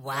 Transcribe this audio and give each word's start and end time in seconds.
와우. 0.00 0.16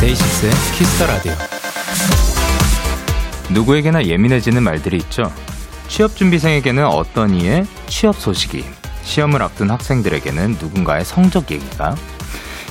데이식스의 0.00 0.52
키스터 0.76 1.06
라디오. 1.06 1.32
누구에게나 3.50 4.04
예민해지는 4.04 4.62
말들이 4.62 4.98
있죠. 4.98 5.32
취업준비생에게는 5.92 6.86
어떤 6.86 7.34
이의 7.34 7.66
취업 7.86 8.16
소식이, 8.16 8.64
시험을 9.02 9.42
앞둔 9.42 9.70
학생들에게는 9.70 10.56
누군가의 10.58 11.04
성적 11.04 11.50
얘기가, 11.50 11.94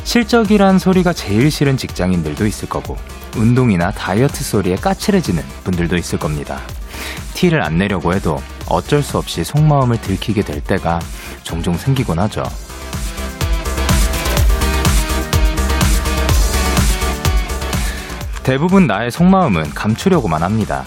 실적이란 0.04 0.80
소리가 0.80 1.14
제일 1.14 1.52
싫은 1.52 1.78
직장인들도 1.78 2.48
있을 2.48 2.68
거고, 2.68 2.98
운동이나 3.38 3.92
다이어트 3.92 4.44
소리에 4.44 4.76
까칠해지는 4.76 5.44
분들도 5.64 5.98
있을 5.98 6.18
겁니다. 6.18 6.62
티를 7.36 7.62
안 7.62 7.78
내려고 7.78 8.12
해도 8.12 8.42
어쩔 8.68 9.04
수 9.04 9.20
없이 9.20 9.44
속마음을 9.44 10.02
들키게 10.02 10.42
될 10.42 10.60
때가 10.60 11.00
종종 11.44 11.78
생기곤 11.78 12.18
하죠. 12.18 12.44
대부분 18.42 18.88
나의 18.88 19.12
속마음은 19.12 19.76
감추려고만 19.76 20.42
합니다. 20.42 20.86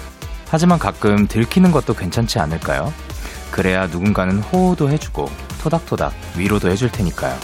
하지만 0.55 0.79
가끔 0.79 1.27
들키는 1.27 1.73
것도 1.73 1.95
괜찮지 1.95 2.39
않을까요? 2.39 2.95
그래야 3.51 3.89
누군가는 3.89 4.39
호호도 4.39 4.89
해주고 4.89 5.29
토닥토닥 5.61 6.13
위로도 6.39 6.71
해줄 6.71 6.93
테니까요. 6.93 7.37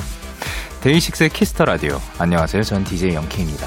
데이식스의 0.83 1.30
Kiss 1.31 1.50
the 1.50 1.64
Radio. 1.64 2.00
안녕하세요. 2.20 2.62
전 2.62 2.84
DJ 2.84 3.14
영케이입니다. 3.14 3.67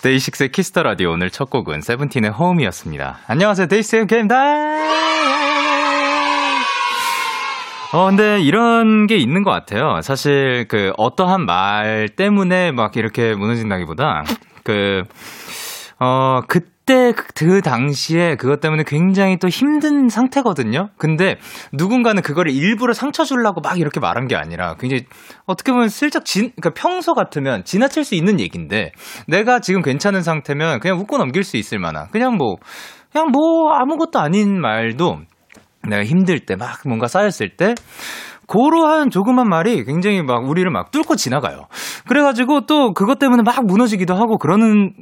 데이식스의 0.00 0.50
Kiss 0.50 0.68
the 0.68 0.82
Radio 0.82 1.10
오늘 1.10 1.28
첫 1.28 1.50
곡은 1.50 1.82
세븐틴의 1.82 2.30
Home이었습니다. 2.30 3.18
안녕하세요. 3.26 3.66
데이식스의 3.66 4.06
영케이입니다 4.06 5.47
어, 7.90 8.06
근데 8.06 8.38
이런 8.40 9.06
게 9.06 9.16
있는 9.16 9.42
것 9.42 9.50
같아요. 9.50 10.02
사실 10.02 10.66
그 10.68 10.92
어떠한 10.98 11.46
말 11.46 12.08
때문에 12.14 12.70
막 12.70 12.96
이렇게 12.98 13.34
무너진다기보다 13.34 14.24
그, 14.62 15.04
어, 15.98 16.42
그때 16.46 17.12
그, 17.16 17.24
그 17.34 17.62
당시에 17.62 18.36
그것 18.36 18.60
때문에 18.60 18.84
굉장히 18.86 19.38
또 19.38 19.48
힘든 19.48 20.10
상태거든요. 20.10 20.90
근데 20.98 21.36
누군가는 21.72 22.20
그거를 22.20 22.52
일부러 22.52 22.92
상처 22.92 23.24
주려고 23.24 23.62
막 23.62 23.78
이렇게 23.78 24.00
말한 24.00 24.26
게 24.26 24.36
아니라 24.36 24.74
굉장히 24.78 25.06
어떻게 25.46 25.72
보면 25.72 25.88
슬쩍 25.88 26.26
진, 26.26 26.52
그러니까 26.60 26.78
평소 26.78 27.14
같으면 27.14 27.64
지나칠 27.64 28.04
수 28.04 28.14
있는 28.14 28.38
얘기인데 28.38 28.92
내가 29.26 29.60
지금 29.60 29.80
괜찮은 29.80 30.20
상태면 30.20 30.80
그냥 30.80 30.98
웃고 30.98 31.16
넘길 31.16 31.42
수 31.42 31.56
있을 31.56 31.78
만한 31.78 32.08
그냥 32.12 32.36
뭐 32.36 32.56
그냥 33.10 33.30
뭐 33.30 33.72
아무것도 33.72 34.18
아닌 34.18 34.60
말도 34.60 35.20
내가 35.86 36.04
힘들 36.04 36.40
때 36.40 36.56
막 36.56 36.80
뭔가 36.86 37.06
쌓였을 37.06 37.50
때 37.56 37.74
고러한 38.46 39.10
조그만 39.10 39.46
말이 39.48 39.84
굉장히 39.84 40.22
막 40.22 40.48
우리를 40.48 40.70
막 40.70 40.90
뚫고 40.90 41.16
지나가요. 41.16 41.66
그래가지고 42.08 42.62
또 42.62 42.94
그것 42.94 43.18
때문에 43.18 43.42
막 43.42 43.66
무너지기도 43.66 44.14
하고 44.14 44.38
그러는 44.38 44.94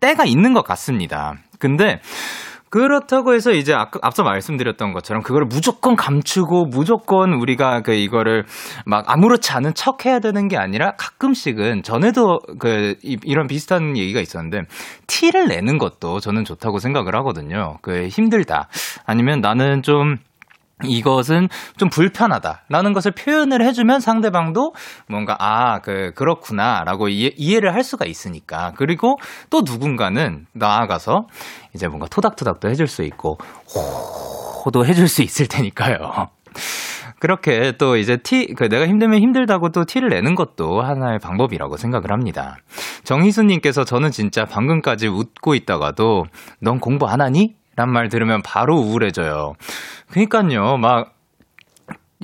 때가 0.00 0.24
있는 0.24 0.54
것 0.54 0.64
같습니다. 0.64 1.34
근데 1.58 2.00
그렇다고 2.74 3.34
해서 3.34 3.52
이제 3.52 3.72
앞서 3.72 4.24
말씀드렸던 4.24 4.94
것처럼 4.94 5.22
그거를 5.22 5.46
무조건 5.46 5.94
감추고 5.94 6.64
무조건 6.64 7.32
우리가 7.32 7.82
그 7.82 7.94
이거를 7.94 8.46
막 8.84 9.04
아무렇지 9.06 9.52
않은 9.52 9.74
척 9.74 10.06
해야 10.06 10.18
되는 10.18 10.48
게 10.48 10.56
아니라 10.56 10.96
가끔씩은 10.96 11.84
전에도 11.84 12.40
그 12.58 12.96
이런 13.02 13.46
비슷한 13.46 13.96
얘기가 13.96 14.18
있었는데 14.18 14.62
티를 15.06 15.46
내는 15.46 15.78
것도 15.78 16.18
저는 16.18 16.42
좋다고 16.42 16.78
생각을 16.78 17.14
하거든요. 17.14 17.76
그 17.80 18.08
힘들다 18.08 18.68
아니면 19.06 19.40
나는 19.40 19.82
좀 19.82 20.16
이것은 20.82 21.48
좀 21.76 21.88
불편하다라는 21.88 22.92
것을 22.94 23.12
표현을 23.12 23.64
해주면 23.64 24.00
상대방도 24.00 24.72
뭔가 25.08 25.36
아 25.38 25.78
그 25.80 26.12
그렇구나라고 26.14 27.08
이해, 27.08 27.30
이해 27.36 27.60
를 27.60 27.72
할 27.74 27.84
수가 27.84 28.06
있으니까 28.06 28.72
그리고 28.76 29.16
또 29.50 29.62
누군가는 29.64 30.46
나아가서 30.52 31.26
이제 31.74 31.86
뭔가 31.86 32.06
토닥토닥도 32.08 32.68
해줄 32.68 32.86
수 32.88 33.02
있고 33.04 33.38
호도 34.64 34.84
해줄 34.86 35.08
수 35.08 35.22
있을 35.22 35.46
테니까요. 35.46 36.28
그렇게 37.20 37.72
또 37.78 37.96
이제 37.96 38.16
티, 38.18 38.46
그 38.54 38.68
내가 38.68 38.86
힘들면 38.86 39.20
힘들다고 39.20 39.70
또 39.70 39.84
티를 39.84 40.10
내는 40.10 40.34
것도 40.34 40.82
하나의 40.82 41.18
방법이라고 41.20 41.76
생각을 41.76 42.12
합니다. 42.12 42.56
정희수님께서 43.04 43.84
저는 43.84 44.10
진짜 44.10 44.44
방금까지 44.44 45.08
웃고 45.08 45.54
있다가도 45.54 46.24
넌 46.60 46.80
공부 46.80 47.06
안 47.06 47.20
하니? 47.20 47.54
란 47.76 47.90
말 47.90 48.08
들으면 48.08 48.40
바로 48.42 48.76
우울해져요. 48.76 49.54
그니까요, 50.10 50.76
막, 50.76 51.14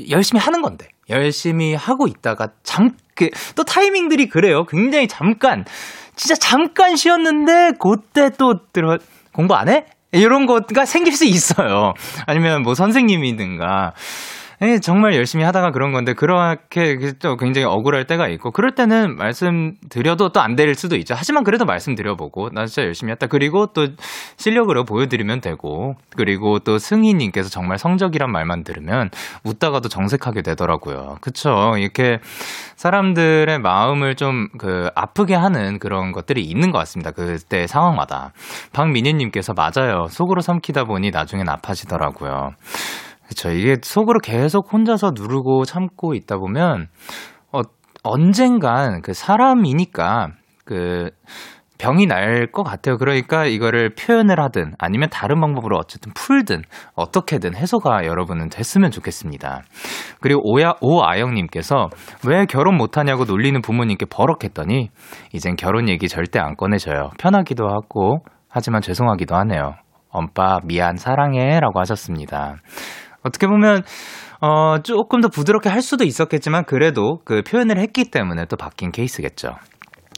열심히 0.09 0.41
하는 0.41 0.63
건데. 0.63 0.89
열심히 1.09 1.75
하고 1.75 2.07
있다가 2.07 2.51
잠, 2.63 2.91
그, 3.15 3.31
또 3.57 3.65
타이밍들이 3.65 4.29
그래요. 4.29 4.65
굉장히 4.67 5.09
잠깐, 5.09 5.65
진짜 6.17 6.35
잠깐 6.35 6.97
쉬었는데, 6.97 7.73
그때 7.79 8.31
또 8.39 8.71
들어, 8.73 8.99
공부 9.33 9.55
안 9.55 9.69
해? 9.69 9.87
이런 10.13 10.47
거가 10.47 10.85
생길 10.85 11.15
수 11.15 11.25
있어요. 11.25 11.95
아니면 12.27 12.63
뭐 12.63 12.75
선생님이든가. 12.75 13.93
예, 14.63 14.79
정말 14.79 15.15
열심히 15.15 15.43
하다가 15.43 15.71
그런 15.71 15.91
건데 15.93 16.13
그렇게 16.13 16.99
또 17.19 17.37
굉장히 17.39 17.65
억울할 17.65 18.05
때가 18.07 18.29
있고 18.29 18.51
그럴 18.51 18.75
때는 18.75 19.17
말씀드려도 19.17 20.33
또 20.33 20.41
안 20.41 20.55
될 20.55 20.75
수도 20.75 20.97
있죠. 20.97 21.15
하지만 21.17 21.45
그래도 21.45 21.65
말씀드려보고 21.65 22.51
나 22.51 22.67
진짜 22.67 22.83
열심히 22.83 23.11
했다. 23.13 23.27
그리고 23.27 23.69
또 23.73 23.87
실력으로 24.37 24.85
보여드리면 24.85 25.41
되고 25.41 25.95
그리고 26.15 26.59
또 26.59 26.77
승희님께서 26.77 27.49
정말 27.49 27.79
성적이란 27.79 28.31
말만 28.31 28.63
들으면 28.65 29.09
웃다가도 29.45 29.89
정색하게 29.89 30.43
되더라고요. 30.43 31.17
그쵸? 31.23 31.73
이렇게 31.79 32.19
사람들의 32.77 33.59
마음을 33.61 34.15
좀 34.17 34.49
그 34.59 34.91
아프게 34.95 35.35
하는 35.35 35.79
그런 35.79 36.13
것들이 36.13 36.43
있는 36.43 36.71
것 36.71 36.79
같습니다. 36.81 37.13
그때 37.13 37.67
상황마다. 37.67 38.33
박민희님께서 38.75 39.55
맞아요. 39.55 40.07
속으로 40.11 40.43
삼키다 40.43 40.85
보니 40.85 41.11
나중엔 41.13 41.49
아파지더라고요. 41.49 42.51
그쵸. 43.31 43.49
이게 43.51 43.77
속으로 43.81 44.19
계속 44.19 44.73
혼자서 44.73 45.13
누르고 45.15 45.65
참고 45.65 46.15
있다 46.15 46.37
보면, 46.39 46.89
어, 47.53 47.61
언젠간 48.03 49.03
그 49.03 49.13
사람이니까 49.15 50.31
그 50.65 51.11
병이 51.79 52.07
날 52.07 52.51
것 52.53 52.65
같아요. 52.65 52.99
그러니까 52.99 53.47
이거를 53.47 53.95
표현을 53.95 54.41
하든 54.41 54.73
아니면 54.79 55.09
다른 55.11 55.41
방법으로 55.41 55.77
어쨌든 55.79 56.13
풀든 56.13 56.63
어떻게든 56.95 57.55
해소가 57.55 58.05
여러분은 58.05 58.49
됐으면 58.49 58.91
좋겠습니다. 58.91 59.63
그리고 60.21 60.41
오야, 60.45 60.75
오아영님께서 60.81 61.89
왜 62.27 62.47
결혼 62.47 62.77
못하냐고 62.77 63.25
놀리는 63.25 63.63
부모님께 63.63 64.07
버럭했더니 64.07 64.91
이젠 65.33 65.55
결혼 65.55 65.89
얘기 65.89 66.09
절대 66.09 66.41
안 66.41 66.57
꺼내줘요. 66.57 67.11
편하기도 67.19 67.69
하고 67.69 68.25
하지만 68.49 68.83
죄송하기도 68.83 69.37
하네요. 69.37 69.75
엄빠 70.11 70.59
미안 70.65 70.97
사랑해 70.97 71.61
라고 71.61 71.79
하셨습니다. 71.79 72.57
어떻게 73.23 73.47
보면 73.47 73.83
어, 74.41 74.79
조금 74.83 75.21
더 75.21 75.29
부드럽게 75.29 75.69
할 75.69 75.83
수도 75.83 76.05
있었겠지만 76.05 76.65
그래도 76.65 77.21
그 77.25 77.43
표현을 77.43 77.79
했기 77.79 78.11
때문에 78.11 78.47
또 78.47 78.57
바뀐 78.57 78.91
케이스겠죠. 78.91 79.57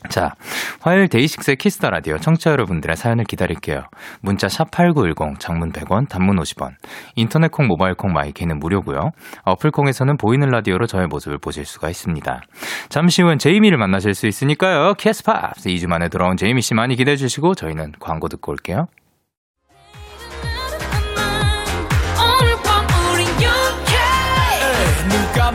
자, 0.08 0.32
화요일 0.80 1.08
데이식스의 1.08 1.56
Kiss 1.56 1.76
the 1.76 1.90
Radio 1.90 2.18
청취자 2.18 2.50
여러분들의 2.50 2.96
사연을 2.96 3.24
기다릴게요. 3.24 3.84
문자 4.20 4.48
샵8910 4.48 5.38
장문 5.38 5.70
100원, 5.70 6.08
단문 6.08 6.36
50원. 6.36 6.72
인터넷 7.14 7.50
콩, 7.52 7.68
모바일 7.68 7.94
콩, 7.94 8.12
마이케이는 8.12 8.58
무료고요. 8.58 8.98
어플 9.44 9.70
콩에서는 9.70 10.16
보이는 10.16 10.48
라디오로 10.48 10.86
저의 10.86 11.06
모습을 11.06 11.38
보실 11.38 11.64
수가 11.64 11.88
있습니다. 11.88 12.40
잠시 12.88 13.22
후엔 13.22 13.38
제이미를 13.38 13.78
만나실 13.78 14.14
수 14.14 14.26
있으니까요. 14.26 14.94
캐스팝 14.94 15.54
2주 15.54 15.86
만에 15.86 16.08
돌아온 16.08 16.36
제이미 16.36 16.62
씨 16.62 16.74
많이 16.74 16.96
기대해 16.96 17.16
주시고 17.16 17.54
저희는 17.54 17.92
광고 18.00 18.28
듣고 18.28 18.52
올게요. 18.52 18.86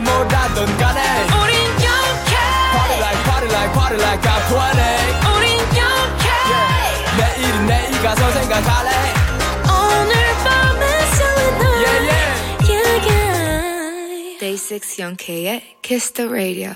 뭐라던 0.04 0.76
간에 0.78 1.02
우린 1.24 1.56
영케 1.82 2.34
Party 2.72 2.98
like 2.98 3.22
party 3.24 3.48
like 3.48 3.72
party 3.72 3.96
like 4.00 4.22
I'm 4.28 4.42
20 4.48 4.58
우린 5.36 5.58
영케 5.76 6.26
yeah. 6.48 7.16
내일은 7.18 7.66
내일 7.66 8.02
가서 8.02 8.30
생각할래 8.32 8.90
오늘 9.64 10.14
밤에 10.44 10.82
설레는 11.16 11.62
yeah, 11.82 11.98
yeah. 12.08 12.28
yeah, 12.70 13.08
yeah. 13.08 14.38
Day6 14.40 14.98
Young 15.00 15.16
K의 15.16 15.62
Kiss 15.82 16.12
the 16.12 16.28
Radio. 16.30 16.72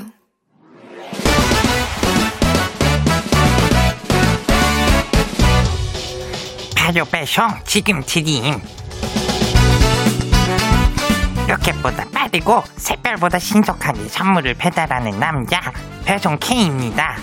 바로 6.75 7.05
배송 7.05 7.49
지금 7.65 8.03
드림. 8.05 8.61
로켓보다 11.53 12.07
빠르고 12.13 12.63
새별보다 12.77 13.39
신속하게 13.39 14.09
선물을 14.09 14.55
배달하는 14.55 15.19
남자 15.19 15.61
배송 16.05 16.39
K입니다. 16.39 17.17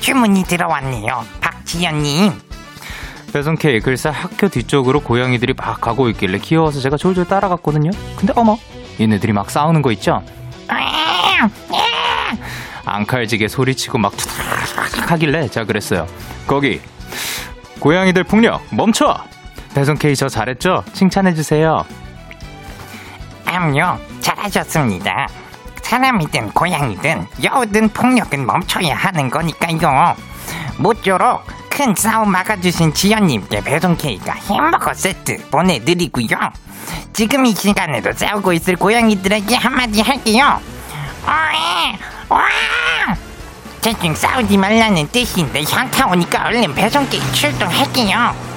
주문이 0.00 0.44
들어왔네요. 0.44 1.24
박지연님. 1.40 2.32
배송 3.32 3.56
K 3.56 3.80
글쎄 3.80 4.08
학교 4.08 4.48
뒤쪽으로 4.48 5.00
고양이들이 5.00 5.52
막 5.54 5.80
가고 5.80 6.08
있길래 6.08 6.38
귀여워서 6.38 6.80
제가 6.80 6.96
졸졸 6.96 7.26
따라갔거든요. 7.26 7.90
근데 8.16 8.32
어머 8.36 8.56
얘네들이 8.98 9.32
막 9.32 9.50
싸우는 9.50 9.82
거 9.82 9.92
있죠? 9.92 10.22
앙칼지게 12.86 13.48
소리치고 13.48 13.98
막 13.98 14.16
투닥 14.16 15.10
하길래 15.10 15.48
제가 15.48 15.66
그랬어요. 15.66 16.06
거기 16.46 16.80
고양이들 17.80 18.24
폭력 18.24 18.62
멈춰. 18.70 19.14
배송 19.74 19.96
K 19.96 20.16
저 20.16 20.28
잘했죠? 20.28 20.84
칭찬해 20.94 21.34
주세요. 21.34 21.84
암요 23.56 23.98
잘하셨습니다. 24.20 25.28
사람이든 25.80 26.50
고양이든 26.50 27.26
여우든 27.42 27.88
폭력은 27.90 28.44
멈춰야 28.44 28.94
하는 28.94 29.30
거니까요. 29.30 30.14
모쪼록 30.78 31.42
큰 31.70 31.94
싸움 31.94 32.32
막아주신 32.32 32.92
지연님께 32.92 33.62
배송 33.62 33.96
K가 33.96 34.34
햄버거 34.50 34.92
세트 34.92 35.48
보내드리고요. 35.50 36.26
지금 37.12 37.46
이 37.46 37.54
시간에도 37.54 38.12
싸우고 38.12 38.52
있을 38.52 38.76
고양이들에게 38.76 39.56
한마디 39.56 40.02
할게요. 40.02 40.60
어이, 41.24 41.96
와! 42.28 42.46
대충 43.80 44.14
싸우지 44.14 44.56
말라는 44.58 45.08
뜻인데 45.08 45.62
현타 45.62 46.08
오니까 46.08 46.46
얼른 46.46 46.74
배송 46.74 47.08
K 47.08 47.20
출동할게요. 47.32 48.55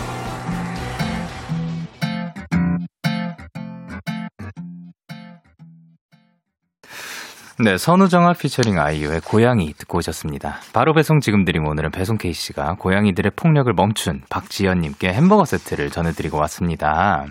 네, 7.61 7.77
선우정아 7.77 8.35
피처링 8.35 8.79
아이유의 8.79 9.19
고양이 9.19 9.73
듣고 9.73 9.97
오셨습니다. 9.97 10.61
바로 10.71 10.93
배송 10.93 11.19
지금 11.19 11.43
드림 11.43 11.67
오늘은 11.67 11.91
배송 11.91 12.17
K씨가 12.17 12.77
고양이들의 12.79 13.33
폭력을 13.35 13.73
멈춘 13.73 14.21
박지연님께 14.29 15.11
햄버거 15.11 15.43
세트를 15.43 15.89
전해드리고 15.89 16.37
왔습니다. 16.37 17.25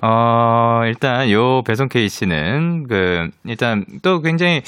어, 0.00 0.80
일단 0.86 1.30
요 1.30 1.62
배송 1.62 1.88
K씨는 1.88 2.88
그, 2.88 3.30
일단 3.44 3.84
또 4.02 4.20
굉장히 4.22 4.62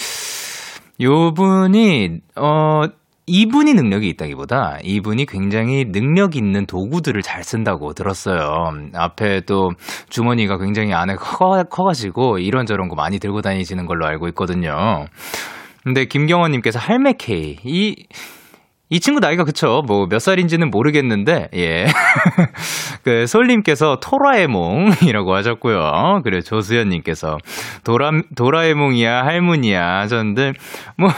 요 1.00 1.34
분이, 1.34 2.20
어, 2.36 2.84
이분이 3.28 3.74
능력이 3.74 4.08
있다기보다 4.10 4.78
이분이 4.84 5.26
굉장히 5.26 5.84
능력 5.90 6.36
있는 6.36 6.64
도구들을 6.64 7.22
잘 7.22 7.42
쓴다고 7.42 7.92
들었어요. 7.92 8.70
앞에 8.94 9.40
또 9.46 9.70
주머니가 10.08 10.58
굉장히 10.58 10.94
안에 10.94 11.16
커, 11.16 11.64
커가지고 11.64 12.38
이런저런 12.38 12.88
거 12.88 12.94
많이 12.94 13.18
들고 13.18 13.42
다니시는 13.42 13.86
걸로 13.86 14.06
알고 14.06 14.28
있거든요. 14.28 15.06
근데 15.82 16.04
김경원님께서 16.04 16.78
할매 16.78 17.14
K, 17.18 17.58
이, 17.64 17.94
이 17.94 18.06
친구 19.00 19.20
나이가 19.20 19.44
그쵸. 19.44 19.82
뭐 19.86 20.06
몇 20.08 20.20
살인지는 20.20 20.70
모르겠는데, 20.70 21.48
예. 21.54 21.86
그, 23.04 23.26
솔님께서 23.26 23.98
토라에몽이라고 24.00 25.34
하셨고요. 25.34 26.20
그래, 26.24 26.40
조수연님께서 26.40 27.38
도라, 27.84 28.12
도라에몽이야, 28.36 29.24
할머니야 29.24 29.98
하셨는데, 30.00 30.52
뭐, 30.96 31.10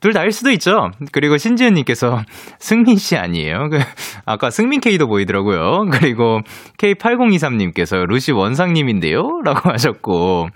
둘 0.00 0.12
다일 0.12 0.30
수도 0.30 0.50
있죠. 0.52 0.90
그리고 1.12 1.36
신지은님께서 1.36 2.22
승민 2.58 2.96
씨 2.96 3.16
아니에요. 3.16 3.70
그, 3.70 3.78
아까 4.24 4.50
승민K도 4.50 5.06
보이더라고요. 5.08 5.86
그리고 5.90 6.40
K8023님께서 6.78 8.06
루시 8.06 8.32
원상님인데요? 8.32 9.40
라고 9.44 9.70
하셨고, 9.70 10.48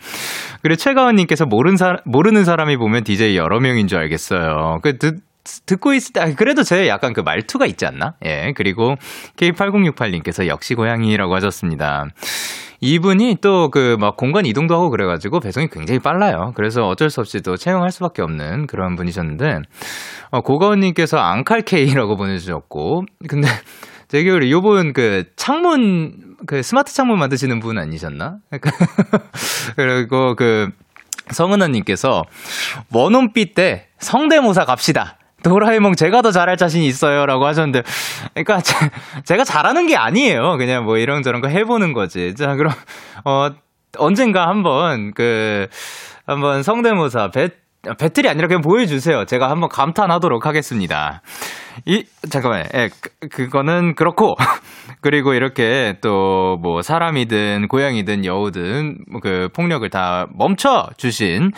그리고 0.62 0.76
최가은님께서 0.76 1.46
모르는, 1.46 1.76
사, 1.76 1.96
모르는 2.04 2.44
사람이 2.44 2.76
보면 2.76 3.04
DJ 3.04 3.36
여러 3.36 3.60
명인 3.60 3.86
줄 3.86 3.98
알겠어요. 3.98 4.78
그, 4.82 4.98
듣, 4.98 5.27
듣고 5.66 5.94
있을 5.94 6.12
때, 6.12 6.20
아, 6.20 6.34
그래도 6.34 6.62
제 6.62 6.88
약간 6.88 7.12
그 7.12 7.20
말투가 7.20 7.66
있지 7.66 7.86
않나? 7.86 8.14
예, 8.24 8.52
그리고 8.56 8.94
K8068님께서 9.36 10.46
역시 10.46 10.74
고양이라고 10.74 11.34
하셨습니다. 11.34 12.06
이분이 12.80 13.38
또 13.40 13.70
그 13.70 13.96
막 13.98 14.16
공간 14.16 14.46
이동도 14.46 14.74
하고 14.74 14.88
그래가지고 14.90 15.40
배송이 15.40 15.66
굉장히 15.68 15.98
빨라요. 15.98 16.52
그래서 16.54 16.86
어쩔 16.86 17.10
수 17.10 17.20
없이 17.20 17.40
또 17.42 17.56
채용할 17.56 17.90
수밖에 17.90 18.22
없는 18.22 18.66
그런 18.68 18.94
분이셨는데, 18.94 19.62
어, 20.30 20.40
고가은님께서 20.42 21.18
앙칼케이라고 21.18 22.16
보내주셨고, 22.16 23.04
근데 23.28 23.48
되게 24.06 24.30
우리 24.30 24.50
요번 24.52 24.92
그 24.92 25.24
창문, 25.36 26.36
그 26.46 26.62
스마트 26.62 26.94
창문 26.94 27.18
만드시는 27.18 27.58
분 27.60 27.78
아니셨나? 27.78 28.36
그리고 29.76 30.34
그 30.36 30.70
성은아님께서 31.30 32.22
원혼비 32.92 33.54
때 33.54 33.88
성대모사 33.98 34.64
갑시다. 34.64 35.17
도라에몽 35.48 35.94
제가 35.94 36.22
더 36.22 36.30
잘할 36.30 36.56
자신이 36.56 36.86
있어요 36.86 37.26
라고 37.26 37.46
하셨는데 37.46 37.82
그러니까 38.34 38.60
제, 39.24 39.36
가 39.36 39.44
잘하는 39.44 39.86
게 39.86 39.96
아니에요. 39.96 40.56
그냥 40.58 40.84
뭐 40.84 40.96
이런저런 40.98 41.40
거 41.40 41.48
해보는 41.48 41.92
거지. 41.92 42.34
자 42.34 42.54
그럼 42.54 42.72
어 43.24 43.50
언젠가 43.98 44.48
한번 44.48 45.12
그 45.14 45.66
한번 46.26 46.62
성대모사 46.62 47.30
배 47.30 47.48
배틀이 47.98 48.28
아니라 48.28 48.48
그냥 48.48 48.60
보여주세요. 48.60 49.24
제가 49.24 49.50
한번 49.50 49.68
감탄하도록 49.68 50.44
하겠습니다. 50.44 51.22
이 51.86 52.04
잠깐만, 52.28 52.64
예, 52.74 52.90
그, 53.00 53.28
그거는 53.28 53.94
그렇고 53.94 54.34
그리고 55.00 55.32
이렇게 55.32 55.94
또 56.02 56.56
뭐 56.60 56.82
사람이든 56.82 57.68
고양이든 57.68 58.24
여우든 58.24 58.98
그 59.22 59.48
폭력을 59.54 59.88
다 59.90 60.26
멈춰 60.36 60.88
주신 60.96 61.52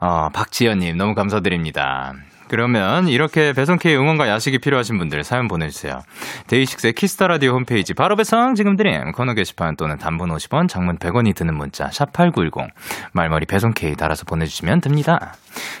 어, 0.00 0.28
박지연님 0.30 0.96
너무 0.96 1.14
감사드립니다. 1.14 2.12
그러면 2.48 3.08
이렇게 3.08 3.52
배송K 3.52 3.96
응원과 3.96 4.28
야식이 4.28 4.58
필요하신 4.58 4.98
분들 4.98 5.24
사연 5.24 5.48
보내주세요. 5.48 6.02
데이식스의 6.46 6.92
Kiss 6.92 7.13
the 7.13 7.28
Radio 7.28 7.52
홈페이지 7.52 7.94
바로 7.94 8.16
배송 8.16 8.54
지금 8.54 8.76
드림 8.76 9.12
코너 9.12 9.34
게시판 9.34 9.76
또는 9.76 9.98
단문 9.98 10.30
50원, 10.30 10.68
장문 10.68 10.98
100원이 10.98 11.34
드는 11.34 11.54
문자 11.54 11.90
샵 11.90 12.12
#8910 12.12 12.68
말머리 13.12 13.46
배송K 13.46 13.96
달아서 13.96 14.24
보내주시면 14.24 14.80
됩니다. 14.80 15.34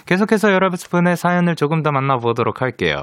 계속해서 0.06 0.52
여러분의 0.52 1.16
사연을 1.16 1.56
조금 1.56 1.82
더 1.82 1.92
만나보도록 1.92 2.62
할게요. 2.62 3.00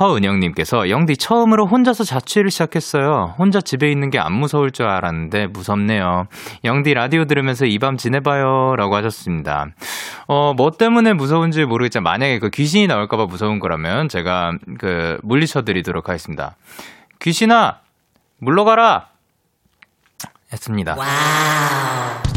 허은영님께서 0.00 0.88
영디 0.88 1.16
처음으로 1.18 1.66
혼자서 1.66 2.04
자취를 2.04 2.50
시작했어요. 2.50 3.34
혼자 3.38 3.60
집에 3.60 3.90
있는 3.90 4.08
게 4.10 4.18
안 4.18 4.32
무서울 4.32 4.70
줄 4.70 4.86
알았는데 4.86 5.48
무섭네요. 5.48 6.26
영디 6.64 6.94
라디오 6.94 7.24
들으면서 7.26 7.66
이 7.66 7.78
밤 7.78 7.96
지내봐요. 7.96 8.76
라고 8.76 8.94
하셨습니다. 8.96 9.66
어, 10.28 10.54
뭐 10.54 10.70
때문에 10.70 11.12
무서운지 11.12 11.64
모르겠지만 11.64 12.04
만약에 12.04 12.38
그 12.38 12.50
귀신이 12.50 12.86
나올까봐 12.86 13.26
무서운 13.26 13.58
거라면 13.58 14.08
제가 14.08 14.52
그 14.78 15.18
물리쳐 15.22 15.62
드리도록 15.62 16.08
하겠습니다. 16.08 16.56
귀신아! 17.20 17.80
물러가라! 18.38 19.08
했습니다. 20.52 20.94
Wow. 20.96 22.31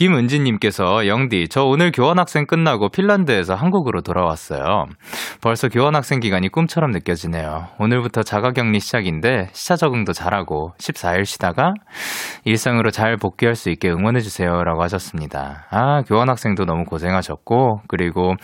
김은지님께서 0.00 1.06
영디, 1.08 1.48
저 1.50 1.62
오늘 1.64 1.92
교환학생 1.92 2.46
끝나고 2.46 2.88
핀란드에서 2.88 3.54
한국으로 3.54 4.00
돌아왔어요. 4.00 4.86
벌써 5.42 5.68
교환학생 5.68 6.20
기간이 6.20 6.48
꿈처럼 6.48 6.90
느껴지네요. 6.92 7.66
오늘부터 7.78 8.22
자가격리 8.22 8.80
시작인데 8.80 9.48
시차 9.52 9.76
적응도 9.76 10.14
잘하고 10.14 10.72
14일 10.78 11.26
쉬다가 11.26 11.74
일상으로 12.46 12.90
잘 12.90 13.18
복귀할 13.18 13.54
수 13.54 13.68
있게 13.68 13.90
응원해주세요. 13.90 14.64
라고 14.64 14.82
하셨습니다. 14.84 15.66
아, 15.70 16.00
교환학생도 16.04 16.64
너무 16.64 16.84
고생하셨고, 16.86 17.82
그리고 17.86 18.36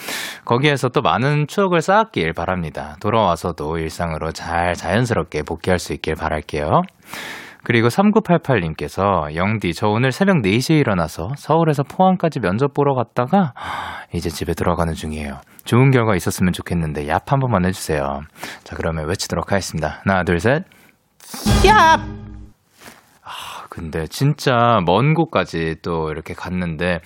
거기에서 0.45 0.91
또 0.91 1.01
많은 1.01 1.47
추억을 1.47 1.81
쌓았길 1.81 2.35
바랍니다. 2.35 2.97
돌아와서도 3.01 3.79
일상으로 3.79 4.33
잘 4.33 4.75
자연스럽게 4.75 5.45
복귀할 5.45 5.79
수 5.79 5.95
있길 5.95 6.17
바랄게요. 6.17 6.83
그리고 7.67 7.89
3988님께서 7.89 9.35
영디 9.35 9.75
저 9.75 9.89
오늘 9.89 10.13
새벽 10.13 10.37
4시에 10.37 10.79
일어나서 10.79 11.31
서울에서 11.37 11.83
포항까지 11.83 12.39
면접 12.39 12.73
보러 12.73 12.95
갔다가 12.95 13.55
이제 14.15 14.31
집에 14.31 14.55
들어가는 14.55 14.95
중이에요. 14.95 15.41
좋은 15.65 15.91
결과 15.91 16.15
있었으면 16.15 16.53
좋겠는데 16.53 17.07
얍 17.07 17.23
한 17.27 17.41
번만 17.41 17.65
해주세요. 17.65 18.21
자 18.63 18.77
그러면 18.77 19.09
외치도록 19.09 19.51
하겠습니다. 19.51 20.01
하나 20.05 20.23
둘 20.23 20.39
셋. 20.39 20.63
얍! 21.65 22.26
근데 23.77 24.07
진짜 24.07 24.81
먼 24.87 25.13
곳까지 25.13 25.77
또 25.83 26.11
이렇게 26.11 26.33
갔는데 26.33 27.01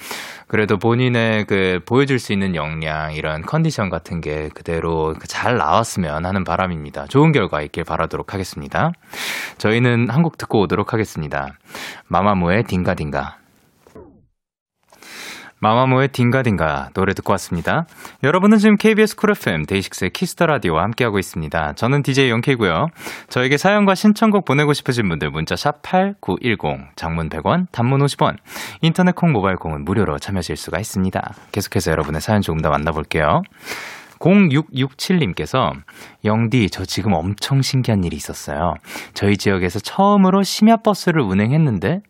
그래도 0.46 0.78
본인의 0.78 1.46
그 1.46 1.80
보여줄 1.84 2.20
수 2.20 2.32
있는 2.32 2.54
역량 2.54 3.12
이런 3.12 3.42
컨디션 3.42 3.90
같은 3.90 4.20
게 4.20 4.48
그대로 4.54 5.16
잘 5.26 5.56
나왔으면 5.56 6.24
하는 6.24 6.44
바람입니다. 6.44 7.06
좋은 7.08 7.32
결과 7.32 7.60
있길 7.60 7.82
바라도록 7.84 8.34
하겠습니다. 8.34 8.92
저희는 9.58 10.08
한 10.10 10.20
곡 10.22 10.36
듣고 10.38 10.60
오도록 10.60 10.92
하겠습니다. 10.92 11.48
마마무의 12.06 12.64
딩가딩가. 12.64 13.39
마마무의 15.60 16.08
딩가딩가 16.08 16.88
노래 16.94 17.12
듣고 17.12 17.32
왔습니다. 17.34 17.84
여러분은 18.22 18.56
지금 18.58 18.76
KBS 18.76 19.16
쿨 19.16 19.32
FM 19.32 19.66
데이식스의 19.66 20.10
Kiss 20.10 20.31
the 20.31 20.46
Radio와 20.46 20.82
함께하고 20.84 21.18
있습니다. 21.18 21.74
저는 21.74 22.02
DJ 22.02 22.30
영케이고요. 22.30 22.86
저에게 23.28 23.58
사연과 23.58 23.94
신청곡 23.94 24.46
보내고 24.46 24.72
싶으신 24.72 25.08
분들 25.08 25.30
문자 25.30 25.56
샵 25.56 25.82
#8910 25.82 26.96
장문 26.96 27.28
100원, 27.28 27.66
단문 27.72 28.00
50원, 28.00 28.36
인터넷 28.80 29.14
콩, 29.14 29.32
모바일 29.32 29.56
콩은 29.56 29.84
무료로 29.84 30.18
참여하실 30.18 30.56
수가 30.56 30.78
있습니다. 30.78 31.20
계속해서 31.52 31.90
여러분의 31.90 32.22
사연 32.22 32.40
조금 32.40 32.62
더 32.62 32.70
만나볼게요. 32.70 33.42
0667님께서 34.18 35.72
영디 36.24 36.68
저 36.70 36.84
지금 36.84 37.14
엄청 37.14 37.62
신기한 37.62 38.04
일이 38.04 38.16
있었어요. 38.16 38.74
저희 39.14 39.36
지역에서 39.36 39.78
처음으로 39.78 40.42
심야 40.42 40.76
버스를 40.76 41.22
운행했는데 41.22 42.00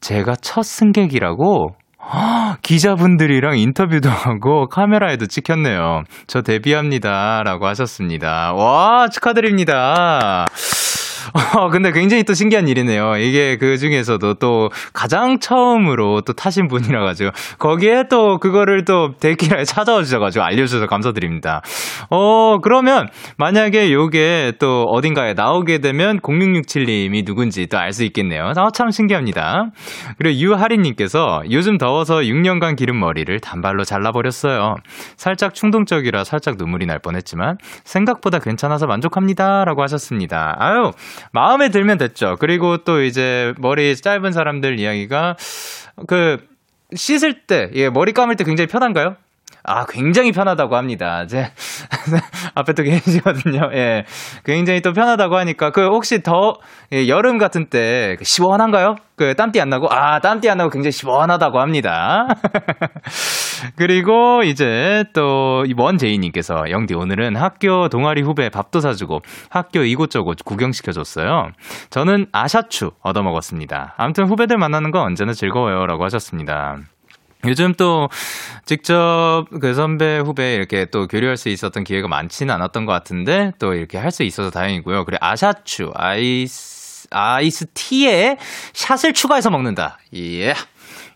제가 0.00 0.36
첫 0.36 0.62
승객이라고 0.62 1.74
기자분들이랑 2.62 3.58
인터뷰도 3.58 4.08
하고 4.08 4.68
카메라에도 4.68 5.26
찍혔네요. 5.26 6.04
저 6.26 6.42
데뷔합니다. 6.42 7.42
라고 7.44 7.66
하셨습니다. 7.66 8.52
와, 8.54 9.08
축하드립니다. 9.08 10.46
어, 11.56 11.68
근데 11.70 11.92
굉장히 11.92 12.22
또 12.24 12.34
신기한 12.34 12.68
일이네요. 12.68 13.16
이게 13.16 13.56
그 13.56 13.78
중에서도 13.78 14.34
또 14.34 14.70
가장 14.92 15.38
처음으로 15.40 16.20
또 16.22 16.32
타신 16.32 16.68
분이라 16.68 17.04
가지고 17.04 17.30
거기에 17.58 18.04
또 18.08 18.38
그거를 18.38 18.84
또 18.84 19.14
데키라에 19.18 19.64
찾아와 19.64 20.02
주셔 20.02 20.18
가지고 20.18 20.44
알려 20.44 20.66
주셔서 20.66 20.86
감사드립니다. 20.86 21.62
어, 22.10 22.58
그러면 22.62 23.08
만약에 23.36 23.92
요게 23.92 24.54
또 24.58 24.84
어딘가에 24.84 25.34
나오게 25.34 25.78
되면 25.78 26.20
0667 26.22 26.86
님이 26.86 27.24
누군지 27.24 27.66
또 27.66 27.78
알 27.78 27.92
수 27.92 28.04
있겠네요. 28.04 28.52
아, 28.56 28.70
참 28.72 28.90
신기합니다. 28.90 29.70
그리고 30.18 30.38
유하리 30.38 30.78
님께서 30.78 31.42
요즘 31.50 31.78
더워서 31.78 32.16
6년간 32.20 32.76
기른 32.76 32.98
머리를 33.00 33.40
단발로 33.40 33.84
잘라 33.84 34.12
버렸어요. 34.12 34.74
살짝 35.16 35.54
충동적이라 35.54 36.24
살짝 36.24 36.56
눈물이 36.58 36.86
날 36.86 36.98
뻔했지만 36.98 37.56
생각보다 37.84 38.38
괜찮아서 38.38 38.86
만족합니다. 38.86 39.64
라고 39.64 39.82
하셨습니다. 39.82 40.54
아유, 40.58 40.90
마음에 41.32 41.68
들면 41.70 41.98
됐죠. 41.98 42.36
그리고 42.38 42.78
또 42.78 43.02
이제 43.02 43.54
머리 43.58 43.94
짧은 43.94 44.32
사람들 44.32 44.78
이야기가 44.78 45.36
그 46.06 46.38
씻을 46.94 47.46
때, 47.46 47.70
예, 47.74 47.90
머리 47.90 48.12
감을 48.12 48.36
때 48.36 48.44
굉장히 48.44 48.68
편한가요? 48.68 49.16
아, 49.64 49.84
굉장히 49.86 50.32
편하다고 50.32 50.76
합니다. 50.76 51.26
제 51.26 51.50
앞에 52.54 52.72
또 52.72 52.82
계시거든요. 52.82 53.70
예. 53.74 54.04
굉장히 54.44 54.80
또 54.80 54.92
편하다고 54.92 55.36
하니까 55.36 55.70
그 55.70 55.86
혹시 55.86 56.22
더 56.22 56.54
예, 56.92 57.08
여름 57.08 57.38
같은 57.38 57.68
때 57.68 58.16
시원한가요? 58.22 58.96
그 59.16 59.34
땀띠 59.34 59.60
안 59.60 59.68
나고 59.68 59.88
아, 59.90 60.20
땀띠 60.20 60.48
안 60.48 60.58
나고 60.58 60.70
굉장히 60.70 60.92
시원하다고 60.92 61.60
합니다. 61.60 62.26
그리고 63.76 64.42
이제 64.44 65.04
또 65.12 65.64
이먼 65.66 65.98
제이 65.98 66.18
님께서 66.18 66.70
영디 66.70 66.94
오늘은 66.94 67.36
학교 67.36 67.88
동아리 67.88 68.22
후배 68.22 68.48
밥도 68.48 68.80
사주고 68.80 69.20
학교 69.50 69.82
이곳저곳 69.82 70.44
구경시켜 70.44 70.92
줬어요. 70.92 71.50
저는 71.90 72.26
아샤추 72.32 72.92
얻어 73.02 73.22
먹었습니다. 73.22 73.94
아무튼 73.96 74.26
후배들 74.28 74.56
만나는 74.56 74.92
거 74.92 75.00
언제나 75.00 75.32
즐거워요라고 75.32 76.04
하셨습니다. 76.04 76.78
요즘 77.46 77.72
또 77.74 78.08
직접 78.64 79.46
그 79.60 79.74
선배 79.74 80.18
후배 80.18 80.54
이렇게 80.54 80.84
또 80.86 81.06
교류할 81.06 81.36
수 81.36 81.48
있었던 81.48 81.84
기회가 81.84 82.08
많지는 82.08 82.52
않았던 82.54 82.84
것 82.84 82.92
같은데 82.92 83.52
또 83.58 83.74
이렇게 83.74 83.96
할 83.98 84.10
수 84.10 84.22
있어서 84.24 84.50
다행이고요. 84.50 85.04
그래 85.04 85.18
아샤추 85.20 85.92
아이스 85.94 87.06
아이스티에 87.10 88.36
샷을 88.72 89.12
추가해서 89.12 89.50
먹는다. 89.50 89.98
예. 90.16 90.54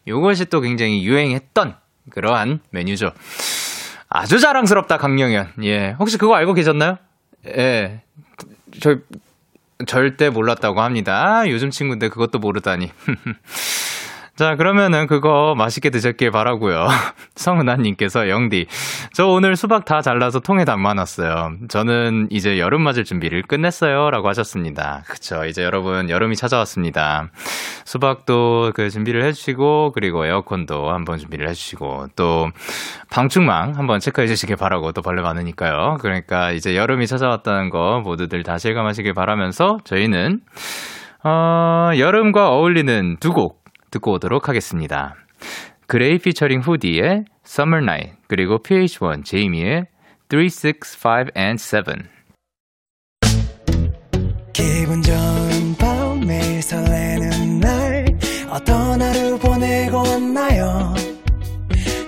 요것이 0.06 0.46
또 0.46 0.60
굉장히 0.60 1.04
유행했던 1.04 1.76
그러한 2.10 2.60
메뉴죠. 2.70 3.12
아주 4.08 4.38
자랑스럽다 4.38 4.98
강영현. 4.98 5.54
예. 5.64 5.96
혹시 5.98 6.18
그거 6.18 6.34
알고 6.36 6.54
계셨나요? 6.54 6.98
예. 7.46 8.02
저 8.80 8.96
절대 9.86 10.30
몰랐다고 10.30 10.80
합니다. 10.80 11.42
요즘 11.48 11.70
친구인데 11.70 12.08
그것도 12.08 12.38
모르다니. 12.38 12.90
자, 14.42 14.56
그러면은 14.56 15.06
그거 15.06 15.54
맛있게 15.56 15.90
드셨길 15.90 16.32
바라고요. 16.32 16.88
성은아님께서 17.36 18.28
영디, 18.28 18.66
저 19.14 19.28
오늘 19.28 19.54
수박 19.54 19.84
다 19.84 20.00
잘라서 20.00 20.40
통에 20.40 20.64
담아놨어요. 20.64 21.58
저는 21.68 22.26
이제 22.28 22.58
여름 22.58 22.82
맞을 22.82 23.04
준비를 23.04 23.42
끝냈어요라고 23.42 24.26
하셨습니다. 24.26 25.02
그쵸? 25.06 25.44
이제 25.44 25.62
여러분 25.62 26.10
여름이 26.10 26.34
찾아왔습니다. 26.34 27.28
수박도 27.84 28.72
그 28.74 28.90
준비를 28.90 29.22
해주시고 29.26 29.92
그리고 29.92 30.26
에어컨도 30.26 30.90
한번 30.90 31.18
준비를 31.18 31.48
해주시고 31.48 32.08
또 32.16 32.48
방충망 33.12 33.74
한번 33.76 34.00
체크해 34.00 34.26
주시길 34.26 34.56
바라고 34.56 34.90
또 34.90 35.02
벌레 35.02 35.22
많으니까요. 35.22 35.98
그러니까 36.00 36.50
이제 36.50 36.74
여름이 36.74 37.06
찾아왔다는 37.06 37.70
거 37.70 38.00
모두들 38.02 38.42
다 38.42 38.58
실감하시길 38.58 39.14
바라면서 39.14 39.76
저희는 39.84 40.40
어, 41.22 41.90
여름과 41.96 42.48
어울리는 42.48 43.18
두곡 43.20 43.61
듣고 43.92 44.14
오도록 44.14 44.48
하겠습니다. 44.48 45.14
그레이 45.86 46.18
피처링 46.18 46.60
후디의 46.60 47.26
Summer 47.46 47.82
Night 47.82 48.16
그리고 48.26 48.58
PH1 48.58 49.24
제이미의 49.24 49.86
3, 50.30 50.40
6, 50.40 50.80
5 51.04 51.30
and 51.36 51.62
7 51.62 51.84
기분 54.52 55.02
좋은 55.02 55.76
밤 55.78 56.20
매일 56.20 56.62
설레는 56.62 57.60
날 57.60 58.06
어떤 58.48 59.02
하루 59.02 59.38
보내고 59.38 59.98
왔나요 59.98 60.94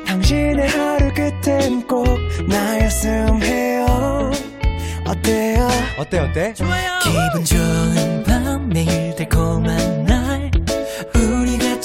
당신의 0.07 0.69
하루 0.69 1.13
끝엔 1.13 1.87
꼭 1.87 2.07
나였음 2.49 3.43
해요 3.43 4.31
어때요 5.07 5.69
어때 5.99 6.19
어때? 6.21 6.55
좋아요 6.55 6.99
기분 7.03 7.45
좋은 7.45 8.23
밤 8.25 8.69
매일 8.71 9.15
우리 9.25 9.29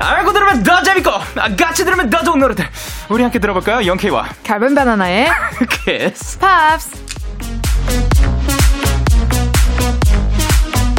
알고 0.00 0.32
들으면 0.32 0.62
더 0.62 0.82
재밌고 0.82 1.10
아, 1.10 1.54
같이 1.56 1.84
들으면 1.84 2.08
더 2.10 2.22
좋은 2.22 2.38
노래들 2.38 2.64
우리 3.10 3.22
함께 3.22 3.38
들어볼까요? 3.38 3.86
영케이와 3.86 4.26
갈변 4.44 4.74
바나나의 4.74 5.28
Kiss 5.86 6.38
Pops. 6.38 7.10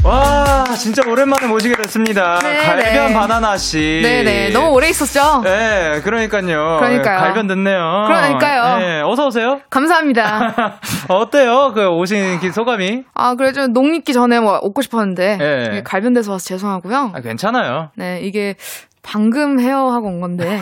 와 0.03 0.63
진짜 0.79 1.03
오랜만에 1.08 1.46
모시게 1.48 1.75
됐습니다. 1.75 2.39
네, 2.39 2.58
갈변 2.65 3.08
네. 3.08 3.13
바나나 3.13 3.55
씨. 3.58 4.00
네네. 4.01 4.50
너무 4.50 4.72
오래 4.72 4.89
있었죠? 4.89 5.41
네, 5.43 6.01
그러니까요. 6.03 6.77
그러니까요. 6.79 7.20
갈변 7.20 7.46
됐네요. 7.48 8.05
그러니까요. 8.08 8.77
네, 8.79 9.01
어서 9.01 9.27
오세요. 9.27 9.62
감사합니다. 9.70 10.79
어때요? 11.08 11.72
그 11.75 11.88
오신 11.88 12.39
그 12.39 12.51
소감이? 12.51 13.03
아, 13.13 13.36
그래 13.36 13.51
좀 13.53 13.74
녹립기 13.74 14.12
전에 14.13 14.39
뭐 14.39 14.55
얻고 14.58 14.81
싶었는데 14.81 15.38
네. 15.38 15.84
갈변돼서 15.84 16.31
와서 16.31 16.46
죄송하고요. 16.46 17.12
아, 17.13 17.22
괜찮아요. 17.22 17.91
네, 17.93 18.22
이게 18.24 18.55
방금 19.03 19.60
헤어하고 19.60 20.08
온 20.08 20.20
건데. 20.22 20.62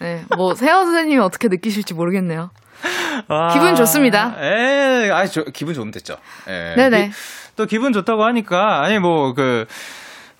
네, 0.00 0.24
뭐 0.36 0.52
헤어 0.60 0.84
선생님이 0.84 1.20
어떻게 1.20 1.48
느끼실지 1.48 1.94
모르겠네요. 1.94 2.50
아, 3.28 3.52
기분 3.54 3.74
좋습니다. 3.74 4.36
예, 4.40 5.10
아, 5.10 5.24
저, 5.26 5.42
기분 5.44 5.72
좋으면 5.74 5.90
됐죠. 5.90 6.16
예. 6.48 6.74
네네. 6.76 7.08
기- 7.08 7.12
또 7.56 7.64
기분 7.66 7.92
좋다고 7.92 8.22
하니까 8.24 8.82
아니 8.82 8.98
뭐 8.98 9.32
그 9.32 9.64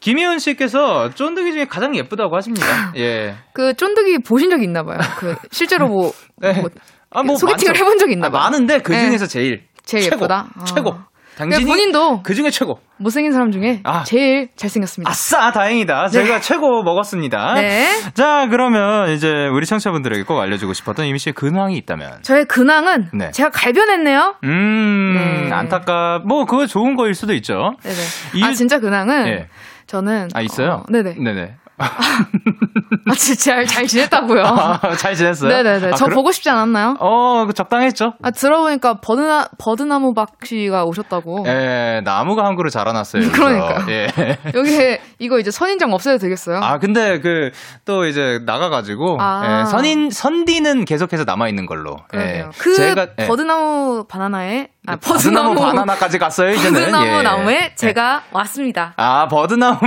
김희훈 0.01 0.39
씨께서 0.39 1.11
쫀득이 1.15 1.53
중에 1.53 1.65
가장 1.65 1.97
예쁘다고 1.97 2.37
하십니다. 2.37 2.67
예. 2.97 3.35
그 3.55 3.75
쫀득이 3.75 4.19
보신 4.19 4.51
적이 4.51 4.65
있나 4.65 4.83
봐요. 4.83 4.99
그 5.17 5.35
실제로 5.51 5.89
뭐, 5.89 6.13
네. 6.37 6.53
뭐 6.61 6.69
아, 7.11 7.23
소개팅을 7.23 7.73
많죠. 7.73 7.75
해본 7.85 7.99
적이 7.99 8.13
있나 8.13 8.27
아, 8.27 8.31
봐요. 8.31 8.43
많은데 8.43 8.81
그 8.81 8.93
네. 8.93 9.07
중에서 9.07 9.27
제일 9.27 9.65
제일 9.85 10.05
최고, 10.05 10.17
예쁘다? 10.17 10.47
아. 10.55 10.65
최고. 10.65 10.91
근데 10.93 11.01
당신이 11.37 11.65
본인도 11.67 12.23
그 12.23 12.35
중에 12.35 12.51
최고. 12.51 12.81
못생긴 12.97 13.33
사람 13.33 13.53
중에 13.53 13.81
아. 13.85 14.05
제일 14.05 14.49
잘생겼습니다. 14.57 15.11
아싸, 15.11 15.53
다행이다. 15.53 16.09
제가 16.09 16.41
최고 16.41 16.83
먹었습니다. 16.83 17.55
네. 17.55 17.89
자, 18.15 18.47
그러면 18.51 19.11
이제 19.11 19.47
우리 19.53 19.67
청취자분들에게 19.67 20.23
꼭 20.23 20.41
알려주고 20.41 20.73
싶었던 20.73 21.05
이미 21.05 21.19
씨의 21.19 21.35
근황이 21.35 21.77
있다면. 21.77 22.23
저의 22.23 22.47
근황은 22.47 23.11
네. 23.13 23.31
제가 23.33 23.51
갈변했네요. 23.51 24.37
음, 24.45 25.47
네. 25.49 25.53
안타깝, 25.53 26.27
뭐, 26.27 26.47
그거 26.47 26.67
좋은 26.67 26.97
거일 26.97 27.15
수도 27.15 27.35
있죠. 27.35 27.73
네네. 27.83 27.97
이유- 28.35 28.45
아 28.47 28.53
진짜 28.53 28.79
근황은 28.79 29.27
예. 29.29 29.49
저는 29.87 30.31
아, 30.33 30.41
있어요? 30.41 30.85
어, 30.85 30.85
네네. 30.91 31.17
네네. 31.23 31.55
아, 31.79 33.15
진짜 33.17 33.53
잘, 33.55 33.67
잘 33.67 33.87
지냈다고요. 33.87 34.43
아, 34.45 34.81
잘 34.97 35.15
지냈어요? 35.15 35.51
네네네. 35.51 35.89
아, 35.89 35.95
저 35.95 36.07
그래- 36.07 36.15
보고 36.15 36.33
싶지 36.33 36.49
않았나요? 36.51 36.97
어, 37.01 37.45
그 37.47 37.53
적당했죠? 37.53 38.15
아, 38.23 38.31
들어보니까 38.31 39.01
버드나, 39.01 39.49
버드나무 39.59 40.15
박 40.15 40.29
씨가 40.45 40.85
오셨다고. 40.85 41.45
예, 41.47 42.01
나무가 42.05 42.45
한 42.45 42.57
그루 42.57 42.71
자라났어요. 42.71 43.23
여기서. 43.25 43.37
그러니까요. 43.43 43.87
예. 43.91 44.09
여기 44.55 44.99
이거 45.19 45.39
이제 45.39 45.51
선인장 45.51 45.93
없애도 45.93 46.19
되겠어요? 46.19 46.59
아, 46.63 46.79
근데 46.79 47.21
그, 47.21 47.51
또 47.85 48.07
이제 48.07 48.41
나가가지고, 48.45 49.19
아. 49.21 49.63
예, 49.63 49.71
선인, 49.71 50.11
선디는 50.11 50.85
계속해서 50.85 51.25
남아있는 51.25 51.67
걸로. 51.67 51.97
그러네요. 52.09 52.45
예. 52.47 52.59
그 52.59 52.75
제가, 52.75 53.09
예. 53.21 53.27
버드나무 53.27 54.05
바나나에 54.09 54.69
아, 54.87 54.97
버드나무 54.97 55.55
바나나까지 55.61 56.19
갔어요, 56.19 56.51
이제는. 56.51 56.81
버드나무 56.81 57.07
예. 57.19 57.23
나무에 57.23 57.75
제가 57.75 58.23
왔습니다. 58.33 58.95
아, 58.97 59.27
버드나무. 59.29 59.79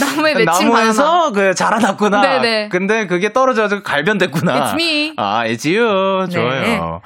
나무에 0.00 0.34
맺힌 0.34 0.44
나무에서 0.68 1.32
그 1.32 1.54
자라났구나. 1.54 2.20
네네. 2.20 2.68
근데 2.68 3.06
그게 3.06 3.32
떨어져서 3.32 3.82
갈변됐구나. 3.82 4.54
It's 4.54 4.74
me. 4.74 5.14
아, 5.16 5.44
it's 5.46 5.66
you. 5.66 6.26
네. 6.28 6.34
좋아요. 6.34 7.00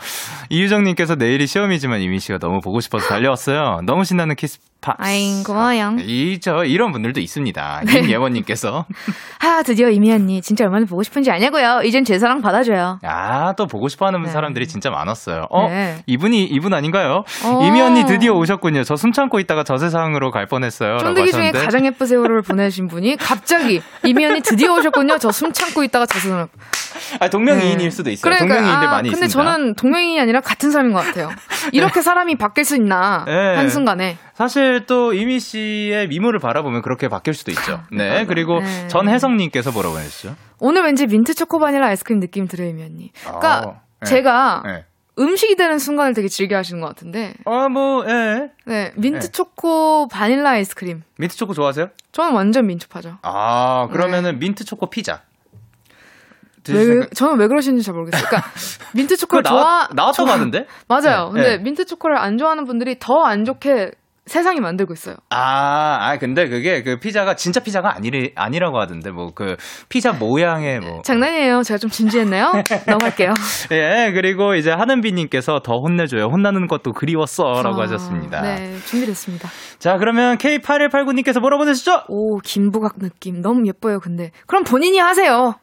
이유정님께서 0.50 1.14
내일이 1.16 1.46
시험이지만 1.46 2.00
이민 2.00 2.18
씨가 2.18 2.38
너무 2.38 2.60
보고 2.60 2.80
싶어서 2.80 3.06
달려왔어요. 3.08 3.80
너무 3.84 4.04
신나는 4.04 4.34
키스 4.36 4.58
파. 4.80 4.94
아잉 4.98 5.42
고마워요. 5.42 5.96
이, 6.00 6.38
저, 6.40 6.64
이런 6.64 6.92
분들도 6.92 7.18
있습니다. 7.20 7.82
네. 7.86 7.98
임예원님께서. 7.98 8.86
하 9.40 9.62
드디어 9.64 9.90
이미 9.90 10.12
언니 10.12 10.40
진짜 10.40 10.64
얼마나 10.64 10.86
보고 10.86 11.02
싶은지 11.02 11.30
아냐고요. 11.32 11.80
이젠 11.84 12.04
제 12.04 12.18
사랑 12.18 12.40
받아줘요. 12.42 13.00
아, 13.02 13.54
또 13.56 13.66
보고 13.66 13.88
싶어 13.88 14.06
하는 14.06 14.22
네. 14.22 14.30
사람들이 14.30 14.68
진짜 14.68 14.90
많았어요. 14.90 15.46
어? 15.50 15.68
네. 15.68 15.96
이분이, 16.06 16.44
이분 16.44 16.74
아닌가요? 16.74 17.24
어. 17.44 17.60
이미 17.66 17.80
언니 17.80 18.04
드디어 18.06 18.34
오셨군요. 18.34 18.84
저 18.84 18.94
숨 18.96 19.12
참고 19.12 19.38
있다가 19.40 19.62
저 19.64 19.78
세상으로 19.78 20.30
갈 20.30 20.46
뻔했어요. 20.46 20.98
쫀득이 20.98 21.30
중에. 21.32 21.50
가장 21.52 21.84
예쁘세요를 21.86 22.42
보내신 22.42 22.88
분이 22.88 23.16
갑자기 23.16 23.80
이미 24.04 24.24
언니 24.26 24.40
드디어 24.40 24.74
오셨군요. 24.74 25.18
저 25.18 25.30
숨 25.30 25.52
참고 25.52 25.82
있다가 25.84 26.06
자수를. 26.06 26.46
아, 27.20 27.28
동명이인일 27.28 27.90
수도 27.90 28.10
있어요. 28.10 28.22
그러니까, 28.22 28.56
동명이인들 28.56 28.88
아, 28.88 28.90
많이 28.90 29.10
근데 29.10 29.26
있습니다. 29.26 29.50
저는 29.52 29.74
동명이인이 29.74 30.20
아니라 30.20 30.40
같은 30.40 30.70
사람인 30.70 30.92
것 30.92 31.04
같아요. 31.04 31.30
이렇게 31.72 32.02
사람이 32.02 32.36
바뀔 32.36 32.64
수 32.64 32.76
있나 32.76 33.24
네. 33.26 33.56
한순간에. 33.56 34.18
사실 34.34 34.86
또 34.86 35.12
이미 35.12 35.40
씨의 35.40 36.08
미모를 36.08 36.38
바라보면 36.38 36.82
그렇게 36.82 37.08
바뀔 37.08 37.34
수도 37.34 37.50
있죠. 37.50 37.82
네. 37.92 38.24
그리고 38.26 38.60
네. 38.60 38.88
전혜성님께서 38.88 39.72
뭐라고 39.72 39.96
보내주죠? 39.96 40.36
오늘 40.60 40.84
왠지 40.84 41.06
민트 41.06 41.34
초코 41.34 41.58
바닐라 41.58 41.86
아이스크림 41.88 42.20
느낌 42.20 42.46
들어요, 42.46 42.68
이미 42.68 42.82
언니. 42.82 43.12
그러니까 43.24 43.62
어, 43.66 43.80
네. 44.00 44.06
제가 44.06 44.62
네. 44.64 44.84
음식이 45.18 45.56
되는 45.56 45.78
순간을 45.80 46.14
되게 46.14 46.28
즐겨 46.28 46.56
하시는 46.56 46.80
것 46.80 46.86
같은데. 46.86 47.34
아, 47.44 47.68
뭐, 47.68 48.04
예. 48.08 48.50
네, 48.66 48.92
민트 48.94 49.18
네. 49.26 49.32
초코 49.32 50.06
바닐라 50.06 50.50
아이스크림. 50.50 51.02
민트 51.16 51.34
초코 51.36 51.54
좋아하세요? 51.54 51.88
저는 52.12 52.34
완전 52.34 52.68
민초파죠. 52.68 53.18
아, 53.22 53.88
그러면은 53.90 54.38
민트 54.38 54.64
초코 54.64 54.86
피자. 54.90 55.22
왜, 56.74 56.84
생각- 56.84 57.14
저는 57.14 57.38
왜 57.38 57.46
그러시는지 57.48 57.84
잘 57.84 57.94
모르겠어요. 57.94 58.26
그러니까 58.28 58.50
민트 58.94 59.16
초코를 59.16 59.44
좋아 59.44 59.88
나왔다고 59.94 60.28
하는데? 60.30 60.66
맞아요. 60.88 61.30
네, 61.34 61.42
근데 61.42 61.56
네. 61.56 61.62
민트 61.62 61.84
초코를 61.86 62.16
안 62.18 62.36
좋아하는 62.38 62.64
분들이 62.64 62.98
더 62.98 63.24
안 63.24 63.44
좋게 63.44 63.90
세상이 64.26 64.60
만들고 64.60 64.92
있어요. 64.92 65.16
아, 65.30 65.98
아, 66.02 66.18
근데 66.18 66.50
그게 66.50 66.82
그 66.82 66.98
피자가 66.98 67.34
진짜 67.34 67.60
피자가 67.60 67.94
아니리, 67.96 68.32
아니라고 68.36 68.78
하던데, 68.78 69.10
뭐 69.10 69.30
그 69.34 69.56
피자 69.88 70.12
모양의 70.12 70.80
뭐. 70.80 71.00
장난이에요. 71.02 71.62
제가 71.62 71.78
좀 71.78 71.88
진지했네요. 71.88 72.52
넘어갈게요. 72.86 73.32
예, 73.72 74.10
그리고 74.12 74.54
이제 74.54 74.70
하는비님께서 74.70 75.60
더 75.64 75.78
혼내줘요. 75.78 76.24
혼나는 76.24 76.66
것도 76.66 76.92
그리웠어. 76.92 77.62
라고 77.62 77.80
아, 77.80 77.84
하셨습니다. 77.84 78.42
네, 78.42 78.76
준비됐습니다. 78.84 79.48
자, 79.78 79.96
그러면 79.96 80.36
K8189님께서 80.36 81.40
뭐라고 81.40 81.62
보내시죠? 81.64 82.02
오, 82.08 82.36
김부각 82.40 82.98
느낌. 82.98 83.40
너무 83.40 83.66
예뻐요, 83.66 83.98
근데. 83.98 84.30
그럼 84.46 84.62
본인이 84.64 84.98
하세요. 84.98 85.54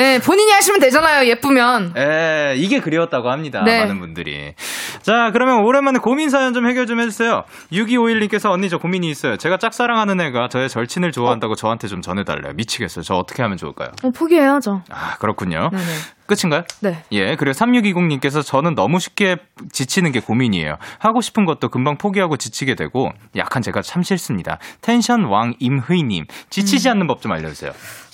네, 0.00 0.18
본인이 0.18 0.50
하시면 0.50 0.80
되잖아요, 0.80 1.28
예쁘면. 1.28 1.92
예, 1.94 2.54
이게 2.56 2.80
그리웠다고 2.80 3.30
합니다. 3.30 3.62
네. 3.62 3.80
많은 3.80 4.00
분들이. 4.00 4.54
자, 5.02 5.28
그러면 5.30 5.62
오랜만에 5.62 5.98
고민 5.98 6.30
사연 6.30 6.54
좀 6.54 6.66
해결 6.66 6.86
좀 6.86 7.00
해주세요. 7.00 7.44
6251님께서 7.70 8.50
언니 8.50 8.70
저 8.70 8.78
고민이 8.78 9.10
있어요. 9.10 9.36
제가 9.36 9.58
짝사랑하는 9.58 10.18
애가 10.18 10.48
저의 10.48 10.70
절친을 10.70 11.12
좋아한다고 11.12 11.54
저한테 11.54 11.86
좀 11.86 12.00
전해달래요. 12.00 12.54
미치겠어요. 12.54 13.02
저 13.02 13.14
어떻게 13.16 13.42
하면 13.42 13.58
좋을까요? 13.58 13.90
어, 14.02 14.10
포기해야죠. 14.10 14.80
아, 14.88 15.16
그렇군요. 15.18 15.68
네네. 15.70 15.84
끝인가요? 16.24 16.62
네. 16.80 17.02
예, 17.12 17.36
그리고 17.36 17.50
3620님께서 17.52 18.42
저는 18.42 18.74
너무 18.76 19.00
쉽게 19.00 19.36
지치는 19.70 20.12
게 20.12 20.20
고민이에요. 20.20 20.76
하고 20.98 21.20
싶은 21.20 21.44
것도 21.44 21.68
금방 21.68 21.98
포기하고 21.98 22.38
지치게 22.38 22.74
되고, 22.74 23.10
약한 23.36 23.60
제가 23.60 23.82
참 23.82 24.02
싫습니다. 24.02 24.58
텐션 24.80 25.24
왕 25.24 25.52
제이미님, 25.58 26.24
지치지 26.48 26.88
음. 26.88 26.92
않는 26.92 27.06
법좀 27.08 27.32
알려주세요. 27.32 27.72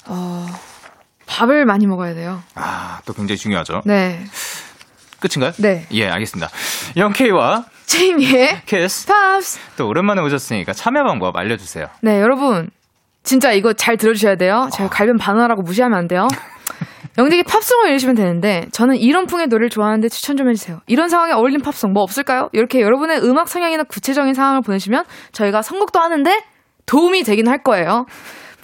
어, 0.09 0.47
밥을 1.27 1.65
많이 1.65 1.87
먹어야 1.87 2.15
돼요. 2.15 2.43
아, 2.55 3.01
또 3.05 3.13
굉장히 3.13 3.37
중요하죠. 3.39 3.83
네. 3.85 4.25
끝인가요? 5.21 5.53
네. 5.59 5.87
예, 5.93 6.09
알겠습니다. 6.09 6.51
영케이와 6.97 7.65
제이미의 7.87 8.63
키스. 8.67 9.07
팝스. 9.07 9.59
또 9.77 9.89
오랜만에 9.89 10.21
오셨으니까 10.23 10.73
참여 10.73 11.05
방법 11.05 11.37
알려주세요. 11.37 11.89
네, 12.03 12.21
여러분. 12.21 12.71
진짜 13.23 13.51
이거 13.53 13.73
잘 13.73 13.97
들어주셔야 13.97 14.37
돼요. 14.37 14.69
제가 14.73 14.89
갈변 14.89 15.19
반환하라고 15.19 15.63
무시하면 15.63 15.99
안 15.99 16.07
돼요. 16.07 16.29
영직이 17.19 17.43
팝송을 17.45 17.89
읽으시면 17.89 18.15
되는데 18.15 18.67
저는 18.73 18.97
이런 18.97 19.27
풍의 19.27 19.47
노래를 19.49 19.71
좋아하는데 19.71 20.09
추천 20.11 20.37
좀 20.37 20.49
해주세요. 20.51 20.81
이런 20.87 21.09
상황에 21.09 21.33
어울린 21.33 21.61
팝송 21.63 21.93
뭐 21.93 22.03
없을까요? 22.03 22.51
이렇게 22.53 22.83
여러분의 22.83 23.25
음악 23.25 23.49
성향이나 23.49 23.85
구체적인 23.85 24.35
상황을 24.35 24.61
보내시면 24.61 25.05
저희가 25.33 25.63
선곡도 25.63 25.99
하는데 25.99 26.41
도움이 26.85 27.23
되긴 27.25 27.49
할 27.49 27.63
거예요. 27.63 28.07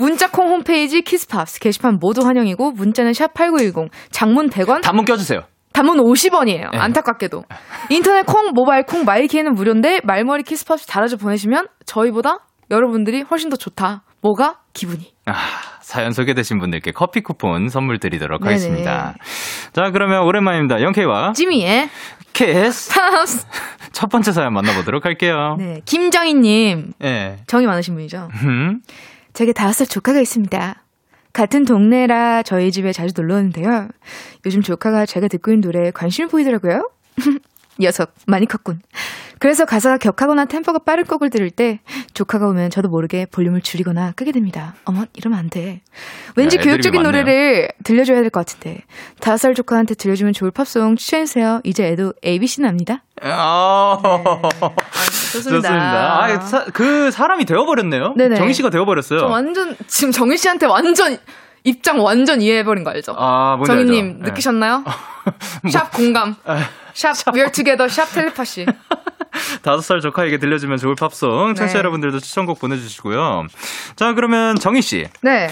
문자콩 0.02 0.48
홈페이지 0.48 1.00
키스팝스 1.02 1.60
게시판 1.60 1.98
모두 2.00 2.26
환영이고 2.26 2.72
문자는 2.72 3.12
샵 3.12 3.34
8910 3.34 3.88
장문 4.10 4.50
100원 4.50 4.82
단문 4.82 5.04
껴주세요. 5.04 5.42
단문 5.72 5.98
50원이에요. 5.98 6.70
네. 6.72 6.78
안타깝게도. 6.78 7.44
인터넷 7.88 8.26
콩, 8.26 8.50
모바일 8.52 8.82
콩, 8.82 9.04
마이키에는 9.04 9.54
무료인데 9.54 10.00
말머리 10.02 10.42
키스팝스 10.42 10.86
달아줘 10.88 11.18
보내시면 11.18 11.68
저희보다 11.86 12.38
여러분들이 12.72 13.22
훨씬 13.22 13.48
더 13.48 13.56
좋다. 13.56 14.02
뭐가? 14.22 14.58
기분이. 14.72 15.14
아, 15.26 15.34
사연 15.80 16.10
소개되신 16.10 16.58
분들께 16.58 16.90
커피 16.90 17.20
쿠폰 17.20 17.68
선물 17.68 18.00
드리도록 18.00 18.40
네네. 18.40 18.50
하겠습니다. 18.50 19.14
자, 19.72 19.90
그러면 19.92 20.24
오랜만입니다. 20.24 20.82
영케이와 20.82 21.32
찌미의 21.32 21.88
키스. 22.32 22.92
팝스. 22.92 23.46
첫 23.92 24.08
번째 24.10 24.32
사연 24.32 24.52
만나보도록 24.52 25.04
할게요. 25.04 25.54
네. 25.58 25.80
김정희님. 25.84 26.92
예. 27.04 27.36
정이 27.46 27.66
많으신 27.66 27.94
분이죠. 27.94 28.28
음. 29.32 29.34
제게 29.34 29.52
다섯 29.52 29.72
살 29.72 29.86
조카가 29.86 30.20
있습니다. 30.20 30.82
같은 31.32 31.64
동네라 31.64 32.42
저희 32.42 32.70
집에 32.70 32.92
자주 32.92 33.14
놀러 33.16 33.36
오는데요. 33.36 33.88
요즘 34.44 34.60
조카가 34.62 35.06
제가 35.06 35.28
듣고 35.28 35.50
있는 35.50 35.62
노래에 35.62 35.90
관심을 35.90 36.28
보이더라고요. 36.28 36.90
녀석, 37.82 38.12
많이 38.26 38.46
컸군. 38.46 38.80
그래서 39.38 39.64
가사가 39.64 39.98
격하거나 39.98 40.44
템포가 40.44 40.80
빠른 40.86 41.04
곡을 41.04 41.28
들을 41.28 41.50
때 41.50 41.80
조카가 42.14 42.46
오면 42.46 42.70
저도 42.70 42.88
모르게 42.88 43.26
볼륨을 43.26 43.60
줄이거나 43.60 44.12
끄게 44.12 44.30
됩니다. 44.30 44.74
어머, 44.84 45.04
이러면 45.14 45.36
안 45.38 45.50
돼. 45.50 45.82
왠지 46.36 46.58
야, 46.58 46.62
교육적인 46.62 47.02
많네요. 47.02 47.22
노래를 47.24 47.68
들려줘야 47.82 48.20
될 48.20 48.30
것 48.30 48.46
같은데. 48.46 48.82
다섯 49.20 49.36
살 49.38 49.54
조카한테 49.54 49.94
들려주면 49.96 50.32
좋을 50.32 50.52
팝송 50.52 50.94
추천해주세요. 50.94 51.60
이제 51.64 51.84
애도 51.88 52.14
ABC는 52.24 52.68
압니다. 52.68 53.02
아, 53.20 53.98
좋습니다. 55.32 55.68
좋습니다. 55.68 56.24
아, 56.24 56.40
사- 56.40 56.64
그 56.72 57.10
사람이 57.10 57.44
되어버렸네요. 57.44 58.14
네네. 58.16 58.36
정희 58.36 58.52
씨가 58.54 58.70
되어버렸어요. 58.70 59.18
저 59.20 59.26
완전, 59.26 59.76
지금 59.88 60.12
정희 60.12 60.36
씨한테 60.36 60.66
완전, 60.66 61.18
입장 61.64 62.02
완전 62.04 62.40
이해해버린 62.42 62.84
거 62.84 62.90
알죠? 62.90 63.14
아, 63.18 63.58
정희님? 63.66 64.18
네. 64.20 64.28
느끼셨나요? 64.30 64.84
샵 65.70 65.92
공감. 65.92 66.36
샵 66.94 67.14
we're 67.34 67.52
together. 67.52 67.88
샵 67.88 68.06
텔레파시. 68.12 68.66
다섯 69.62 69.80
살 69.80 70.00
조카에게 70.00 70.38
들려주면 70.38 70.78
좋을 70.78 70.94
팝송. 70.94 71.54
청취자 71.54 71.74
네. 71.74 71.78
여러분들도 71.78 72.20
추천곡 72.20 72.60
보내주시고요. 72.60 73.46
자, 73.96 74.12
그러면 74.14 74.56
정희 74.56 74.82
씨. 74.82 75.08
네. 75.22 75.48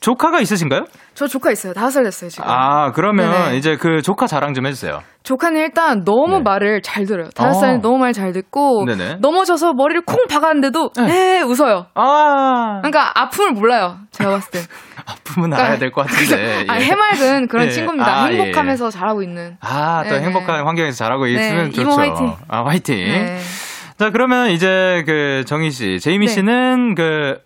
조카가 0.00 0.40
있으신가요? 0.40 0.84
저 1.14 1.26
조카 1.26 1.50
있어요. 1.50 1.74
다섯 1.74 1.90
살 1.90 2.04
됐어요, 2.04 2.30
지금. 2.30 2.44
아, 2.48 2.90
그러면 2.92 3.30
네네. 3.30 3.56
이제 3.58 3.76
그 3.76 4.00
조카 4.00 4.26
자랑 4.26 4.54
좀 4.54 4.64
해주세요. 4.66 5.02
조카는 5.24 5.60
일단 5.60 6.04
너무 6.04 6.38
네. 6.38 6.42
말을 6.42 6.80
잘 6.80 7.04
들어요. 7.04 7.28
다섯 7.34 7.50
어. 7.50 7.60
살은 7.60 7.80
너무 7.82 7.98
말 7.98 8.12
잘 8.14 8.32
듣고 8.32 8.86
네네. 8.86 9.16
넘어져서 9.20 9.74
머리를 9.74 10.02
콩 10.06 10.26
박았는데도 10.26 10.90
에 11.00 11.42
웃어요. 11.42 11.86
아, 11.94 12.78
그러니까 12.80 13.12
아픔을 13.20 13.52
몰라요. 13.52 13.98
제가 14.10 14.30
봤을 14.30 14.50
때. 14.50 14.60
아픔은 15.06 15.52
알아야 15.52 15.78
될 15.78 15.90
것 15.92 16.06
같은데. 16.06 16.64
아, 16.68 16.76
예. 16.76 16.84
해맑은 16.84 17.48
그런 17.48 17.66
예. 17.66 17.70
친구입니다. 17.70 18.22
아, 18.24 18.32
예. 18.32 18.38
행복하면서 18.38 18.88
잘하고 18.90 19.22
있는. 19.22 19.58
아, 19.60 20.02
또 20.08 20.14
네. 20.16 20.22
행복한 20.22 20.66
환경에서 20.66 20.96
잘하고 20.96 21.26
있으면 21.26 21.64
네, 21.66 21.70
좋죠. 21.70 21.82
이모 21.82 21.92
화이팅. 21.92 22.32
아, 22.48 22.64
화이팅. 22.64 22.96
네. 22.96 23.38
자, 23.98 24.10
그러면 24.10 24.48
이제 24.50 25.02
그 25.06 25.44
정희 25.46 25.70
씨, 25.70 26.00
제이미 26.00 26.26
네. 26.26 26.32
씨는 26.32 26.94
그 26.94 27.38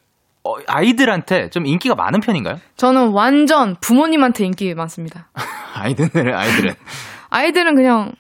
어, 0.45 0.57
아이들한테 0.67 1.51
좀 1.51 1.67
인기가 1.67 1.95
많은 1.95 2.21
편인가요? 2.21 2.61
저는 2.77 3.09
완전 3.09 3.77
부모님한테 3.81 4.45
인기 4.45 4.75
많습니다. 4.75 5.29
아이들은 5.75 6.35
아이들은 6.35 6.75
아이들은 7.31 7.75
그냥 7.75 8.13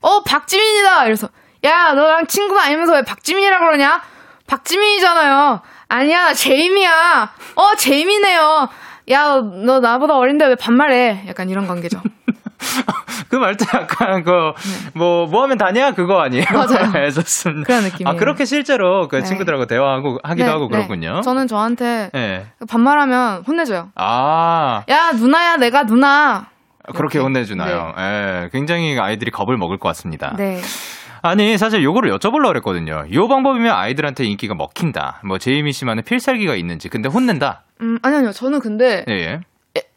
어 0.00 0.22
박지민이다 0.24 1.06
이래서 1.06 1.28
야 1.64 1.92
너랑 1.94 2.26
친구가 2.26 2.64
아니면서 2.64 2.94
왜 2.94 3.02
박지민이라 3.02 3.60
그러냐 3.60 4.02
박지민이잖아요 4.46 5.62
아니야, 5.92 6.32
제임이야. 6.32 7.34
어, 7.54 7.74
제임이네요. 7.76 8.68
야, 9.10 9.26
너 9.42 9.80
나보다 9.80 10.16
어린데 10.16 10.46
왜 10.46 10.54
반말해? 10.54 11.24
약간 11.28 11.50
이런 11.50 11.66
관계죠. 11.66 12.00
그 13.32 13.36
말도 13.36 13.64
약간 13.72 14.22
그, 14.24 14.52
뭐, 14.92 15.26
뭐 15.26 15.42
하면 15.44 15.56
다냐? 15.56 15.92
그거 15.92 16.20
아니에요? 16.20 16.44
네. 16.44 16.52
맞아요. 16.54 16.92
네, 16.92 17.10
좋습니다. 17.10 17.66
그런 17.66 17.84
느낌이에요. 17.84 18.14
아, 18.14 18.18
그렇게 18.18 18.44
실제로 18.44 19.08
그 19.08 19.16
네. 19.16 19.22
친구들하고 19.22 19.64
대화하고, 19.64 20.18
하기도 20.22 20.44
네, 20.44 20.52
하고 20.52 20.68
네. 20.68 20.76
그렇군요. 20.76 21.22
저는 21.22 21.46
저한테 21.48 22.10
네. 22.12 22.44
반말하면 22.68 23.44
혼내줘요. 23.46 23.88
아, 23.94 24.84
야, 24.90 25.12
누나야, 25.12 25.56
내가 25.56 25.86
누나. 25.86 26.50
그렇게 26.94 27.20
이렇게. 27.20 27.20
혼내주나요? 27.20 27.94
예, 27.96 28.50
굉장히 28.52 28.98
아이들이 29.00 29.30
겁을 29.30 29.56
먹을 29.56 29.78
것 29.78 29.88
같습니다. 29.88 30.34
네. 30.36 30.60
아니, 31.22 31.56
사실 31.56 31.82
요거를 31.82 32.14
여쭤보려고 32.18 32.48
그랬거든요. 32.48 33.06
요 33.14 33.28
방법이면 33.28 33.74
아이들한테 33.74 34.24
인기가 34.24 34.54
먹힌다. 34.54 35.22
뭐, 35.24 35.38
제이미 35.38 35.72
씨만의 35.72 36.02
필살기가 36.02 36.54
있는지. 36.54 36.90
근데 36.90 37.08
혼낸다? 37.08 37.62
음, 37.80 37.98
아니, 38.02 38.16
아니요. 38.16 38.32
저는 38.32 38.60
근데 38.60 39.06
예, 39.08 39.12
예. 39.14 39.40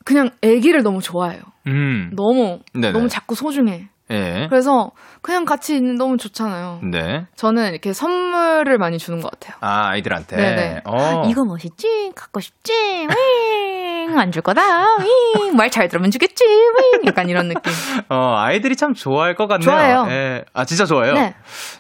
애- 0.06 0.14
그냥 0.14 0.30
애기를 0.42 0.84
너무 0.84 1.02
좋아해요. 1.02 1.42
음, 1.68 2.12
너무, 2.16 2.60
네네. 2.74 2.92
너무 2.92 3.10
자꾸 3.10 3.34
소중해. 3.36 3.90
예. 4.12 4.46
그래서 4.52 4.92
그냥 5.24 5.46
같이 5.46 5.76
있는 5.76 5.96
너무 5.96 6.18
좋잖아요. 6.18 6.82
네. 6.92 7.26
저는 7.36 7.72
이렇게 7.72 7.92
선물을 7.92 8.78
많이 8.78 9.00
주는 9.00 9.20
것 9.20 9.32
같아요. 9.32 9.58
아, 9.62 9.88
아이들한테. 9.90 10.36
네네. 10.36 10.82
어. 10.86 11.24
이거 11.28 11.44
멋있지? 11.44 12.12
갖고 12.16 12.40
싶지? 12.40 12.72
윙! 12.72 14.20
안 14.20 14.32
줄 14.32 14.44
거다. 14.44 14.62
윙! 15.00 15.56
말 15.56 15.72
잘 15.72 15.88
들으면 15.88 16.12
주겠지? 16.12 16.44
윙! 16.46 17.02
약간 17.08 17.28
이런 17.30 17.48
느낌. 17.48 17.74
어, 18.10 18.36
아이들이 18.38 18.76
참 18.76 18.94
좋아할 18.94 19.34
것 19.34 19.48
같네요. 19.48 19.66
좋아해요. 19.72 20.06
예. 20.10 20.46
아, 20.54 20.66
진짜 20.66 20.86
좋아해요? 20.86 21.14
네. 21.16 21.34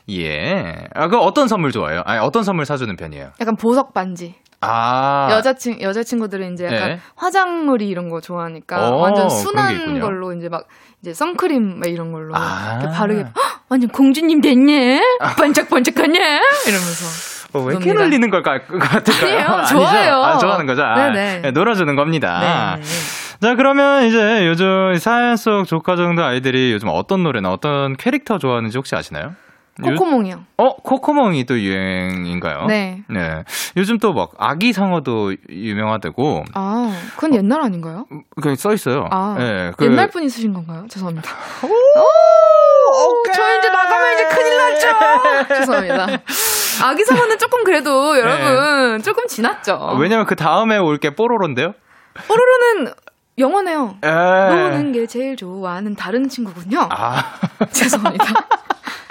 예. 0.09 0.75
아, 0.95 1.07
그 1.07 1.17
어떤 1.19 1.47
선물 1.47 1.71
좋아해요? 1.71 2.01
아니, 2.05 2.19
어떤 2.19 2.41
선물 2.43 2.65
사주는 2.65 2.95
편이에요? 2.95 3.33
약간 3.39 3.55
보석 3.55 3.93
반지. 3.93 4.33
아. 4.61 5.27
여자친, 5.31 5.81
여자친구들은 5.81 6.53
이제 6.53 6.65
약간 6.65 6.89
네. 6.89 6.99
화장물이 7.15 7.87
이런 7.87 8.09
거 8.09 8.21
좋아하니까 8.21 8.91
오, 8.91 8.99
완전 8.99 9.27
그런 9.27 9.37
게 9.37 9.43
순한. 9.43 9.99
걸로 9.99 10.33
이제 10.33 10.49
막 10.49 10.67
이제 11.01 11.13
선크림 11.13 11.79
막 11.79 11.87
이런 11.89 12.11
걸로 12.11 12.33
아. 12.35 12.79
이렇게 12.81 12.95
바르게 12.97 13.21
"헉, 13.23 13.33
완전 13.69 13.89
공주님 13.89 14.41
됐네? 14.41 15.01
반짝반짝하냐? 15.37 16.19
이러면서. 16.67 17.05
어, 17.53 17.61
왜 17.63 17.75
이렇게. 17.75 17.93
놀리는 17.93 18.29
걸까, 18.29 18.59
그 18.67 18.77
같을까요? 18.79 19.45
아니에요. 19.47 19.65
좋아요. 19.67 20.23
아, 20.23 20.37
좋아하는 20.37 20.65
거죠? 20.65 20.83
아, 20.83 20.95
네네. 21.11 21.41
네, 21.41 21.51
놀아주는 21.51 21.95
겁니다. 21.95 22.77
네. 22.77 22.83
자, 23.41 23.55
그러면 23.55 24.05
이제 24.05 24.47
요즘 24.47 24.95
사연 24.97 25.37
속 25.37 25.65
조카 25.65 25.95
정도 25.95 26.23
아이들이 26.23 26.71
요즘 26.73 26.89
어떤 26.91 27.23
노래나 27.23 27.51
어떤 27.51 27.95
캐릭터 27.95 28.37
좋아하는지 28.39 28.77
혹시 28.77 28.95
아시나요? 28.95 29.35
요- 29.83 29.95
코코몽이요. 29.95 30.43
어, 30.57 30.75
코코몽이 30.77 31.45
또 31.45 31.59
유행인가요? 31.59 32.65
네. 32.67 33.03
네. 33.09 33.43
요즘 33.75 33.97
또 33.99 34.13
막 34.13 34.31
아기 34.37 34.71
상어도 34.71 35.35
유명하다고 35.49 36.45
아, 36.53 36.97
그건 37.15 37.35
옛날 37.35 37.61
아닌가요? 37.61 38.05
그써 38.41 38.73
있어요. 38.73 39.07
아, 39.11 39.35
네, 39.37 39.71
그- 39.77 39.85
옛날 39.85 40.09
분이 40.09 40.29
쓰신 40.29 40.53
건가요? 40.53 40.85
죄송합니다. 40.89 41.29
오, 41.63 43.23
저 43.33 43.57
이제 43.59 43.69
나가면 43.69 44.13
이제 44.13 44.27
큰일 44.29 44.57
났죠. 44.57 44.87
죄송합니다. 45.59 46.07
아기 46.83 47.03
사과는 47.03 47.37
조금 47.37 47.63
그래도 47.63 48.17
여러분 48.19 49.01
조금 49.01 49.27
지났죠. 49.27 49.73
아, 49.81 49.93
왜냐면 49.97 50.25
그 50.25 50.35
다음에 50.35 50.77
올 50.77 50.97
게 50.99 51.13
뽀로로인데요. 51.15 51.73
뽀로로는 52.27 52.93
영어네요. 53.37 53.97
에. 54.01 54.09
노는 54.09 54.93
게 54.93 55.05
제일 55.07 55.35
좋아하는 55.35 55.95
다른 55.95 56.29
친구군요. 56.29 56.79
네. 56.79 56.87
아. 56.89 57.23
죄송합니다. 57.71 58.25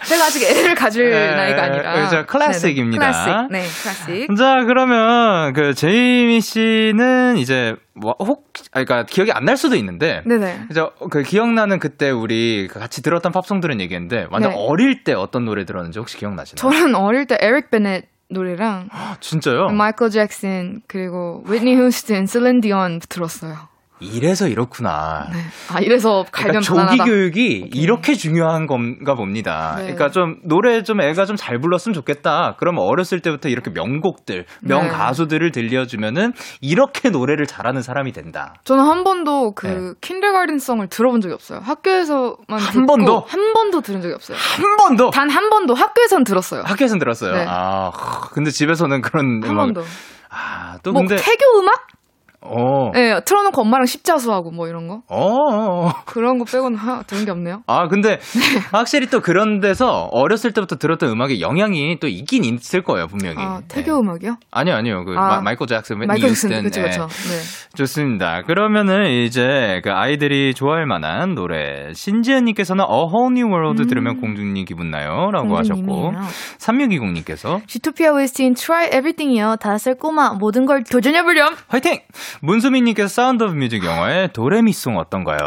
제가 0.06 0.24
아직 0.24 0.42
애를 0.44 0.74
가질 0.74 1.04
에, 1.12 1.34
나이가 1.34 1.62
아니라. 1.64 1.92
그렇죠. 1.94 2.26
클래식입니다. 2.26 3.10
네네. 3.48 3.48
클래식. 3.48 3.52
네, 3.52 4.06
클래식. 4.06 4.36
자, 4.36 4.64
그러면 4.66 5.52
그 5.52 5.74
제이미 5.74 6.40
씨는 6.40 7.36
이제 7.38 7.74
뭐혹 7.94 8.52
아 8.72 8.82
그러니까 8.84 9.04
기억이 9.04 9.30
안 9.32 9.44
날 9.44 9.56
수도 9.56 9.76
있는데 9.76 10.22
네네. 10.26 10.64
그죠? 10.68 10.90
그 11.10 11.22
기억나는 11.22 11.78
그때 11.78 12.10
우리 12.10 12.66
그 12.70 12.78
같이 12.80 13.02
들었던 13.02 13.30
팝송들은 13.30 13.80
얘기했는데 13.82 14.26
완전 14.30 14.52
네. 14.52 14.56
어릴 14.58 15.04
때 15.04 15.12
어떤 15.12 15.44
노래 15.44 15.64
들었는지 15.64 15.98
혹시 15.98 16.16
기억나시나요? 16.16 16.56
저는 16.72 16.94
어릴 16.94 17.26
때 17.26 17.36
에릭 17.40 17.70
베넷 17.70 18.04
노래랑 18.30 18.88
아, 18.90 19.16
진짜요? 19.20 19.68
마이클 19.68 20.08
잭슨 20.10 20.80
그리고 20.88 21.44
휘트니 21.46 21.76
휴스턴, 21.76 22.24
셀린 22.26 22.60
디온 22.62 23.00
들었어요. 23.08 23.54
이래서 24.00 24.48
이렇구나. 24.48 25.28
네. 25.32 25.38
아 25.72 25.80
이래서 25.80 26.24
그러니까 26.30 26.60
갈변 26.60 26.62
조기. 26.62 26.98
교육이 26.98 27.70
이렇게 27.74 28.14
중요한 28.14 28.66
건가 28.66 29.14
봅니다. 29.14 29.74
네. 29.76 29.82
그러니까 29.84 30.10
좀 30.10 30.36
노래 30.44 30.82
좀 30.82 31.00
애가 31.00 31.24
좀 31.26 31.36
잘 31.36 31.58
불렀으면 31.60 31.94
좋겠다. 31.94 32.56
그럼 32.58 32.78
어렸을 32.78 33.20
때부터 33.20 33.48
이렇게 33.48 33.70
명곡들, 33.70 34.46
명 34.62 34.82
네. 34.82 34.88
가수들을 34.88 35.50
들려주면은 35.52 36.32
이렇게 36.60 37.10
노래를 37.10 37.46
잘하는 37.46 37.82
사람이 37.82 38.12
된다. 38.12 38.54
저는 38.64 38.84
한 38.84 39.04
번도 39.04 39.52
그 39.54 39.66
네. 39.66 39.92
킨dergarten송을 40.00 40.88
들어본 40.88 41.20
적이 41.20 41.34
없어요. 41.34 41.60
학교에서만 41.62 42.36
한 42.50 42.58
듣고 42.72 42.86
번도? 42.86 43.24
한 43.26 43.52
번도 43.52 43.80
들은 43.80 44.00
적이 44.02 44.14
없어요. 44.14 44.36
한 44.38 44.76
번도 44.76 45.10
단 45.10 45.30
한 45.30 45.50
번도 45.50 45.74
학교에선 45.74 46.24
들었어요. 46.24 46.62
학교에서는 46.66 46.98
들었어요. 46.98 47.32
네. 47.34 47.44
아, 47.48 47.90
근데 48.32 48.50
집에서는 48.50 49.00
그런 49.02 49.42
한 49.42 49.50
음악. 49.50 49.64
번도. 49.66 49.84
아, 50.30 50.78
또 50.82 50.92
뭐 50.92 51.02
근데 51.02 51.16
태교 51.16 51.58
음악? 51.60 51.86
어. 52.44 52.90
네, 52.92 53.20
틀어놓고 53.24 53.60
엄마랑 53.62 53.86
십자수하고 53.86 54.50
뭐 54.50 54.68
이런 54.68 54.86
거 54.86 55.02
어, 55.08 55.16
어. 55.24 55.86
어. 55.86 55.92
그런 56.04 56.38
거 56.38 56.44
빼고는 56.44 56.76
하, 56.78 57.02
들은 57.02 57.24
게 57.24 57.30
없네요. 57.30 57.62
아, 57.66 57.88
근데 57.88 58.18
확실히 58.72 59.06
또 59.06 59.20
그런 59.20 59.60
데서 59.60 60.08
어렸을 60.12 60.52
때부터 60.52 60.76
들었던 60.76 61.10
음악에 61.10 61.40
영향이 61.40 61.98
또 62.00 62.06
있긴 62.06 62.44
있을 62.44 62.82
거예요, 62.82 63.06
분명히. 63.06 63.36
아 63.38 63.60
태교 63.68 63.92
네. 63.92 63.98
음악이요? 63.98 64.36
아니요, 64.50 64.74
아니요. 64.74 65.04
그 65.04 65.14
아, 65.16 65.40
마, 65.40 65.52
이클 65.52 65.66
잭슨, 65.66 65.96
웨니 65.96 66.06
마이클 66.06 66.28
잭슨 66.28 66.50
휴스턴. 66.50 66.64
그쵸 66.64 66.80
네. 66.82 66.90
네. 66.90 67.42
좋습니다. 67.76 68.42
그러면은 68.42 69.10
이제 69.10 69.80
그 69.82 69.90
아이들이 69.90 70.54
좋아할 70.54 70.86
만한 70.86 71.34
노래 71.34 71.92
신지연님께서는 71.94 72.84
A 72.84 73.06
Whole 73.12 73.32
New 73.32 73.48
World 73.48 73.86
들으면 73.86 74.20
공주님 74.20 74.64
기분 74.64 74.90
나요라고 74.90 75.56
하셨고 75.56 75.80
음. 75.80 76.12
공주님이에요. 76.12 76.28
3620님께서 76.58 77.66
주토피아 77.66 78.12
OST인 78.12 78.54
Try 78.54 78.86
Everything이요. 78.88 79.56
다섯 79.60 79.78
살 79.78 79.94
꼬마 79.94 80.32
모든 80.34 80.66
걸 80.66 80.82
도전해보렴. 80.84 81.54
화이팅! 81.68 82.00
문수민님께서 82.42 83.08
Sound 83.08 83.44
of 83.44 83.54
Music 83.54 83.84
영화의 83.84 84.28
도레미송 84.32 84.98
어떤가요? 84.98 85.38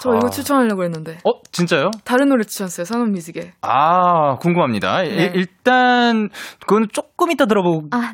저 0.00 0.14
이거 0.16 0.30
추천하려고 0.30 0.84
했는데 0.84 1.18
어 1.24 1.30
진짜요? 1.52 1.90
다른 2.04 2.28
노래 2.28 2.44
추천했어요. 2.44 2.84
Sound 2.84 3.01
of 3.01 3.08
Music에. 3.10 3.52
아 3.62 4.36
궁금합니다. 4.36 5.02
네. 5.02 5.08
일- 5.08 5.32
일단 5.36 6.28
그건 6.66 6.86
조금 6.92 7.30
이따 7.30 7.46
들어보고 7.46 7.88
아, 7.92 8.12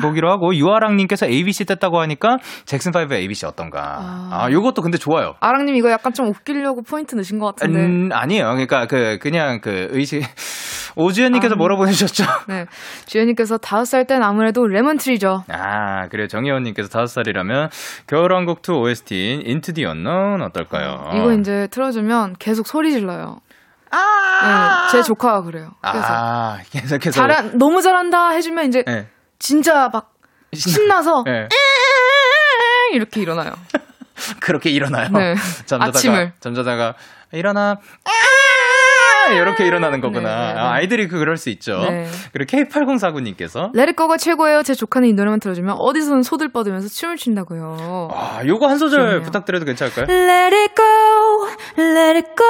보기로 0.00 0.30
하고 0.30 0.54
유아랑님께서 0.54 1.26
ABC 1.26 1.64
뗐다고 1.66 2.00
하니까 2.00 2.38
잭슨 2.64 2.92
5의 2.92 3.12
ABC 3.14 3.46
어떤가? 3.46 3.80
아. 4.00 4.28
아 4.32 4.50
요것도 4.50 4.82
근데 4.82 4.98
좋아요. 4.98 5.34
아랑님 5.40 5.74
이거 5.76 5.90
약간 5.90 6.12
좀 6.12 6.26
웃기려고 6.28 6.82
포인트 6.82 7.14
넣으신 7.14 7.38
것 7.38 7.54
같은데. 7.54 7.80
음, 7.84 8.08
아니에요. 8.12 8.44
그러니까 8.50 8.86
그 8.86 9.18
그냥 9.20 9.60
그 9.60 9.88
의식 9.90 10.22
오주연님께서 10.96 11.54
아. 11.54 11.56
뭐라 11.56 11.76
보내셨죠? 11.76 12.24
네. 12.48 12.66
주연님께서 13.06 13.58
다섯 13.58 13.84
살 13.84 14.06
땐 14.06 14.22
아무래도 14.22 14.66
레몬트리죠. 14.66 15.44
아 15.48 16.08
그래요. 16.08 16.26
정혜원님께서 16.26 16.88
다섯 16.88 17.06
살이 17.06 17.31
라면 17.32 17.70
겨울왕국 18.06 18.62
2 18.66 18.72
OST인 18.72 19.42
Into 19.46 19.74
the 19.74 19.86
Unknown 19.86 20.42
어떨까요? 20.42 21.10
이거 21.14 21.32
이제 21.32 21.68
틀어주면 21.70 22.36
계속 22.38 22.66
소리 22.66 22.92
질러요. 22.92 23.40
네, 23.90 24.88
제 24.90 25.02
조카가 25.02 25.42
그래요. 25.42 25.70
그래서 25.80 26.06
아 26.08 26.58
계속해서 26.70 27.10
잘한 27.12 27.58
너무 27.58 27.82
잘한다 27.82 28.30
해주면 28.30 28.66
이제 28.68 28.82
네. 28.86 29.08
진짜 29.38 29.88
막 29.92 30.14
신나서 30.54 31.24
네. 31.26 31.48
이렇게 32.92 33.20
일어나요. 33.20 33.52
그렇게 34.40 34.70
일어나요. 34.70 35.08
네. 35.10 35.34
잠자다가 35.66 35.86
아침을. 35.98 36.32
잠자다가 36.40 36.94
일어나 37.32 37.76
이렇게 39.30 39.66
일어나는 39.66 40.00
거구나. 40.00 40.28
네, 40.28 40.46
네, 40.48 40.54
네. 40.54 40.60
아, 40.60 40.72
아이들이 40.72 41.08
그럴 41.08 41.36
수 41.36 41.50
있죠. 41.50 41.80
네. 41.88 42.08
그리고 42.32 42.56
K8049님께서 42.56 43.70
레드거가 43.74 44.16
최고예요. 44.16 44.62
제 44.62 44.74
조카는 44.74 45.08
이 45.08 45.12
노래만 45.12 45.40
들어주면 45.40 45.76
어디서든 45.78 46.22
소들 46.22 46.48
뻗으면서 46.50 46.88
춤을 46.88 47.16
춘다고요. 47.16 48.08
아, 48.12 48.42
요거 48.46 48.68
한 48.68 48.78
소절 48.78 48.98
그러네요. 48.98 49.22
부탁드려도 49.22 49.64
괜찮을까요? 49.64 50.06
Let 50.08 50.56
it 50.56 50.74
go, 50.74 51.48
let 51.78 52.16
it 52.16 52.28
go. 52.36 52.46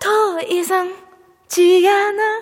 더 0.00 0.40
이상 0.46 0.94
지 1.48 1.86
않아. 1.88 2.40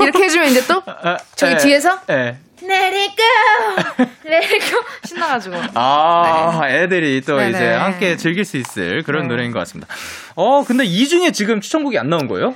이렇게 0.00 0.24
해주면 0.24 0.48
이제 0.48 0.66
또 0.66 0.82
아, 0.86 1.16
저기 1.34 1.52
예, 1.54 1.56
뒤에서? 1.56 1.98
예. 2.10 2.38
Let 2.62 2.96
it 2.96 3.16
go, 3.16 4.04
let 4.26 4.54
it 4.54 4.70
go. 4.70 4.80
신나가지고. 5.04 5.56
아, 5.74 6.60
애들이 6.68 7.20
또 7.22 7.36
네네. 7.36 7.50
이제 7.50 7.70
함께 7.72 8.16
즐길 8.16 8.44
수 8.44 8.56
있을 8.56 9.02
그런 9.02 9.22
네. 9.22 9.28
노래인 9.28 9.52
것 9.52 9.58
같습니다. 9.60 9.92
어, 10.36 10.62
근데 10.62 10.84
이 10.84 11.06
중에 11.06 11.30
지금 11.30 11.60
추천곡이 11.60 11.98
안 11.98 12.08
나온 12.08 12.26
거예요? 12.26 12.54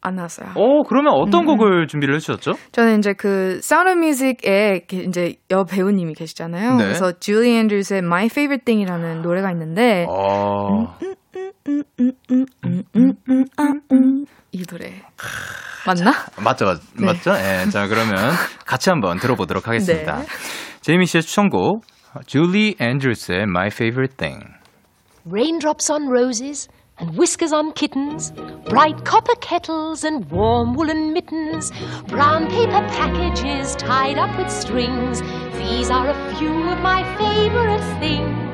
안 0.00 0.16
나왔어요. 0.16 0.48
어, 0.56 0.82
그러면 0.88 1.14
음, 1.14 1.20
어떤 1.20 1.46
곡을 1.46 1.86
준비를 1.86 2.16
해주셨죠? 2.16 2.54
저는 2.72 2.98
이제 2.98 3.12
그 3.12 3.60
사운드 3.62 3.90
뮤직에 3.90 4.86
이제 4.90 5.34
여 5.50 5.64
배우님이 5.64 6.14
계시잖아요. 6.14 6.74
네. 6.76 6.84
그래서 6.84 7.12
줄리 7.12 7.56
앤드루스의 7.56 8.00
My 8.00 8.26
Favorite 8.26 8.64
Thing이라는 8.64 9.22
노래가 9.22 9.52
있는데 9.52 10.06
어, 10.08 10.96
음, 11.02 11.82
음, 12.30 12.82
음, 12.96 13.44
아, 13.56 13.72
음. 13.92 14.24
이 14.51 14.63
노래. 14.65 15.01
맞나? 15.85 16.13
맞죠, 16.37 16.65
맞, 16.65 16.81
네. 16.93 17.05
맞죠? 17.05 17.31
예. 17.35 17.69
자, 17.69 17.87
그러면 17.87 18.33
같이 18.65 18.89
한번 18.89 19.19
들어보도록 19.19 19.67
하겠습니다. 19.67 20.19
네. 20.19 20.25
제이미 20.81 21.05
씨의 21.05 21.21
추천곡, 21.23 21.83
줄리 22.25 22.75
앤드루스의 22.79 23.43
My 23.43 23.67
Favorite 23.67 24.17
Thing. 24.17 24.45
Raindrops 25.29 25.91
on 25.91 26.07
roses 26.09 26.69
and 26.99 27.17
whiskers 27.17 27.53
on 27.53 27.73
kittens, 27.73 28.31
bright 28.69 29.03
copper 29.05 29.35
kettles 29.41 30.03
and 30.03 30.25
warm 30.31 30.73
woolen 30.75 31.13
mittens, 31.13 31.71
brown 32.07 32.47
paper 32.47 32.81
packages 32.89 33.75
tied 33.75 34.17
up 34.17 34.35
with 34.37 34.49
strings. 34.49 35.21
These 35.59 35.91
are 35.91 36.09
a 36.09 36.35
few 36.35 36.49
of 36.71 36.79
my 36.79 37.03
favorite 37.17 37.83
things. 37.99 38.50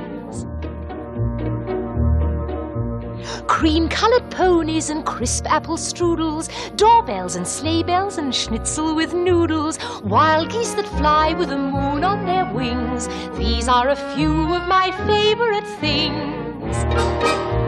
Cream 3.46 3.88
colored 3.88 4.30
ponies 4.30 4.90
and 4.90 5.04
crisp 5.04 5.46
apple 5.50 5.76
strudels, 5.76 6.48
doorbells 6.76 7.36
and 7.36 7.46
sleigh 7.46 7.82
bells 7.82 8.18
and 8.18 8.34
schnitzel 8.34 8.94
with 8.94 9.14
noodles, 9.14 9.78
wild 10.02 10.50
geese 10.50 10.74
that 10.74 10.86
fly 10.98 11.32
with 11.32 11.48
the 11.48 11.58
moon 11.58 12.04
on 12.04 12.24
their 12.26 12.52
wings. 12.52 13.08
These 13.38 13.68
are 13.68 13.88
a 13.90 13.96
few 14.14 14.54
of 14.54 14.66
my 14.68 14.90
favorite 15.06 15.66
things. 15.80 17.67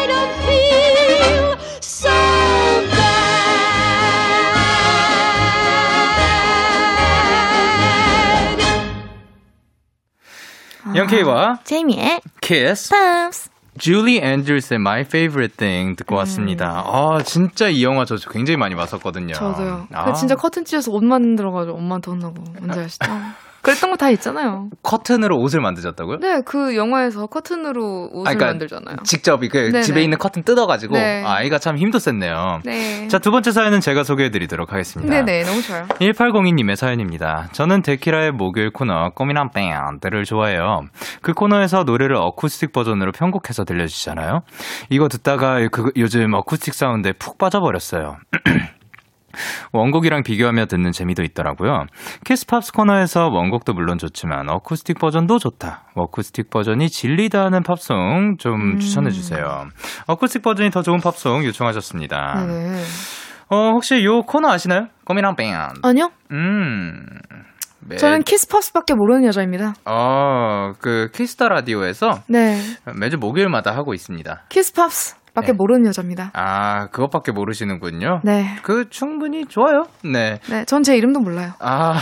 영케이와 10.95 11.59
제이미의 11.63 12.21
키스, 12.41 12.89
팝스. 12.89 13.49
줄리 13.79 14.17
앤드루스의 14.17 14.75
My 14.79 15.01
Favorite 15.01 15.55
Thing 15.55 15.95
듣고 15.95 16.15
왔습니다. 16.15 16.83
아, 16.85 17.21
진짜 17.23 17.69
이 17.69 17.83
영화 17.83 18.03
저 18.05 18.17
굉장히 18.29 18.57
많이 18.57 18.75
봤었거든요. 18.75 19.33
저도요. 19.33 19.87
아, 19.93 20.05
그 20.05 20.13
진짜 20.13 20.35
커튼 20.35 20.65
찢어서 20.65 20.91
옷 20.91 21.03
만 21.03 21.35
들어가지고 21.37 21.77
엄마한테 21.77 22.11
혼나고. 22.11 22.33
뭔지 22.59 22.79
아시죠? 22.79 23.05
그랬던 23.61 23.89
거 23.91 23.95
다 24.01 24.09
있잖아요. 24.09 24.69
커튼으로 24.81 25.37
옷을 25.37 25.61
만드셨다고요? 25.61 26.17
네, 26.19 26.41
그 26.43 26.75
영화에서 26.75 27.27
커튼으로 27.27 28.09
옷을 28.11 28.21
아, 28.31 28.33
그러니까 28.33 28.45
만들잖아요. 28.47 28.95
직접 29.03 29.39
그. 29.51 29.81
집에 29.83 30.01
있는 30.01 30.17
커튼 30.17 30.41
뜯어가지고 30.43 30.95
네. 30.95 31.23
아이가 31.23 31.59
참 31.59 31.77
힘도 31.77 31.99
셌네요. 31.99 32.61
네. 32.65 33.07
자, 33.07 33.19
두 33.19 33.29
번째 33.29 33.51
사연은 33.51 33.79
제가 33.79 34.03
소개해드리도록 34.03 34.71
하겠습니다. 34.71 35.13
네네, 35.13 35.43
너무 35.43 35.61
좋아요. 35.61 35.85
1802님의 35.99 36.75
사연입니다. 36.75 37.49
저는 37.51 37.83
데키라의 37.83 38.31
목요일 38.31 38.71
코너 38.71 39.11
꽃미남 39.13 39.49
밴드를 39.51 40.23
좋아해요. 40.23 40.81
그 41.21 41.33
코너에서 41.33 41.83
노래를 41.83 42.15
어쿠스틱 42.15 42.71
버전으로 42.73 43.11
편곡해서 43.11 43.63
들려주시잖아요. 43.65 44.41
이거 44.89 45.07
듣다가 45.09 45.59
그, 45.71 45.91
요즘 45.97 46.33
어쿠스틱 46.33 46.73
사운드에 46.73 47.13
푹 47.19 47.37
빠져버렸어요. 47.37 48.17
원곡이랑 49.73 50.23
비교하며 50.23 50.65
듣는 50.65 50.91
재미도 50.91 51.23
있더라고요. 51.23 51.85
키스팝스 52.25 52.73
코너에서 52.73 53.27
원곡도 53.31 53.73
물론 53.73 53.97
좋지만 53.97 54.49
어쿠스틱 54.49 54.99
버전도 54.99 55.39
좋다. 55.39 55.85
어쿠스틱 55.95 56.49
버전이 56.49 56.89
진리다 56.89 57.45
하는 57.45 57.63
팝송 57.63 58.35
좀 58.39 58.79
추천해 58.79 59.09
주세요. 59.11 59.65
어쿠스틱 60.07 60.41
버전이 60.41 60.69
더 60.71 60.81
좋은 60.81 60.99
팝송 60.99 61.45
요청하셨습니다. 61.45 62.45
네네. 62.45 62.81
어, 63.49 63.71
혹시 63.73 64.03
요 64.05 64.21
코너 64.21 64.49
아시나요? 64.49 64.87
꽃미남 65.05 65.35
밴드. 65.35 65.57
아니요? 65.83 66.09
음. 66.31 67.05
매- 67.81 67.97
저는 67.97 68.23
키스팝스밖에 68.23 68.93
모르는 68.93 69.25
여자입니다. 69.25 69.73
어, 69.85 70.71
그 70.79 71.09
Kiss 71.13 71.34
the 71.34 71.49
Radio에서 71.49 72.21
네. 72.27 72.61
매주 72.99 73.17
목요일마다 73.17 73.75
하고 73.75 73.93
있습니다. 73.93 74.43
키스팝스 74.49 75.15
밖에 75.33 75.47
네. 75.47 75.53
모르는 75.53 75.85
여자입니다. 75.87 76.31
아, 76.33 76.87
그것밖에 76.87 77.31
모르시는군요. 77.31 78.19
네. 78.23 78.55
그 78.63 78.89
충분히 78.89 79.45
좋아요. 79.45 79.85
네. 80.03 80.39
네, 80.49 80.65
전 80.65 80.83
제 80.83 80.97
이름도 80.97 81.19
몰라요. 81.21 81.53
아, 81.59 81.95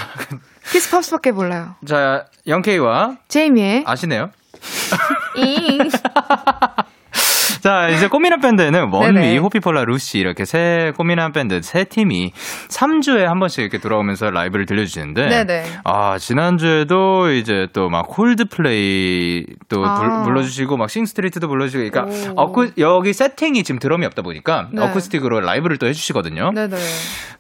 키스팝스밖에 0.72 1.32
몰라요. 1.32 1.76
자, 1.86 2.26
영케이와 2.48 3.18
제이미의 3.28 3.84
아시네요. 3.86 4.30
잉. 7.60 7.62
자, 7.62 7.88
이제 7.90 8.08
꽃미남 8.08 8.40
밴드에는 8.42 8.90
원위, 8.92 9.20
네네. 9.20 9.38
호피폴라, 9.38 9.86
루시 9.86 10.20
이렇게 10.20 10.46
세 10.46 10.92
꽃미남 10.98 11.32
밴드 11.32 11.62
세 11.62 11.84
팀이 11.84 12.32
3주에 12.70 13.24
한 13.26 13.40
번씩 13.40 13.62
이렇게 13.62 13.78
돌아오면서 13.80 14.30
라이브를 14.32 14.66
들려주시는데 14.66 15.28
네네. 15.30 15.64
아, 15.84 16.18
지난주에도 16.18 17.32
이제 17.32 17.68
또 17.74 17.90
막 17.90 18.08
콜드플레이 18.08 19.46
또 19.68 19.84
아. 19.86 20.00
불- 20.00 20.24
불러주시고 20.26 20.78
막 20.78 20.90
Sing 20.90 21.09
Street도 21.09 21.48
불러주시고 21.48 21.90
그러니까 21.90 22.32
오. 22.32 22.34
어쿠, 22.36 22.72
여기 22.78 23.14
세팅이 23.14 23.64
지금 23.64 23.80
드럼이 23.80 24.06
없다 24.06 24.22
보니까 24.22 24.68
네. 24.72 24.82
어쿠스틱으로 24.84 25.40
라이브를 25.42 25.78
또 25.78 25.88
해주시거든요. 25.88 26.52
네네. 26.54 26.76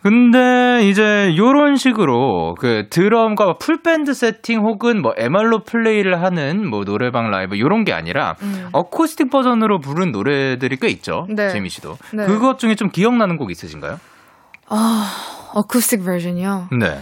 근데 0.01 0.88
이제 0.88 1.36
요런 1.38 1.75
식으로 1.75 2.55
그 2.58 2.88
드럼과 2.89 3.55
full 3.60 3.87
band 3.87 4.13
세팅 4.13 4.62
혹은 4.62 5.01
뭐 5.01 5.13
MR로 5.17 5.63
플레이를 5.65 6.21
하는 6.21 6.67
뭐 6.69 6.86
노래방 6.86 7.29
라이브 7.32 7.60
요런 7.60 7.84
게 7.84 7.91
아니라 7.93 8.36
음. 8.41 8.69
어쿠스틱 8.71 9.29
버전으로 9.29 9.79
부른 9.79 10.09
노래들이 10.12 10.78
꽤 10.78 10.89
있죠. 10.89 11.28
네. 11.30 11.50
제미 11.52 11.69
씨도. 11.69 11.98
네. 12.13 12.26
그것 12.26 12.60
중에 12.60 12.76
좀 12.76 12.89
기억나는 12.89 13.38
곡 13.38 13.52
있으신가요? 13.52 14.00
아, 14.67 15.52
어쿠스틱 15.54 16.04
버전이요. 16.06 16.69
네. 16.80 17.02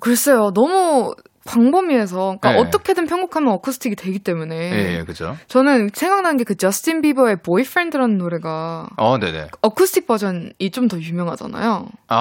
글쎄요, 0.00 0.52
너무 0.54 1.14
광범위해서, 1.46 2.38
그러니까 2.40 2.52
네. 2.52 2.58
어떻게든 2.58 3.06
편곡하면 3.06 3.52
어쿠스틱이 3.54 3.94
되기 3.94 4.18
때문에. 4.18 4.54
예, 4.72 4.98
예, 4.98 5.04
그죠. 5.04 5.36
저는 5.48 5.90
생각나는 5.94 6.38
게 6.38 6.45
그 6.45 6.56
저스틴 6.56 7.02
비버의 7.02 7.36
Boyfriend라는 7.42 8.18
노래가 8.18 8.88
어, 8.96 9.18
네네. 9.18 9.48
어쿠스틱 9.62 10.06
버전이 10.08 10.70
좀 10.72 10.88
더 10.88 10.98
유명하잖아요. 11.00 11.86
아, 12.08 12.16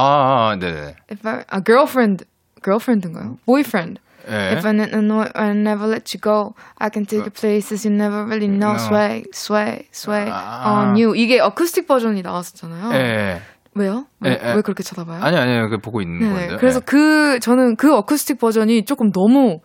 아, 0.52 0.58
네네. 0.60 0.96
If 1.12 1.28
I, 1.28 1.44
아, 1.50 1.60
girlfriend, 1.62 2.26
girlfriend인가요? 2.64 3.38
boyfriend. 3.46 4.00
예. 4.28 4.58
If 4.58 4.66
I, 4.66 4.70
n- 4.72 4.90
know, 5.08 5.28
I 5.36 5.52
never 5.52 5.88
let 5.88 6.14
you 6.14 6.20
go, 6.20 6.56
I 6.78 6.90
can 6.90 7.06
take 7.06 7.26
you 7.26 7.32
places 7.32 7.86
you 7.86 7.94
never 7.94 8.26
really 8.26 8.48
know. 8.48 8.74
No. 8.74 8.78
Swag, 8.78 9.24
swag, 9.34 9.88
swag 9.92 10.30
아. 10.32 10.66
on 10.66 10.96
you. 10.98 11.14
이게 11.16 11.40
어쿠스틱 11.40 11.88
버전이 11.88 12.22
나왔었잖아요. 12.22 12.94
예, 12.94 12.98
예. 12.98 13.42
왜요? 13.76 14.08
왜, 14.22 14.32
예, 14.32 14.40
예. 14.42 14.54
왜 14.56 14.62
그렇게 14.62 14.84
쳐다봐요? 14.84 15.22
아니, 15.22 15.38
아니요. 15.38 15.70
그 15.70 15.78
보고 15.80 16.02
있는 16.02 16.20
네네. 16.20 16.34
건데. 16.34 16.58
그래서 16.58 16.80
그 16.80 17.40
저는 17.40 17.76
그 17.76 17.94
어쿠스틱 17.96 18.40
버전이 18.40 18.86
조금 18.86 19.12
너무 19.12 19.60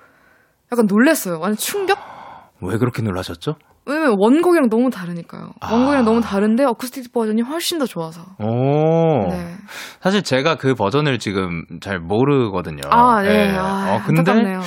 약간 0.73 0.87
놀랬어요. 0.87 1.39
완전 1.41 1.57
충격? 1.57 1.99
왜 2.61 2.77
그렇게 2.77 3.03
놀라셨죠? 3.03 3.57
왜냐면 3.91 4.17
원곡이랑 4.19 4.69
너무 4.69 4.91
다르니까요. 4.91 5.51
아. 5.61 5.73
원곡이랑 5.73 6.05
너무 6.05 6.21
다른데 6.21 6.65
어쿠스틱 6.65 7.13
버전이 7.13 7.43
훨씬 7.43 7.79
더 7.79 7.87
좋아서. 7.87 8.23
오. 8.39 9.29
네. 9.31 9.55
사실 10.01 10.23
제가 10.23 10.57
그 10.57 10.75
버전을 10.75 11.19
지금 11.19 11.65
잘 11.81 11.99
모르거든요. 11.99 12.83
아, 12.91 13.23
네. 13.23 13.53
예. 13.53 13.57
아, 13.57 13.97
어, 13.97 14.07
근데 14.07 14.21
안타깝네요. 14.21 14.61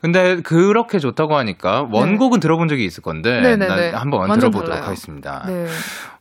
근데 0.00 0.40
그렇게 0.40 0.98
좋다고 0.98 1.36
하니까 1.36 1.86
원곡은 1.92 2.40
들어본 2.40 2.68
적이 2.68 2.86
있을 2.86 3.02
건데 3.02 3.40
네네네. 3.42 3.66
난 3.90 3.94
한번 3.94 4.20
완전 4.20 4.38
들어보도록 4.50 4.70
달라요. 4.70 4.84
하겠습니다. 4.86 5.44
네. 5.46 5.66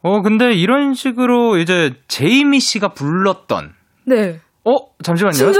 어 0.02 0.22
근데 0.22 0.52
이런 0.52 0.94
식으로 0.94 1.58
이제 1.58 1.94
제이미 2.10 2.60
씨가 2.60 2.90
불렀던 2.90 3.72
네. 4.06 4.40
어 4.66 4.89
잠시만요. 5.02 5.34
진짜 5.34 5.60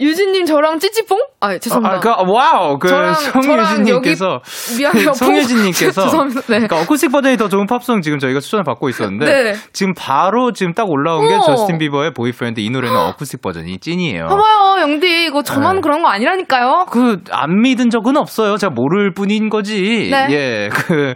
유진님 0.00 0.46
저랑 0.46 0.80
찌찌뽕? 0.80 1.16
아 1.38 1.56
죄송합니다. 1.56 2.10
아, 2.10 2.24
그, 2.24 2.32
와우, 2.32 2.78
그, 2.78 2.88
성유진님께서. 2.88 4.40
미안해요. 4.78 5.12
성유진님께서. 5.12 6.02
죄송합니다. 6.02 6.40
네. 6.40 6.46
그러니까 6.48 6.80
어쿠스틱 6.80 7.12
버전이 7.12 7.36
더 7.36 7.48
좋은 7.48 7.66
팝송 7.66 8.00
지금 8.00 8.18
저희가 8.18 8.40
추천을 8.40 8.64
받고 8.64 8.88
있었는데. 8.88 9.24
네. 9.26 9.54
지금 9.72 9.94
바로 9.96 10.50
지금 10.52 10.72
딱 10.72 10.90
올라온 10.90 11.28
게 11.28 11.34
우와. 11.34 11.40
저스틴 11.42 11.78
비버의 11.78 12.14
Boyfriend 12.14 12.58
이 12.60 12.68
노래는 12.68 12.96
어쿠스틱 12.96 13.42
버전이 13.42 13.78
찐이에요. 13.78 14.26
봐봐요, 14.26 14.80
영디. 14.82 15.26
이거 15.26 15.42
저만 15.44 15.76
네. 15.76 15.80
그런 15.82 16.02
거 16.02 16.08
아니라니까요. 16.08 16.86
그, 16.90 17.18
안 17.30 17.60
믿은 17.62 17.90
적은 17.90 18.16
없어요. 18.16 18.56
제가 18.56 18.72
모를 18.74 19.12
뿐인 19.14 19.50
거지. 19.50 20.08
네. 20.10 20.26
예, 20.30 20.68
그, 20.72 21.14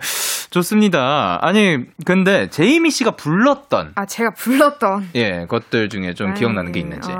좋습니다. 0.50 1.38
아니, 1.42 1.78
근데, 2.06 2.48
제이미 2.50 2.90
씨가 2.90 3.12
불렀던, 3.12 3.92
아, 3.96 4.06
제가 4.06 4.30
불렀던. 4.36 5.08
예, 5.16 5.46
것들 5.48 5.88
중에 5.88 6.14
좀 6.14 6.34
기억나는 6.34 6.70
게 6.70 6.78
있는지. 6.80 7.10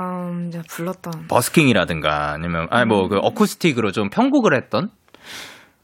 아, 0.43 0.47
이제 0.47 0.61
불렀던. 0.67 1.27
버스킹이라든가, 1.27 2.31
아니면, 2.31 2.67
아니, 2.71 2.85
뭐, 2.85 3.07
그, 3.07 3.17
어쿠스틱으로 3.17 3.91
좀 3.91 4.09
편곡을 4.09 4.55
했던? 4.55 4.89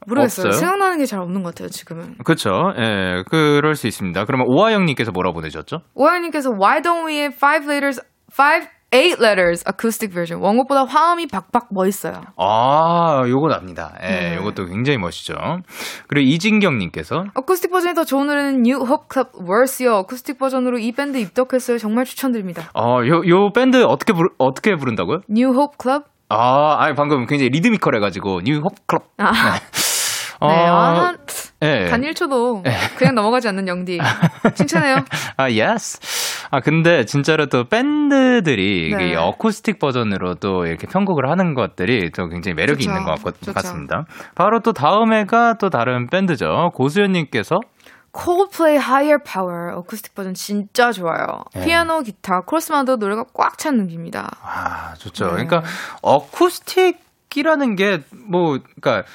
모르겠어요. 0.06 0.48
없어요? 0.48 0.52
생각나는 0.60 0.98
게 0.98 1.06
잘 1.06 1.20
없는 1.20 1.42
것 1.42 1.54
같아요, 1.54 1.68
지금은. 1.68 2.16
그쵸. 2.24 2.50
예, 2.76 3.22
그럴 3.30 3.74
수 3.76 3.86
있습니다. 3.86 4.24
그러면 4.24 4.46
오하영님께서 4.48 5.12
뭐라 5.12 5.32
보내셨죠? 5.32 5.78
오하연님께서 5.94 6.50
Why 6.50 6.80
don't 6.82 7.06
we 7.06 7.16
have 7.18 7.36
five 7.36 7.64
letters, 7.70 8.00
five, 8.32 8.68
eight 8.92 9.22
letters 9.22 9.64
acoustic 9.68 10.12
version? 10.12 10.42
원곡보다 10.42 10.84
화음이 10.84 11.26
박박 11.26 11.68
멋있어요. 11.70 12.22
아, 12.36 13.24
요거 13.26 13.48
납니다. 13.48 13.94
예, 14.02 14.06
네. 14.06 14.36
요것도 14.36 14.66
굉장히 14.66 14.98
멋있죠. 14.98 15.34
그리고 16.08 16.28
이진경 16.28 16.78
님께서, 16.78 17.24
어쿠스틱 17.34 17.70
버전이 17.70 17.94
더 17.94 18.04
좋은 18.04 18.26
노래는 18.26 18.60
New 18.66 18.86
Hope 18.86 19.06
Club 19.12 19.30
Worse요. 19.40 19.94
어쿠스틱 19.96 20.38
버전으로 20.38 20.78
이 20.78 20.92
밴드 20.92 21.18
입덕했어요. 21.18 21.78
정말 21.78 22.04
추천드립니다. 22.04 22.70
어, 22.74 23.00
요, 23.06 23.22
요 23.28 23.52
밴드 23.52 23.82
어떻게 23.84 24.12
부르, 24.12 24.28
어떻게 24.38 24.76
부른다고요? 24.76 25.20
New 25.30 25.52
Hope 25.54 25.76
Club? 25.80 26.04
아, 26.34 26.76
아니, 26.78 26.94
방금 26.94 27.26
굉장히 27.26 27.50
리드미컬 27.50 27.96
해 27.96 28.00
가지고, 28.00 28.40
New 28.42 28.61
Hope 28.61 28.86
Club. 28.86 29.04
아, 29.18 29.58
어, 30.42 30.48
네. 30.48 30.54
아, 30.66 31.06
한, 31.06 31.18
예. 31.62 31.86
단 31.86 32.00
1초도 32.02 32.62
그냥 32.96 33.14
넘어가지 33.14 33.46
않는 33.48 33.68
영디. 33.68 34.00
칭찬해요. 34.54 34.96
아, 35.38 35.50
yes. 35.50 36.00
아, 36.50 36.60
근데 36.60 37.04
진짜로 37.04 37.46
또 37.46 37.64
밴드들이 37.68 38.94
네. 38.96 39.14
어쿠스틱 39.16 39.78
버전으로 39.78 40.34
또 40.34 40.66
이렇게 40.66 40.86
편곡을 40.86 41.30
하는 41.30 41.54
것들이 41.54 42.10
또 42.10 42.28
굉장히 42.28 42.54
매력이 42.54 42.82
좋죠. 42.84 42.90
있는 42.90 43.04
것 43.04 43.22
같, 43.22 43.34
좋죠. 43.40 43.52
같습니다. 43.54 44.04
바로 44.34 44.60
또 44.60 44.72
다음 44.72 45.12
해가 45.12 45.54
또 45.58 45.70
다른 45.70 46.08
밴드죠. 46.08 46.70
고수연님께서 46.74 47.60
Coldplay 48.14 48.76
Higher 48.78 49.18
Power 49.24 49.72
어쿠스틱 49.78 50.14
버전 50.14 50.34
진짜 50.34 50.92
좋아요. 50.92 51.44
네. 51.54 51.64
피아노, 51.64 52.00
기타, 52.02 52.42
코러스만도 52.42 52.96
노래가 52.96 53.24
꽉 53.32 53.56
찬 53.56 53.76
느낌입니다. 53.78 54.28
아, 54.42 54.92
좋죠. 54.98 55.24
네. 55.26 55.30
그러니까 55.46 55.62
어쿠스틱이라는 56.02 57.76
게 57.76 58.00
뭐, 58.28 58.58
그러니까 58.80 59.08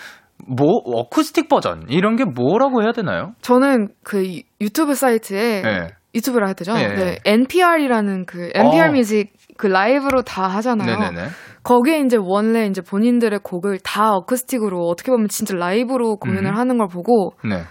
뭐 0.45 0.67
어쿠스틱 0.85 1.49
버전 1.49 1.85
이런 1.89 2.15
게 2.15 2.23
뭐라고 2.25 2.83
해야 2.83 2.91
되나요? 2.91 3.33
저는 3.41 3.89
그 4.03 4.25
유- 4.25 4.41
유튜브 4.61 4.95
사이트에 4.95 5.61
네. 5.61 5.87
유튜브라 6.15 6.47
해야 6.47 6.53
되죠? 6.53 6.73
네. 6.73 6.87
네. 6.95 7.17
NPR이라는 7.25 8.25
그 8.25 8.49
NPR 8.53 8.89
어. 8.89 8.91
뮤직 8.91 9.33
그 9.57 9.67
라이브로 9.67 10.21
다 10.21 10.47
하잖아요. 10.47 10.97
네네네. 10.99 11.27
거기에 11.63 11.99
이제 11.99 12.17
원래 12.19 12.65
이제 12.65 12.81
본인들의 12.81 13.39
곡을 13.43 13.79
다 13.83 14.13
어쿠스틱으로 14.13 14.87
어떻게 14.87 15.11
보면 15.11 15.27
진짜 15.27 15.55
라이브로 15.55 16.15
공연을 16.17 16.51
음. 16.51 16.57
하는 16.57 16.77
걸 16.77 16.87
보고 16.87 17.33
네. 17.43 17.63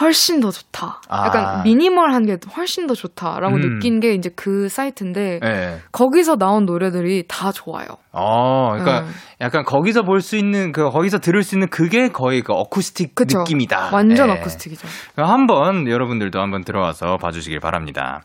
훨씬 0.00 0.40
더 0.40 0.50
좋다. 0.50 1.00
아. 1.08 1.26
약간 1.26 1.62
미니멀한 1.62 2.26
게 2.26 2.36
훨씬 2.56 2.86
더 2.86 2.94
좋다라고 2.94 3.56
음. 3.56 3.60
느낀 3.60 4.00
게 4.00 4.12
이제 4.14 4.30
그 4.34 4.68
사이트인데 4.68 5.40
네. 5.42 5.78
거기서 5.92 6.36
나온 6.36 6.66
노래들이 6.66 7.24
다 7.28 7.52
좋아요. 7.52 7.86
어, 8.12 8.70
그러니까 8.72 9.00
네. 9.02 9.06
약간 9.40 9.64
거기서 9.64 10.02
볼 10.02 10.20
수 10.20 10.36
있는 10.36 10.72
그 10.72 10.90
거기서 10.90 11.18
들을 11.18 11.42
수 11.42 11.54
있는 11.54 11.68
그게 11.68 12.08
거의 12.08 12.42
그 12.42 12.52
어쿠스틱 12.52 13.14
그쵸. 13.14 13.38
느낌이다. 13.40 13.90
완전 13.92 14.28
네. 14.28 14.34
어쿠스틱이죠. 14.34 14.88
그럼 15.14 15.30
한번 15.30 15.88
여러분들도 15.88 16.40
한번 16.40 16.64
들어와서 16.64 17.16
봐주시길 17.16 17.60
바랍니다. 17.60 18.22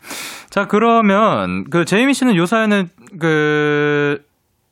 자 0.49 0.65
그러면 0.65 1.65
그 1.69 1.85
제이미 1.85 2.13
씨는 2.13 2.35
요 2.35 2.45
사연은 2.45 2.89
그. 3.19 4.19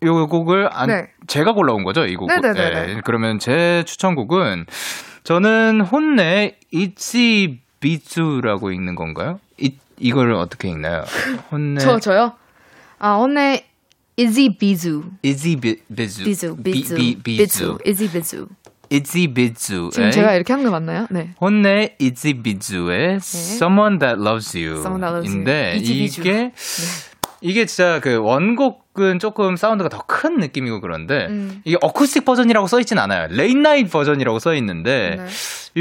요 0.06 0.28
곡을 0.28 0.70
안, 0.72 0.88
네. 0.88 1.08
제가 1.28 1.52
골라온 1.52 1.84
거죠, 1.84 2.06
이 2.06 2.16
곡. 2.16 2.30
네네네 2.30 2.54
네. 2.54 3.02
그러면 3.04 3.38
제 3.38 3.84
추천곡은 3.86 4.64
저는 5.24 5.82
HONNE 5.82 6.58
Izzy 6.72 7.60
Bizu라고 7.80 8.72
읽는 8.72 8.96
건가요? 8.96 9.40
이 9.58 9.74
이거를 10.00 10.34
어떻게 10.34 10.70
읽나요? 10.70 11.04
HONNE 11.52 11.80
저 11.82 12.00
저요. 12.00 12.34
아 13.00 13.14
HONNE 13.14 13.62
Izzy 14.18 14.58
Bizu 14.58 15.04
Izzy 15.24 15.56
비 15.58 15.78
비즈 15.96 16.24
비주 16.24 16.56
비주 16.58 16.96
비- 16.96 17.16
비- 17.16 17.38
비즈 17.38 17.76
Izzy 17.86 18.12
Bizu. 18.12 18.48
Izzy 18.92 19.28
Bizu 19.34 19.90
지금 19.94 20.10
제가 20.12 20.34
이렇게 20.34 20.52
한 20.52 20.64
거 20.64 20.72
맞나요? 20.72 21.06
네. 21.12 21.30
HONNE 21.40 21.96
Izzy 22.00 22.42
Bizu의 22.42 23.18
Someone 23.18 24.00
That 24.00 24.20
Loves 24.20 24.58
You 24.58 24.80
Someone 24.80 25.02
That 25.02 25.14
Loves 25.16 25.30
You. 25.30 25.38
인데 25.40 25.76
Izzy 25.78 25.94
Bizu. 25.94 26.22
이게 26.22 26.52
이게 27.42 27.66
진짜 27.66 28.00
그 28.02 28.16
원곡 28.18 28.89
은 29.02 29.20
조금 29.20 29.56
사운드가 29.56 29.90
더 29.90 30.00
큰 30.08 30.38
느낌이고 30.38 30.82
그런데 30.82 31.28
음. 31.30 31.62
이게 31.64 31.78
어쿠스틱 31.82 32.26
버전이라고 32.26 32.68
써 32.68 32.80
있진 32.80 32.98
않아요. 32.98 33.28
Late 33.30 33.57
Night 33.57 33.90
버전이라고 33.92 34.40
써 34.40 34.54
있는데 34.56 35.16
네. 35.18 35.26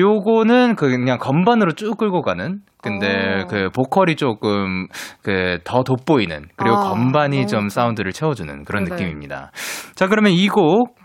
요거는 0.01 0.77
그 0.77 0.89
그냥 0.89 1.19
건반으로 1.19 1.73
쭉 1.73 1.97
끌고 1.97 2.23
가는 2.23 2.61
근데 2.83 3.43
어. 3.43 3.47
그 3.49 3.71
보컬이 3.71 4.15
조금 4.17 4.87
그 5.23 5.59
더 5.65 5.83
돋보이는 5.83 6.49
그리고 6.57 6.77
아, 6.77 6.91
건반이 6.91 7.39
너무 7.39 7.47
좀. 7.49 7.69
사운드를 7.69 8.13
채워주는 8.13 8.65
그런 8.65 8.85
네. 8.85 8.91
느낌입니다. 8.93 9.51
자 9.97 10.07
그러면 10.07 10.33
이 10.33 10.49
곡 10.49 10.97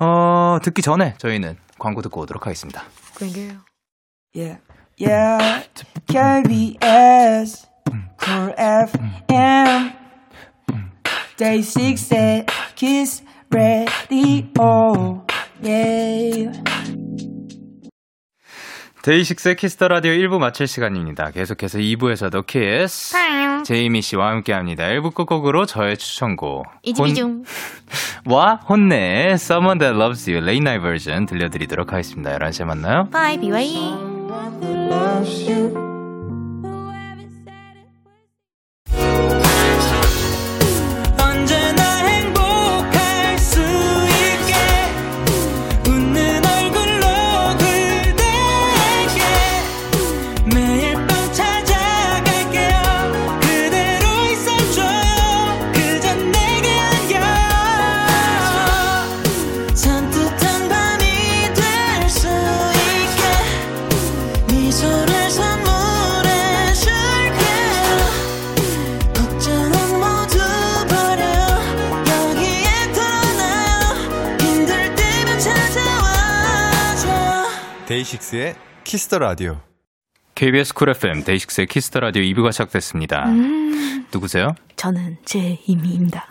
어, 0.00 0.58
듣기 0.62 0.82
전에 0.82 1.14
저희는 1.18 1.54
광고 1.78 2.02
듣고 2.02 2.22
오도록 2.22 2.46
하겠습니다. 2.46 2.82
그게요. 3.14 3.52
Yeah, 4.34 4.58
yeah. 5.00 5.68
KBS, 6.08 7.68
Cool 8.20 8.54
FM, 8.58 9.92
DAY6의 11.36 12.46
Kiss 12.76 13.03
the 13.03 13.24
Radio. 13.50 15.24
Yeah. 15.62 16.62
DAY6의 19.02 19.56
Kiss 19.56 19.74
the 19.74 19.88
Radio 19.88 20.12
1부 20.12 20.38
마칠 20.38 20.68
시간입니다. 20.68 21.32
계속해서 21.32 21.78
2부에서도 21.78 22.46
키스 22.46 23.16
제이미 23.64 24.00
씨와 24.00 24.28
함께 24.28 24.52
합니다. 24.52 24.84
1부 24.84 25.12
끝곡으로 25.14 25.66
저의 25.66 25.96
추천곡 25.96 26.66
Izzy 26.82 27.09
Bizu. 27.09 27.42
와 28.26 28.60
혼내의 28.68 29.32
Someone 29.32 29.80
That 29.80 29.98
Loves 29.98 30.30
You 30.30 30.40
Late 30.40 30.60
Night 30.62 30.82
Version 30.82 31.26
들려드리도록 31.26 31.92
하겠습니다. 31.92 32.38
11시에 32.38 32.64
만나요. 32.64 33.08
바이 33.10 33.40
비와이. 33.40 33.76
키스터 78.92 79.18
라디오. 79.18 79.56
KBS 80.34 80.74
쿨 80.74 80.90
FM 80.90 81.24
데이식스의 81.24 81.66
키스터 81.66 82.00
라디오 82.00 82.22
2부가 82.24 82.52
시작됐습니다. 82.52 83.24
누구세요? 84.12 84.48
저는 84.76 85.16
제이미입니다. 85.24 86.26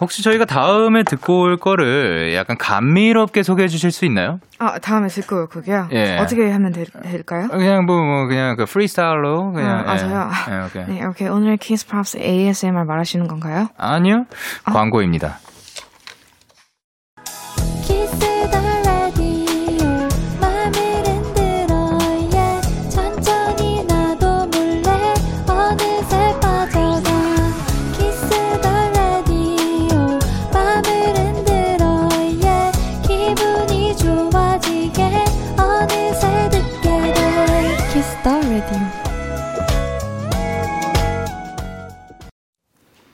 혹시 0.00 0.22
저희가 0.22 0.46
다음에 0.46 1.02
듣고 1.02 1.42
올 1.42 1.58
거를 1.58 2.32
약간 2.34 2.56
감미롭게 2.56 3.42
소개해 3.42 3.68
주실 3.68 3.90
수 3.90 4.06
있나요? 4.06 4.40
아, 4.58 4.78
다음에 4.78 5.08
듣고 5.08 5.48
그게요. 5.48 5.90
예. 5.92 6.16
어떻게 6.16 6.50
하면 6.50 6.72
될, 6.72 6.86
될까요? 6.86 7.48
그냥 7.48 7.84
뭐, 7.84 8.02
뭐 8.02 8.26
그냥 8.28 8.56
그 8.56 8.64
프리스타일로 8.64 9.52
그냥 9.52 9.86
아, 9.86 9.92
예. 9.92 9.98
저요? 9.98 10.30
예, 10.48 10.64
오케이. 10.64 10.84
네, 10.96 11.04
오케이. 11.04 11.28
오늘 11.28 11.58
Kiss 11.58 11.86
Pops 11.86 12.16
ASMR 12.16 12.84
말하시는 12.84 13.28
건가요? 13.28 13.68
아니요. 13.76 14.24
광고입니다. 14.64 15.38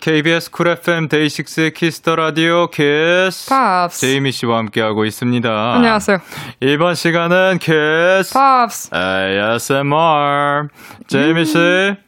KBS 0.06 0.52
쿨 0.52 0.68
FM 0.68 1.08
데이식스의 1.08 1.72
키스터 1.72 2.14
라디오 2.14 2.68
키스 2.68 3.50
팝스. 3.50 4.00
제이미 4.00 4.30
씨와 4.30 4.58
함께하고 4.58 5.04
있습니다. 5.04 5.50
안녕하세요. 5.50 6.18
이번 6.60 6.94
시간은 6.94 7.58
Kiss 7.58 8.32
Pops. 8.32 8.90
ASMR 8.94 10.68
제이미 11.08 11.44
씨 11.44 11.58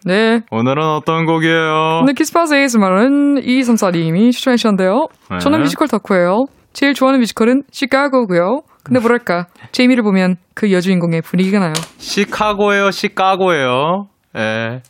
네. 0.04 0.42
오늘은 0.52 0.80
어떤 0.80 1.26
곡이에요? 1.26 2.02
오늘 2.02 2.14
Kiss 2.14 2.32
Pops 2.32 2.54
ASMR은 2.54 3.42
이삼사님이 3.42 4.30
추천해 4.30 4.56
주셨는데요. 4.56 5.08
네. 5.32 5.38
저는 5.38 5.62
뮤지컬 5.62 5.88
덕후예요. 5.88 6.44
제일 6.72 6.94
좋아하는 6.94 7.18
뮤지컬은 7.18 7.64
시카고고요. 7.72 8.60
근데 8.84 9.00
뭐랄까 9.00 9.46
제이미를 9.72 10.04
보면 10.04 10.36
그 10.54 10.70
여주인공의 10.70 11.22
분위기가 11.22 11.58
나요. 11.58 11.72
시카고예요, 11.96 12.92
시카고예요. 12.92 14.06
예. 14.36 14.82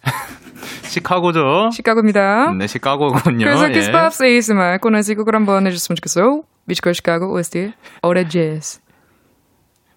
시카고죠. 0.83 1.71
시카고입니다. 1.73 2.53
네, 2.59 2.67
시카고군요. 2.67 3.45
그래서 3.45 3.69
예. 3.69 3.73
Kiss 3.73 3.91
Pops 3.91 4.25
ASMR 4.25 4.79
코너에 4.79 5.09
이 5.09 5.15
곡을 5.15 5.35
한번 5.35 5.67
해줬으면 5.67 5.97
좋겠어요. 5.97 6.43
뮤지컬 6.65 6.95
시카고 6.95 7.33
OST 7.35 7.73
All 8.03 8.29
That 8.29 8.52
Jazz. 8.52 8.81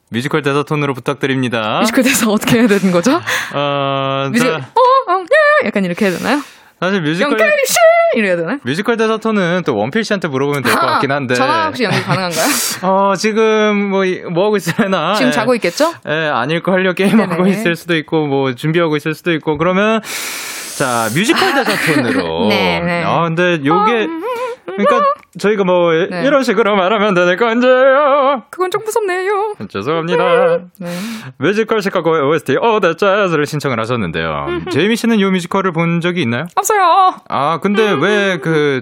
뮤지컬 0.09 0.41
대사 0.41 0.64
톤으로 0.64 0.93
부탁드립니다. 0.93 1.80
뮤지컬 1.80 2.03
대사 2.03 2.30
어떻게 2.30 2.59
해야 2.59 2.68
되는 2.68 2.91
거죠? 2.91 3.22
어, 3.53 4.30
뮤지컬 4.32 4.59
자, 4.62 4.68
어, 4.76 5.14
어, 5.14 5.24
예! 5.64 5.68
약간 5.68 5.86
이렇게 5.86 6.05
해야 6.07 6.18
되나요? 6.18 6.41
사실 6.82 6.99
뮤지컬 7.01 7.32
Young 7.34 7.45
K 7.45 7.47
씨 7.68 7.76
이래야 8.18 8.36
되나요? 8.36 8.57
뮤지컬 8.64 8.97
대사 8.97 9.18
톤은 9.18 9.62
또 9.66 9.78
원필 9.78 10.03
씨한테 10.03 10.28
물어보면 10.28 10.64
될 10.64 10.74
것 10.74 10.80
같긴 10.82 11.12
한데. 11.12 11.36
전화 11.36 11.68
혹시 11.68 11.84
연기 11.84 12.01
가능한가요? 12.01 12.45
어, 12.84 13.16
지금 13.16 13.89
뭐, 13.89 14.03
이- 14.03 14.20
뭐 14.22 14.45
하고 14.47 14.57
있으려나? 14.57 15.14
지금 15.14 15.28
예. 15.28 15.32
자고 15.32 15.55
있겠죠? 15.55 15.93
예, 16.09 16.12
아닐 16.34 16.62
걸요. 16.64 16.93
게임 16.93 17.20
하고 17.22 17.43
네네. 17.43 17.51
있을 17.51 17.76
수도 17.78 17.95
있고, 17.95 18.26
뭐, 18.28 18.53
준비하고 18.55 18.97
있을 18.97 19.14
수도 19.14 19.32
있고, 19.34 19.57
그러면, 19.59 20.01
자, 20.82 21.09
뮤지컬 21.13 21.53
대사톤으로. 21.53 22.47
네 22.47 22.79
네. 22.79 23.03
아, 23.05 23.21
근데 23.25 23.61
요게, 23.63 24.07
그러니까 24.65 25.01
저희가 25.38 25.63
뭐, 25.63 25.91
네. 25.91 26.23
이런 26.25 26.41
식으로 26.43 26.75
말하면 26.75 27.13
되는 27.13 27.38
건지요? 27.38 28.43
그건 28.49 28.71
좀 28.71 28.84
무섭네요. 28.84 29.53
죄송합니다. 29.69 30.57
네. 30.79 30.89
뮤지컬 31.38 31.84
시카고의 31.84 32.23
OST, 32.23 32.57
All 32.59 32.79
That 32.79 32.95
Jazz를 32.95 33.45
신청을 33.45 33.79
하셨는데요. 33.79 34.47
제이미 34.71 34.95
씨는 34.95 35.21
요 35.21 35.29
뮤지컬을 35.29 35.71
본 35.71 36.01
적이 36.01 36.23
있나요? 36.23 36.45
없어요. 36.55 37.13
아, 37.29 37.59
근데 37.61 37.91
왜 37.91 38.38
그, 38.41 38.82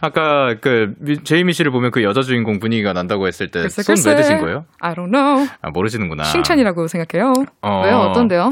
아까 0.00 0.54
그, 0.62 0.94
미- 0.98 1.22
제이미 1.24 1.52
씨를 1.52 1.70
보면 1.72 1.90
그 1.90 2.02
여자 2.02 2.22
주인공 2.22 2.58
분위기가 2.58 2.94
난다고 2.94 3.26
했을 3.26 3.50
때 3.50 3.68
손. 3.68 3.96
왜 4.06 4.16
드신 4.16 4.38
거예요? 4.38 4.64
I 4.80 4.94
don't 4.94 5.10
know. 5.12 5.46
아, 5.60 5.68
모르시는구나. 5.70 6.22
칭찬이라고 6.24 6.86
생각해요. 6.88 7.34
어. 7.60 7.82
왜요? 7.84 7.96
어떤데요? 7.98 8.50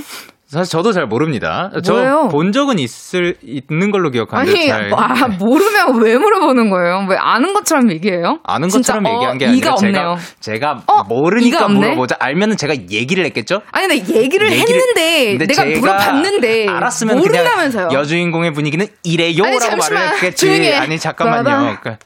사실 0.53 0.71
저도 0.71 0.93
잘 0.93 1.07
모릅니다. 1.07 1.71
저 1.83 2.29
본 2.31 2.53
적은 2.53 2.79
있을, 2.79 3.37
있는 3.43 3.91
걸로 3.91 4.11
기억하는데 4.11 4.51
아니, 4.53 4.69
잘. 4.69 4.91
아, 4.95 5.29
모르면 5.39 6.03
왜 6.03 6.17
물어보는 6.19 6.69
거예요? 6.71 7.07
왜 7.09 7.17
아는 7.19 7.55
것처럼 7.55 7.91
얘기해요? 7.91 8.39
아는 8.45 8.69
것처럼 8.69 9.07
어, 9.07 9.15
얘기한 9.15 9.39
게 9.39 9.47
아니라 9.47 9.75
제가. 9.77 10.17
제가 10.41 10.83
어, 10.87 11.05
모르니까? 11.05 11.69
물어보자. 11.69 12.17
알면은 12.21 12.57
제가 12.57 12.75
얘기를 12.91 13.25
했겠죠? 13.25 13.61
아니, 13.73 13.89
근데 13.89 14.15
얘기를, 14.21 14.49
얘기를- 14.51 14.61
했는데, 14.61 15.47
내가 15.47 15.65
물어봤는데, 15.65 16.69
알았으면 16.69 17.17
모른다면서요. 17.19 17.89
여주인공의 17.93 18.53
분위기는 18.53 18.87
이래요라고. 19.05 19.77
말을 19.77 19.99
했겠지. 20.15 20.37
조용히 20.47 20.67
해. 20.69 20.75
아니 20.75 20.99
잠깐만요. 20.99 21.43
그러니까 21.81 21.97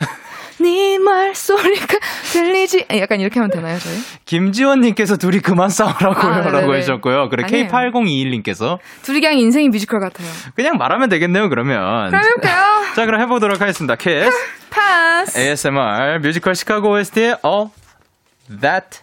네 0.60 0.98
말소리가 0.98 1.86
들리지. 2.32 2.86
아니, 2.88 3.00
약간 3.00 3.20
이렇게 3.20 3.38
하면 3.40 3.50
되나요, 3.50 3.78
저희? 3.78 3.94
김지원님께서 4.24 5.16
둘이 5.16 5.40
그만 5.40 5.68
싸우라고요. 5.68 6.32
아, 6.32 6.40
라고. 6.50 6.74
하셨고요. 6.74 7.28
그래 7.28 7.44
아니에요. 7.44 7.68
K8021님께서 7.68 8.78
둘이 9.02 9.20
그냥 9.20 9.38
인생이 9.38 9.68
뮤지컬 9.68 10.00
같아요. 10.00 10.28
그냥 10.54 10.76
말하면 10.78 11.08
되겠네요. 11.08 11.48
그러면 11.48 12.10
그럼 12.10 12.22
해볼까요? 12.24 12.64
자 12.96 13.06
그럼 13.06 13.20
해보도록 13.22 13.60
하겠습니다. 13.60 13.96
Kiss 13.96 14.30
Pops. 14.70 15.38
ASMR 15.38 16.18
뮤지컬 16.22 16.54
시카고 16.54 16.90
OST의 16.92 17.36
All 17.44 17.68
That 18.60 19.00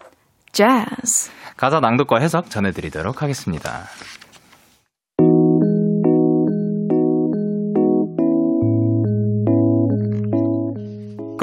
Jazz. 0.51 1.31
가사 1.57 1.79
낭독과 1.79 2.19
해석 2.19 2.49
전해드리도록 2.49 3.21
하겠습니다. 3.21 3.83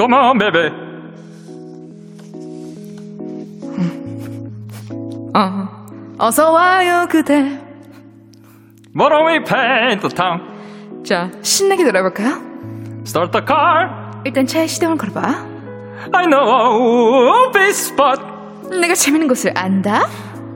Come 0.01 0.15
on, 0.15 0.39
baby. 0.39 0.71
어. 5.35 5.69
어서 6.17 6.51
와요, 6.51 7.05
그대. 7.07 7.59
Why 8.95 9.09
don't 9.09 9.27
we 9.27 9.43
paint 9.43 10.01
the 10.01 10.09
town? 10.09 10.41
자, 11.05 11.29
신나게 11.43 11.83
들어볼까요? 11.83 12.41
Start 13.05 13.31
the 13.31 13.45
car. 13.45 13.91
일단 14.25 14.47
차에 14.47 14.65
시동을 14.65 14.97
걸어봐. 14.97 15.45
I 16.13 16.25
know 16.25 17.45
a 17.45 17.51
big 17.53 17.69
spot 17.69 18.19
내가 18.71 18.95
재밌는 18.95 19.27
곳을 19.27 19.51
안다? 19.55 20.07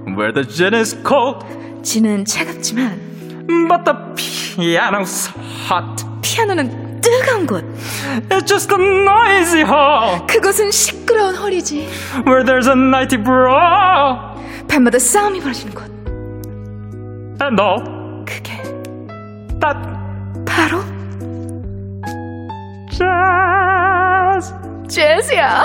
where 0.08 0.34
the 0.34 0.44
gin 0.48 0.74
is 0.74 0.98
cold, 1.08 1.46
지는 1.84 2.26
차갑지만 2.26 3.46
but 3.70 3.84
the 3.86 3.96
piano's 4.16 5.30
hot. 5.70 6.04
피아노는 6.24 6.85
뜨거운 7.22 7.46
곳. 7.48 7.64
It's 8.30 8.46
just 8.46 8.74
a 8.74 8.78
noisy 8.78 9.64
hall 9.64 10.26
그곳은 10.28 10.72
시끄러운 10.72 11.36
홀이지. 11.36 11.88
where 12.26 12.44
there's 12.44 12.68
a 12.68 12.74
nighty 12.76 13.18
brawl. 13.22 14.18
밤마다 14.68 15.00
싸움이 15.00 15.40
벌어지는 15.40 15.74
곳. 15.74 15.84
And 17.42 17.62
all 17.62 17.84
그게 18.26 18.62
that 19.60 19.78
바로 20.46 20.84
jazz. 22.92 24.54
재즈야. 24.88 25.64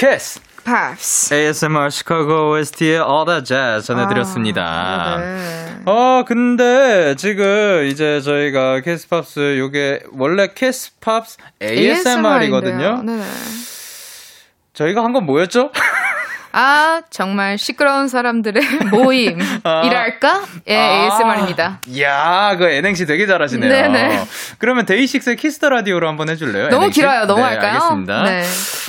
Kiss. 0.00 0.40
Pops. 0.64 1.34
ASMR 1.34 1.90
시카고 1.90 2.52
OST의 2.52 3.00
All 3.00 3.26
That 3.26 3.44
Jazz 3.44 3.86
전해드렸습니다. 3.86 5.16
네. 5.18 5.80
어, 5.84 6.24
근데 6.26 7.14
지금 7.16 7.84
이제 7.86 8.20
저희가 8.20 8.80
Kiss 8.80 9.19
Pops 9.19 9.58
요게 9.58 10.04
원래 10.12 10.48
Kiss 10.54 10.95
Pops 10.95 11.36
ASMR이거든요. 11.62 13.02
네. 13.02 13.22
저희가 14.74 15.02
한 15.04 15.12
건 15.12 15.26
뭐였죠? 15.26 15.70
아, 16.52 17.02
정말 17.10 17.58
시끄러운 17.58 18.08
사람들의 18.08 18.62
모임이랄까? 18.92 20.42
예, 20.68 20.76
아. 20.76 21.04
ASMR입니다. 21.04 21.80
이야, 21.88 22.56
그 22.56 22.64
N행시 22.64 23.06
되게 23.06 23.26
잘하시네요. 23.26 23.70
네네. 23.70 24.24
그러면 24.58 24.86
DAY6의 24.86 25.36
Kiss 25.36 25.54
the 25.54 25.68
Radio로 25.68 26.08
한번 26.08 26.28
해줄래요? 26.28 26.64
너무 26.68 26.84
N행시? 26.84 27.00
길어요. 27.00 27.20
네, 27.20 27.26
넘어갈까요? 27.26 27.72
알겠습니다. 27.72 28.22
네. 28.24 28.42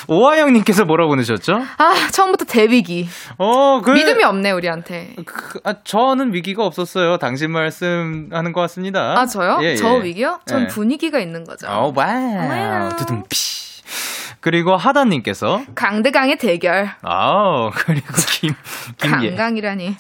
오하영님께서 0.08 0.86
뭐라고 0.86 1.10
보내셨죠? 1.12 1.62
아, 1.78 1.94
처음부터 2.12 2.46
대위기. 2.46 3.08
어, 3.38 3.82
그. 3.84 3.92
믿음이 3.92 4.24
없네, 4.24 4.52
우리한테. 4.52 5.16
그, 5.26 5.60
아, 5.64 5.76
저는 5.84 6.34
위기가 6.34 6.66
없었어요. 6.66 7.18
당신 7.18 7.52
말씀 7.52 8.30
하는 8.32 8.52
것 8.54 8.62
같습니다. 8.62 9.20
아, 9.20 9.26
저요? 9.26 9.60
예, 9.62 9.76
저 9.76 10.00
예. 10.00 10.04
위기요? 10.04 10.40
전 10.46 10.64
예. 10.64 10.68
분위기가 10.68 11.20
있는 11.20 11.44
거죠. 11.44 11.68
어, 11.68 11.94
Wow. 11.96 12.50
Wow. 12.50 12.90
두둥피. 12.98 13.61
그리고 14.42 14.76
하다님께서 14.76 15.62
강대강의 15.76 16.38
대결. 16.38 16.90
아우 17.04 17.72
그리고 17.74 18.08
김 18.28 18.54
김예 18.98 19.30
강강이라니. 19.36 19.96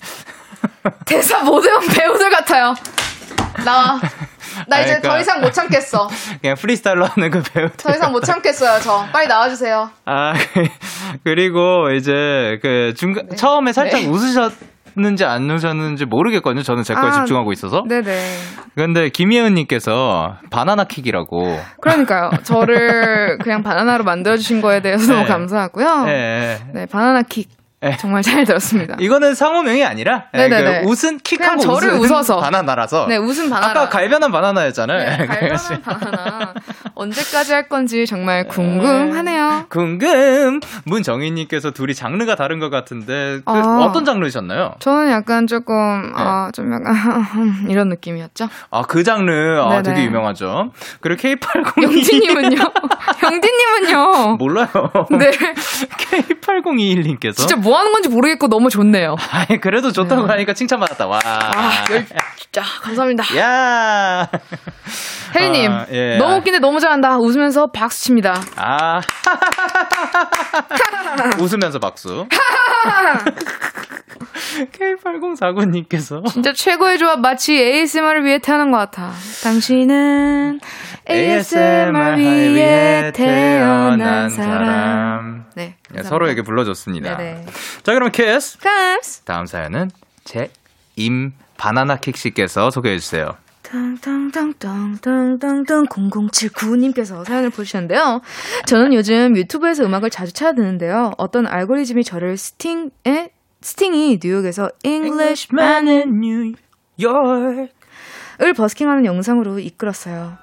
대사 1.05 1.43
못 1.43 1.63
외운 1.63 1.87
배우들 1.87 2.29
같아요. 2.31 2.73
나와. 3.63 3.99
나 4.67 4.79
이제 4.81 4.87
그러니까 4.95 5.09
더 5.09 5.19
이상 5.19 5.41
못 5.41 5.51
참겠어. 5.53 6.09
그냥 6.41 6.55
프리스타일로 6.55 7.05
하는 7.05 7.29
그 7.31 7.41
배우. 7.43 7.69
더 7.77 7.91
이상 7.95 8.11
못 8.11 8.21
참겠어요, 8.21 8.79
저. 8.81 9.05
빨리 9.11 9.27
나와주세요. 9.27 9.91
아, 10.05 10.33
그리고 11.23 11.91
이제 11.91 12.59
그 12.61 12.93
중간 12.97 13.29
처음에 13.35 13.73
살짝 13.73 14.01
네. 14.01 14.07
웃으셨 14.07 14.53
는지 14.95 15.23
안 15.23 15.49
웃으셨는지 15.49 16.05
모르겠거든요. 16.05 16.63
저는 16.63 16.83
제 16.83 16.93
거에 16.93 17.09
아, 17.09 17.11
집중하고 17.11 17.53
있어서. 17.53 17.83
네네. 17.87 18.11
근데 18.75 19.09
김예은님께서 19.09 20.37
바나나 20.49 20.83
킥이라고. 20.85 21.59
그러니까요. 21.81 22.31
저를 22.43 23.37
그냥 23.37 23.63
바나나로 23.63 24.03
만들어주신 24.03 24.61
거에 24.61 24.81
대해서 24.81 25.07
네. 25.11 25.13
너무 25.13 25.27
감사하고요. 25.27 26.05
예. 26.07 26.59
네, 26.73 26.85
바나나 26.85 27.21
킥. 27.23 27.49
네. 27.83 27.97
정말 27.97 28.21
잘 28.21 28.45
들었습니다. 28.45 28.95
이거는 28.99 29.33
상호명이 29.33 29.83
아니라 29.83 30.25
예, 30.35 30.47
네네네. 30.47 30.81
그 30.83 30.87
웃은 30.87 31.17
킥하고 31.23 31.57
그냥 31.57 31.59
저를 31.59 31.93
웃은 31.95 32.11
웃어서. 32.11 32.37
바나나라서. 32.37 33.07
네, 33.07 33.17
웃은 33.17 33.49
바나나. 33.49 33.71
아까 33.71 33.89
갈변한 33.89 34.31
바나나였잖아요. 34.31 34.99
네, 35.17 35.25
갈변한 35.25 35.81
바나나. 35.81 36.53
언제까지 36.93 37.53
할 37.53 37.67
건지 37.67 38.05
정말 38.05 38.47
궁금하네요. 38.47 39.65
궁금 39.69 40.59
문정희님께서 40.85 41.71
둘이 41.71 41.95
장르가 41.95 42.35
다른 42.35 42.59
것 42.59 42.69
같은데 42.69 43.39
그 43.43 43.51
아. 43.51 43.79
어떤 43.81 44.05
장르셨나요? 44.05 44.75
저는 44.77 45.09
약간 45.11 45.47
조금, 45.47 45.75
네. 45.75 46.13
아, 46.15 46.51
좀 46.53 46.71
약간, 46.71 46.93
이런 47.67 47.89
느낌이었죠. 47.89 48.47
아그 48.69 49.03
장르 49.03 49.59
아. 49.59 49.81
되게 49.81 50.03
유명하죠. 50.03 50.71
그리고 50.99 51.19
K80 51.19 51.81
영디님은요? 51.81 52.57
영디님은요? 53.23 54.35
몰라요. 54.37 54.67
네. 55.09 55.31
K8021님께서 56.11 57.37
진짜 57.37 57.55
뭐 57.55 57.70
하는 57.77 57.91
건지 57.91 58.09
모르겠고 58.09 58.47
너무 58.47 58.69
좋네요. 58.69 59.15
아니 59.31 59.59
그래도 59.59 59.91
좋다고 59.91 60.27
하니까 60.27 60.53
칭찬받았다. 60.53 61.07
와. 61.07 61.19
아, 61.23 61.83
열, 61.91 62.05
진짜, 62.37 62.61
감사합니다. 62.81 63.23
야. 63.37 64.27
혜리님, 65.35 65.71
아, 65.71 65.85
예. 65.91 66.17
너무 66.17 66.37
웃긴데 66.37 66.59
너무 66.59 66.79
잘한다. 66.79 67.17
웃으면서 67.17 67.67
박수 67.67 68.03
칩니다. 68.05 68.41
아. 68.57 69.01
웃으면서 71.39 71.79
박수. 71.79 72.25
K8049님께서 74.73 76.25
진짜 76.27 76.51
최고의 76.53 76.97
조합 76.97 77.19
마치 77.21 77.53
ASMR을 77.57 78.25
위해 78.25 78.39
태어난 78.39 78.71
것 78.71 78.77
같아. 78.77 79.11
당신은 79.43 80.59
ASMR 81.09 82.17
위해 82.17 83.11
태어난 83.13 84.29
사람. 84.29 85.45
네. 85.55 85.75
예, 85.93 85.97
감사합니다. 85.97 86.09
서로에게 86.09 86.41
불러줬습니다. 86.41 87.17
네네. 87.17 87.45
자 87.83 87.93
그럼 87.93 88.11
키스 88.11 88.57
감스. 88.59 89.21
다음 89.21 89.45
사연은 89.45 89.91
제 90.23 90.51
임 90.95 91.33
바나나 91.57 91.97
킥 91.97 92.15
씨께서 92.17 92.71
소개해 92.71 92.97
주세요. 92.99 93.35
땅땅땅땅땅땅땅 93.63 95.85
0079님께서 95.87 97.23
사연을 97.25 97.49
보시는데요. 97.51 98.21
저는 98.65 98.93
요즘 98.93 99.35
유튜브에서 99.37 99.85
음악을 99.85 100.09
자주 100.09 100.33
찾아 100.33 100.53
듣는데요. 100.53 101.13
어떤 101.17 101.47
알고리즘이 101.47 102.03
저를 102.03 102.35
스팅에 102.37 103.29
스팅이 103.61 104.19
뉴욕에서 104.21 104.69
Englishman 104.83 105.87
in 105.87 106.21
New 106.23 106.53
York을 106.99 107.69
버스킹하는 108.55 109.05
영상으로 109.05 109.59
이끌었어요. 109.59 110.37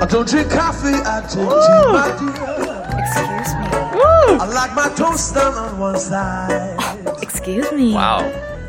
I 0.00 0.06
don't 0.08 0.28
drink 0.28 0.50
coffee, 0.50 0.94
I 0.94 1.20
drink 1.26 1.50
tea, 1.50 1.82
my 1.92 2.08
dear. 2.18 2.76
Excuse 2.98 3.54
me. 3.54 3.66
I 4.38 4.44
like 4.52 4.74
my 4.74 4.88
toast 4.94 5.34
done 5.34 5.54
on 5.54 5.78
one 5.78 5.98
side. 5.98 6.76
Excuse 7.22 7.72
me. 7.72 7.94
와우. 7.94 8.22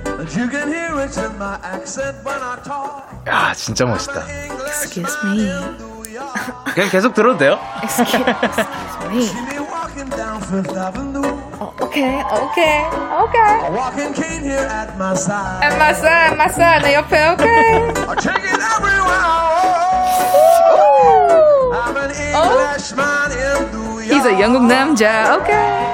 And 0.06 0.30
you 0.36 0.48
can 0.48 0.68
hear 0.70 1.00
it 1.02 1.18
in 1.18 1.38
my 1.38 1.60
accent 1.64 2.18
when 2.24 2.42
I 2.42 2.58
talk. 2.64 3.04
야 3.28 3.54
진짜 3.54 3.86
멋있다. 3.86 4.24
Excuse 4.68 5.16
me. 5.26 5.52
그냥 6.74 6.90
계속 6.90 7.14
들어도 7.14 7.38
돼요? 7.38 7.60
Excuse, 7.84 8.16
excuse 8.16 9.10
me. 9.10 9.24
See 9.26 9.42
me 9.42 9.60
walking 9.60 10.10
down 10.10 10.42
Fifth 10.42 10.76
Avenue. 10.76 11.28
어, 11.60 11.74
okay, 11.82 12.24
okay, 12.24 12.86
okay. 13.24 13.54
A 13.66 13.72
walking 13.72 14.14
cane 14.14 14.44
here 14.44 14.66
at 14.66 14.98
my 14.98 15.14
side. 15.14 15.64
At 15.64 15.78
my 15.78 15.94
side, 15.94 16.38
my 16.38 16.48
side, 16.50 16.84
내 16.84 16.96
옆에, 16.96 17.34
okay. 17.34 17.94
I 18.08 18.16
take 18.16 18.44
it 18.44 18.62
everywhere 18.62 19.22
I 19.22 19.42
go. 19.54 20.61
A 24.35 24.41
영국 24.41 24.67
남자, 24.67 25.37
okay. 25.37 25.93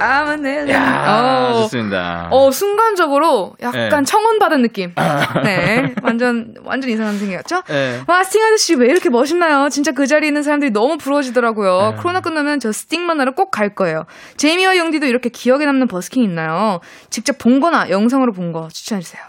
I'm 0.00 0.44
an. 0.46 0.68
야 0.70 1.50
어. 1.52 1.62
좋습니다. 1.62 2.28
어, 2.30 2.50
순간적으로 2.52 3.54
약간 3.60 3.88
네. 3.88 4.04
청혼받은 4.04 4.62
느낌. 4.62 4.94
네. 5.42 5.92
완전, 6.02 6.54
완전 6.64 6.90
이상한 6.90 7.18
생각이었죠? 7.18 7.62
네. 7.66 8.00
와, 8.06 8.22
스팅 8.22 8.42
아저씨 8.44 8.74
왜 8.76 8.86
이렇게 8.86 9.08
멋있나요? 9.10 9.68
진짜 9.70 9.90
그 9.90 10.06
자리에 10.06 10.28
있는 10.28 10.44
사람들이 10.44 10.70
너무 10.70 10.98
부러워지더라고요. 10.98 11.94
네. 11.96 12.02
코로나 12.02 12.20
끝나면 12.20 12.60
저 12.60 12.70
스팅 12.70 13.18
만나러 13.20 13.32
꼭 13.32 13.50
갈 13.50 13.74
거예요. 13.74 14.04
제이미와 14.36 14.76
영디도 14.76 15.06
이렇게 15.06 15.30
기억에 15.30 15.66
남는 15.66 15.88
버스킹 15.88 16.22
있나요? 16.22 16.78
직접 17.10 17.38
본 17.38 17.58
거나 17.60 17.90
영상으로 17.90 18.32
본 18.32 18.52
거 18.52 18.68
추천해주세요. 18.72 19.20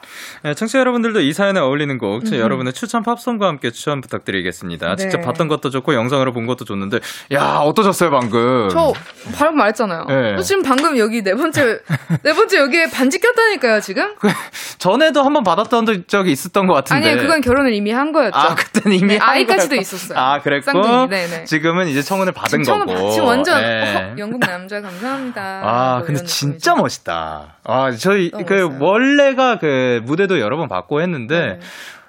네, 0.44 0.54
청취자 0.54 0.80
여러분들도 0.80 1.20
이 1.22 1.34
사연에 1.34 1.60
어울리는 1.60 1.98
곡, 1.98 2.26
저 2.26 2.38
여러분의 2.38 2.74
추천 2.74 3.04
팝송과 3.04 3.48
함께 3.48 3.72
추천 3.72 4.02
부탁드리겠습니다. 4.02 4.96
네. 4.96 4.96
직접 4.96 5.22
봤던 5.22 5.48
것도 5.48 5.70
좋고 5.70 5.94
영상으로 5.94 6.32
본 6.32 6.46
것도 6.46 6.66
좋는데, 6.66 7.00
야 7.34 7.58
어떠셨어요 7.58 8.10
방금? 8.10 8.70
저 8.72 8.94
방금 9.36 9.58
말했잖아요. 9.58 10.06
네. 10.08 10.36
저 10.38 10.42
지금 10.44 10.64
방금 10.64 10.98
여기 10.98 11.22
네 11.24 11.34
번째 11.36 11.80
네 12.24 12.34
번째 12.34 12.58
여기에 12.58 12.90
반지 12.90 13.20
꼈다니까요 13.20 13.82
지금. 13.82 14.16
그 14.20 14.30
전에도 14.78 15.24
한번 15.24 15.44
받았던 15.44 16.06
적이 16.08 16.32
있었던 16.32 16.68
것 16.68 16.74
같은데. 16.74 17.10
아니 17.12 17.22
그건 17.22 17.42
결혼을 17.42 17.74
이미 17.74 17.92
한 17.92 18.12
거였죠. 18.12 18.38
아 18.38 18.56
그때는 18.56 18.98
이미 18.98 19.08
네, 19.10 19.18
한 19.18 19.30
아이까지도. 19.30 19.76
있었어요. 19.76 20.18
아 20.18 20.42
그랬고 20.42 20.72
쌍둥이, 20.72 21.10
네네. 21.10 21.44
지금은 21.46 21.88
이제 21.88 22.02
청혼을 22.02 22.32
받은 22.34 22.64
지금 22.64 22.86
거고. 22.86 22.96
처음 22.98 23.12
지금 23.12 23.28
완전 23.28 23.62
네. 23.62 23.96
어, 23.96 24.16
영국 24.18 24.40
남자 24.40 24.82
감사합니다. 24.82 25.62
아, 25.64 25.96
뭐 25.98 26.06
근데 26.06 26.24
진짜 26.24 26.72
느낌이죠. 26.72 26.76
멋있다. 26.78 27.56
아, 27.64 27.92
저희, 27.92 28.32
그, 28.32 28.38
멋있어요. 28.38 28.78
원래가 28.80 29.60
그 29.60 30.02
무대 30.06 30.28
도 30.30 30.40
여러 30.40 30.56
번 30.58 30.68
봤고 30.70 31.02
했는데, 31.02 31.40
네. 31.40 31.60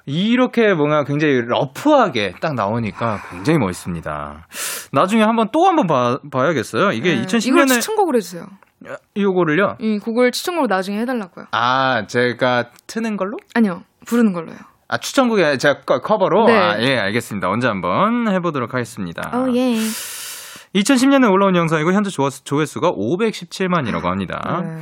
이렇게 0.07 0.73
뭔가 0.75 1.05
굉장히 1.05 1.41
러프하게 1.47 2.35
딱 2.41 2.55
나오니까 2.55 3.21
굉장히 3.31 3.59
멋있습니다. 3.59 4.47
나중에 4.93 5.23
한번 5.23 5.49
또 5.53 5.67
한번 5.67 5.87
봐, 5.87 6.19
봐야겠어요. 6.31 6.93
이게 6.93 7.15
네. 7.15 7.23
이걸 7.23 7.27
2010년에, 7.27 7.69
추천곡을 7.75 8.17
해주세요. 8.17 8.47
요거를요? 9.17 9.77
이 9.79 9.99
곡을 9.99 10.33
추천곡으로 10.33 10.75
나중에 10.75 10.99
해달라고요. 11.01 11.47
아, 11.53 12.07
제가 12.07 12.71
트는 12.87 13.17
걸로? 13.17 13.37
아니요 13.55 13.83
부르는 14.07 14.33
걸로요. 14.33 14.57
아, 14.89 14.97
추천곡에 14.99 15.59
제가 15.59 15.81
커- 15.83 16.01
커버로? 16.01 16.47
네. 16.47 16.57
아, 16.57 16.81
예, 16.81 16.97
알겠습니다. 16.99 17.49
언제 17.49 17.69
한번 17.69 18.27
해보도록 18.33 18.73
하겠습니다. 18.75 19.31
어 19.35 19.47
예. 19.55 19.77
2010년에 20.75 21.31
올라온 21.31 21.55
영상이고, 21.57 21.93
현재 21.93 22.11
조회수, 22.11 22.45
조회수가 22.45 22.93
517만이라고 22.93 24.05
합니다. 24.05 24.63
네. 24.65 24.79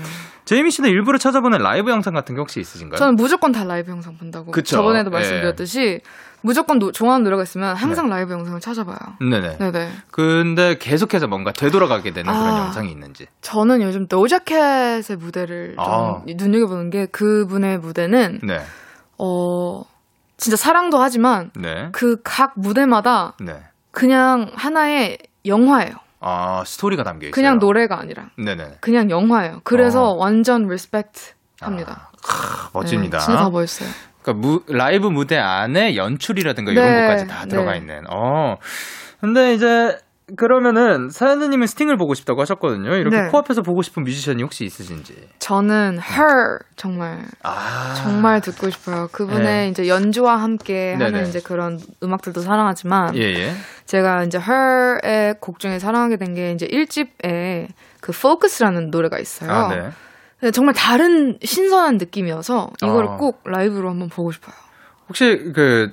제이미 0.49 0.71
씨는 0.71 0.89
일부러 0.89 1.19
찾아보는 1.19 1.59
라이브 1.59 1.91
영상 1.91 2.15
같은 2.15 2.35
게 2.35 2.41
혹시 2.41 2.59
있으신가요? 2.59 2.97
저는 2.97 3.17
무조건 3.17 3.53
다 3.53 3.65
라이브 3.65 3.91
영상 3.91 4.17
본다고. 4.17 4.51
그쵸. 4.51 4.77
저번에도 4.77 5.11
예. 5.11 5.13
말씀드렸듯이 5.13 6.01
무조건 6.41 6.79
노- 6.79 6.91
좋아하는 6.91 7.23
노래가 7.25 7.43
있으면 7.43 7.77
항상 7.77 8.09
라이브 8.09 8.33
영상을 8.33 8.59
찾아봐요. 8.59 8.97
네네. 9.21 9.59
네네. 9.59 9.91
근데 10.11 10.79
계속해서 10.79 11.27
뭔가 11.27 11.53
되돌아가게 11.53 12.15
되는 12.15 12.33
그런 12.33 12.47
아. 12.55 12.59
영상이 12.65 12.91
있는지. 12.91 13.27
저는 13.43 13.83
요즘 13.83 14.07
도자캣의 14.09 15.19
무대를 15.19 15.75
좀 15.77 15.85
아. 15.87 16.23
눈여겨보는 16.27 16.89
게 16.89 17.05
그분의 17.05 17.77
무대는 17.81 18.41
네. 18.43 18.63
어 19.19 19.83
진짜 20.39 20.57
사랑도 20.57 20.99
하지만 20.99 21.51
네. 21.57 21.91
그 21.93 22.24
각 22.24 22.55
무대마다 22.57 23.35
네. 23.39 23.53
그냥 23.91 24.51
하나의 24.55 25.19
영화예요. 25.45 25.93
아, 26.21 26.63
스토리가 26.67 27.05
담겨 27.05 27.27
있어요. 27.27 27.33
그냥 27.33 27.59
노래가 27.59 27.99
아니라 27.99 28.31
네네. 28.37 28.79
그냥 28.81 29.11
영화예요. 29.11 29.61
그래서 29.65 30.11
어. 30.11 30.15
완전 30.15 30.69
respect 30.69 31.33
합니다. 31.61 32.11
크, 32.23 32.69
멋집니다. 32.73 33.19
네, 33.19 33.25
진짜 33.25 33.41
다 33.41 33.51
멋있어요. 33.51 33.89
그러니까 34.23 34.47
무, 34.47 34.63
라이브 34.69 35.07
무대 35.07 35.37
안에 35.37 35.97
연출이라든가 35.97 36.73
이런 36.73 36.85
네, 36.85 37.01
것까지 37.03 37.27
다 37.27 37.43
네. 37.43 37.49
들어가 37.49 37.75
있는. 37.77 38.05
어. 38.11 38.59
근데 39.21 39.55
이제 39.55 39.99
그러면은 40.37 41.11
사연자님은 41.11 41.67
스팅을 41.67 41.97
보고 41.97 42.15
싶다고 42.15 42.41
하셨거든요. 42.43 42.95
이렇게 42.95 43.23
네. 43.23 43.29
코앞에서 43.29 43.63
보고 43.63 43.83
싶은 43.83 44.05
뮤지션이 44.05 44.43
혹시 44.43 44.65
있으신지. 44.65 45.15
저는 45.39 45.99
Her 46.03 46.59
정말 46.77 47.25
아. 47.43 47.95
정말 47.97 48.41
듣고 48.41 48.71
싶어요. 48.71 49.09
그분의 49.13 49.45
네. 49.45 49.69
이제 49.69 49.89
연주와 49.89 50.37
함께 50.37 50.97
네네. 50.99 51.05
하는 51.05 51.29
이제 51.29 51.41
그런 51.41 51.81
음악들도 52.03 52.41
사랑하지만 52.41 53.17
예, 53.17 53.23
예. 53.23 53.53
제가 53.87 54.25
이제 54.25 54.39
Her의 54.39 55.37
곡 55.41 55.59
중에 55.59 55.79
사랑하게 55.79 56.17
된 56.17 56.35
게 56.35 56.53
이제 56.53 56.67
1집에 56.67 57.69
그 58.01 58.13
Focus라는 58.15 58.91
노래가 58.91 59.19
있어요. 59.19 59.51
아, 59.51 59.69
네. 59.75 59.91
근데 60.39 60.51
정말 60.53 60.75
다른 60.75 61.39
신선한 61.43 61.97
느낌이어서 61.99 62.71
이거를 62.83 63.09
어. 63.09 63.17
꼭 63.17 63.41
라이브로 63.45 63.89
한번 63.91 64.09
보고 64.09 64.31
싶어요. 64.31 64.55
혹시 65.09 65.53
그 65.55 65.91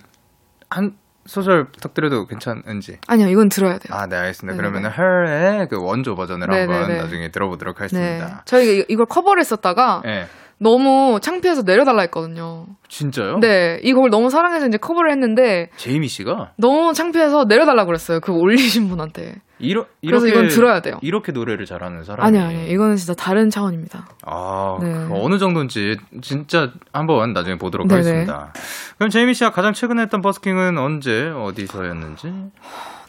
한 0.69 0.97
소설 1.25 1.65
부탁드려도 1.65 2.27
괜찮은지. 2.27 2.99
아니요, 3.07 3.27
이건 3.29 3.49
들어야 3.49 3.77
돼요. 3.79 3.97
아, 3.97 4.05
네, 4.05 4.15
알겠습니다. 4.15 4.55
네네네. 4.61 4.79
그러면은 4.79 4.91
Her의 4.97 5.67
그 5.69 5.77
원조 5.81 6.15
버전을 6.15 6.49
한번 6.51 6.81
네네네. 6.81 7.01
나중에 7.01 7.31
들어보도록 7.31 7.75
네. 7.77 7.83
하겠습니다. 7.83 8.43
저희가 8.45 8.71
이- 8.73 8.85
이걸 8.89 9.05
커버를 9.07 9.39
했었다가 9.41 10.01
네. 10.05 10.27
너무 10.57 11.19
창피해서 11.21 11.63
내려달라 11.63 12.01
했거든요. 12.03 12.65
진짜요? 12.87 13.39
네, 13.39 13.79
이 13.83 13.93
곡을 13.93 14.09
너무 14.09 14.29
사랑해서 14.29 14.67
이제 14.67 14.77
커버를 14.77 15.11
했는데 15.11 15.69
제이미 15.75 16.07
씨가 16.07 16.53
너무 16.57 16.93
창피해서 16.93 17.45
내려달라 17.45 17.85
그랬어요. 17.85 18.19
그 18.19 18.31
올리신 18.31 18.87
분한테. 18.87 19.35
이러, 19.59 19.85
그래서 20.05 20.27
이건 20.27 20.47
들어야 20.47 20.81
돼요. 20.81 20.97
이렇게 21.01 21.31
노래를 21.31 21.65
잘하는 21.65 22.03
사람이 22.03 22.27
아니 22.27 22.39
아니, 22.39 22.69
이거는 22.69 22.97
진짜 22.97 23.13
다른 23.13 23.49
차원입니다. 23.49 24.05
아, 24.25 24.77
네. 24.81 24.91
그 24.91 25.09
어느 25.13 25.37
정도인지 25.37 25.97
진짜 26.21 26.71
한번 26.91 27.31
나중에 27.33 27.57
보도록 27.57 27.87
네네. 27.87 28.01
하겠습니다. 28.01 28.53
그럼 28.97 29.09
제이미 29.09 29.33
씨가 29.33 29.51
가장 29.51 29.71
최근에 29.73 30.01
했던 30.03 30.21
버스킹은 30.21 30.77
언제 30.77 31.29
어디서였는지? 31.29 32.33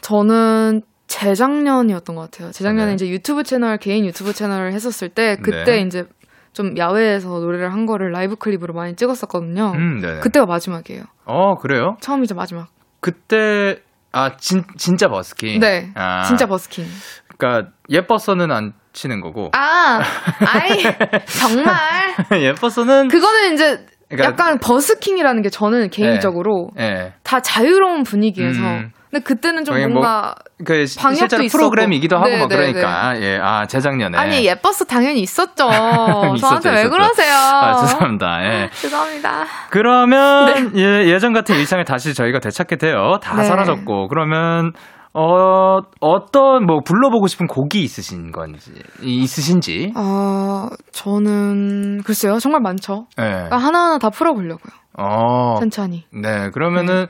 저는 0.02 0.82
재작년이었던 1.08 2.14
것 2.14 2.30
같아요. 2.30 2.50
재작년에 2.52 2.90
네. 2.90 2.94
이제 2.94 3.08
유튜브 3.08 3.42
채널 3.42 3.78
개인 3.78 4.04
유튜브 4.04 4.32
채널을 4.32 4.72
했었을 4.72 5.08
때 5.08 5.36
그때 5.42 5.64
네. 5.64 5.80
이제 5.80 6.04
좀 6.56 6.74
야외에서 6.78 7.28
노래를 7.28 7.70
한 7.70 7.84
거를 7.84 8.12
라이브 8.12 8.34
클립으로 8.34 8.72
많이 8.72 8.96
찍었었거든요. 8.96 9.72
음, 9.74 10.00
네. 10.00 10.20
그때가 10.20 10.46
마지막이에요. 10.46 11.02
어, 11.26 11.56
그래요? 11.56 11.98
처음이자 12.00 12.34
마지막. 12.34 12.68
그때 13.00 13.80
아, 14.10 14.38
진 14.38 14.64
진짜 14.78 15.08
버스킹. 15.08 15.60
네, 15.60 15.90
아, 15.94 16.22
진짜 16.22 16.46
버스킹. 16.46 16.86
그러니까 17.36 17.72
예뻐서는 17.90 18.50
안 18.50 18.72
치는 18.94 19.20
거고. 19.20 19.50
아, 19.52 20.00
아이 20.46 20.78
정말 21.38 21.74
예뻐서는 22.32 23.08
그거는 23.08 23.52
이제 23.52 23.84
그러니까- 24.08 24.30
약간 24.30 24.58
버스킹이라는 24.58 25.42
게 25.42 25.50
저는 25.50 25.90
개인적으로 25.90 26.70
예. 26.78 27.12
다 27.22 27.40
자유로운 27.40 28.02
분위기에서 28.02 28.60
음. 28.62 28.92
근데 29.10 29.22
그때는 29.22 29.64
좀뭐 29.64 29.88
뭔가 29.88 30.34
그 30.64 30.84
시- 30.86 30.98
방역도 30.98 31.18
실제로 31.18 31.42
있었고. 31.44 31.58
프로그램이기도 31.58 32.16
하고 32.16 32.28
네, 32.28 32.38
뭐 32.38 32.48
네, 32.48 32.56
그러니까 32.56 33.20
예. 33.20 33.38
아, 33.40 33.66
재작년에. 33.66 34.18
아니 34.18 34.44
예뻐서 34.46 34.84
당연히 34.84 35.20
있었죠. 35.20 35.68
있었죠, 36.34 36.36
저한테 36.38 36.70
왜 36.70 36.74
있었죠. 36.80 36.90
그러세요? 36.90 37.34
아, 37.34 37.76
죄송합니다. 37.82 38.44
예. 38.44 38.70
죄송합니다. 38.74 39.44
그러면 39.70 40.72
예, 40.76 41.06
예전 41.12 41.32
같은 41.32 41.54
일상을 41.56 41.84
다시 41.84 42.14
저희가 42.14 42.40
되찾게 42.40 42.76
돼요. 42.76 43.18
다 43.22 43.36
네. 43.36 43.44
사라졌고 43.44 44.08
그러면 44.08 44.72
어 45.14 45.78
어떤 46.00 46.66
뭐 46.66 46.80
불러보고 46.84 47.26
싶은 47.26 47.46
곡이 47.46 47.80
있으신 47.82 48.32
건지 48.32 48.70
있으신지. 49.00 49.92
어, 49.96 50.66
저는 50.92 52.02
글쎄요 52.02 52.38
정말 52.38 52.60
많죠. 52.60 53.06
예. 53.18 53.22
그러니까 53.22 53.56
하나하나 53.56 53.98
다 53.98 54.10
풀어보려고요. 54.10 54.72
어. 54.98 55.54
천천히. 55.58 56.04
네, 56.12 56.50
그러면은 56.52 57.06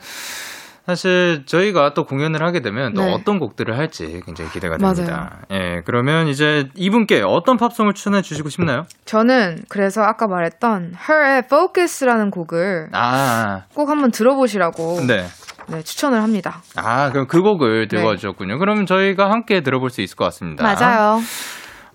사실 0.87 1.43
저희가 1.47 1.95
또 1.95 2.05
공연을 2.05 2.45
하게 2.45 2.61
되면 2.61 2.95
또 2.95 3.03
네. 3.03 3.13
어떤 3.13 3.41
곡들을 3.41 3.77
할지 3.77 4.23
굉장히 4.25 4.51
기대가 4.53 4.77
맞아요. 4.81 4.95
됩니다. 4.95 5.39
예, 5.51 5.83
그러면 5.85 6.29
이제 6.29 6.69
이분께 6.77 7.23
어떤 7.27 7.57
팝송을 7.57 7.93
추천해 7.95 8.23
주시고 8.23 8.49
싶나요? 8.51 8.85
저는 9.05 9.65
그래서 9.69 10.03
아까 10.03 10.29
말했던 10.29 10.95
Her의 10.95 11.39
Focus라는 11.47 12.31
곡을 12.31 12.91
아, 12.93 13.63
꼭 13.75 13.91
한번 13.91 14.13
들어보시라고 14.13 15.01
네. 15.09 15.27
네, 15.69 15.83
추천을 15.83 16.23
합니다. 16.23 16.63
아, 16.77 17.11
그럼 17.11 17.27
그 17.27 17.43
곡을 17.43 17.89
들고 17.89 18.03
네. 18.03 18.09
와주셨군요. 18.09 18.59
그러면 18.59 18.87
저희가 18.87 19.29
함께 19.31 19.63
들어볼 19.63 19.91
수 19.91 20.03
있을 20.03 20.17
것 20.17 20.25
같습니다. 20.27 20.63
맞아요. 20.63 21.21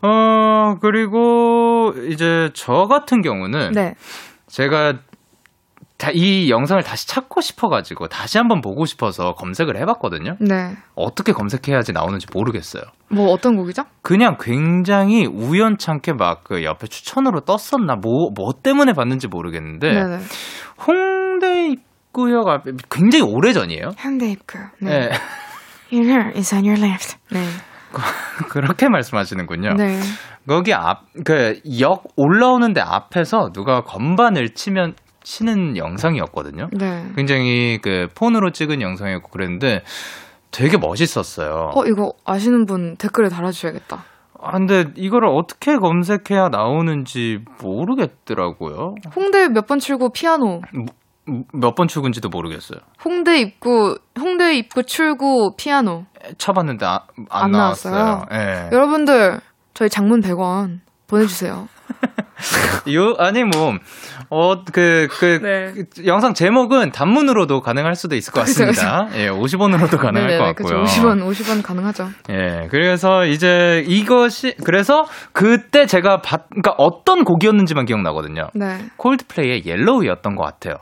어, 0.01 0.75
그리고 0.81 1.93
이제 2.09 2.49
저 2.53 2.87
같은 2.87 3.21
경우는 3.21 3.71
네. 3.71 3.93
제가 4.47 4.95
다, 6.02 6.12
이 6.14 6.49
영상을 6.49 6.82
다시 6.84 7.08
찾고 7.08 7.41
싶어가지고 7.41 8.08
다시 8.08 8.38
한번 8.38 8.62
보고 8.62 8.86
싶어서 8.86 9.34
검색을 9.34 9.78
해봤거든요. 9.78 10.36
네. 10.39 10.76
어떻게 10.95 11.32
검색해야지 11.32 11.93
나오는지 11.93 12.28
모르겠어요. 12.34 12.84
뭐 13.10 13.32
어떤 13.32 13.56
곡이죠? 13.56 13.84
그냥 14.02 14.38
굉장히 14.39 15.26
우연찮게 15.26 16.14
막 16.14 16.41
그 16.43 16.64
옆에 16.64 16.88
추천으로 16.88 17.41
떴었나 17.41 17.95
뭐, 17.95 18.30
뭐 18.36 18.52
때문에 18.62 18.91
봤는지 18.91 19.28
모르겠는데 19.28 19.89
네네. 19.89 20.18
홍대 20.86 21.70
입구역 21.70 22.47
앞에 22.47 22.72
굉장히 22.89 23.24
오래 23.24 23.54
전이에요. 23.54 23.91
현대 23.97 24.32
입구. 24.32 24.60
네. 24.82 25.12
Your 25.93 26.10
hair 26.10 26.34
is 26.36 26.54
on 26.54 26.66
your 26.66 26.82
left. 26.84 27.16
네. 27.32 27.45
그렇게 28.49 28.89
말씀하시는군요. 28.89 29.76
네. 29.76 29.99
거기 30.47 30.74
앞, 30.74 31.04
그, 31.24 31.60
역 31.80 32.04
올라오는데 32.16 32.82
앞에서 32.82 33.52
누가 33.54 33.82
건반을 33.82 34.49
치면, 34.54 34.95
치는 35.36 35.77
영상이었거든요. 35.77 36.67
네. 36.73 37.05
굉장히 37.15 37.79
그 37.82 38.07
폰으로 38.15 38.51
찍은 38.51 38.82
영상이었고 38.82 39.29
그랬는데 39.29 39.84
되게 40.51 40.77
멋있었어요. 40.77 41.71
어, 41.73 41.86
이거 41.86 42.11
아시는 42.25 42.65
분 42.65 42.97
댓글에 42.97 43.29
달아주셔야겠다. 43.29 44.03
아, 44.43 44.51
근데 44.51 44.86
이거를 44.97 45.29
어떻게 45.29 45.77
검색해야 45.77 46.49
나오는지 46.49 47.39
모르겠더라고요. 47.61 48.95
홍대 49.15 49.47
몇 49.47 49.67
번 49.67 49.79
출구 49.79 50.09
피아노. 50.09 50.61
몇 51.53 51.75
번 51.75 51.88
출근지도 51.88 52.27
모르겠어요. 52.29 52.79
홍대 53.05 53.39
입구, 53.39 53.97
홍대 54.19 54.55
입구 54.57 54.84
출구 54.84 55.53
피아노. 55.55 56.05
쳐봤는데 56.38 56.86
아, 56.86 57.01
안, 57.29 57.43
안 57.45 57.51
나왔어요. 57.51 57.95
나왔어요? 57.95 58.25
예. 58.34 58.69
여러분들, 58.75 59.39
저희 59.73 59.88
장문 59.89 60.19
100원 60.21 60.79
보내주세요. 61.07 61.69
요 62.93 63.15
아니 63.19 63.43
뭐어그그 63.43 65.39
네. 65.41 65.73
영상 66.05 66.34
제목은 66.34 66.91
단문으로도 66.91 67.61
가능할 67.61 67.95
수도 67.95 68.15
있을 68.15 68.34
것 68.34 68.41
같습니다. 68.41 69.07
예, 69.15 69.29
50원으로도 69.29 69.97
가능할 69.97 70.27
네네네, 70.27 70.38
것 70.38 70.43
같고요. 70.55 70.82
그쵸. 70.84 71.01
50원, 71.01 71.29
50원 71.29 71.63
가능하죠. 71.63 72.09
예, 72.29 72.67
그래서 72.69 73.25
이제 73.25 73.84
이것이 73.88 74.55
그래서 74.63 75.05
그때 75.34 75.86
제가 75.86 76.21
봤 76.21 76.49
그러니까 76.49 76.73
어떤 76.77 77.23
곡이었는지만 77.23 77.86
기억나거든요. 77.86 78.49
네. 78.53 78.86
콜드플레이의 78.97 79.63
Yellow였던 79.65 80.36
것 80.36 80.43
같아요. 80.43 80.75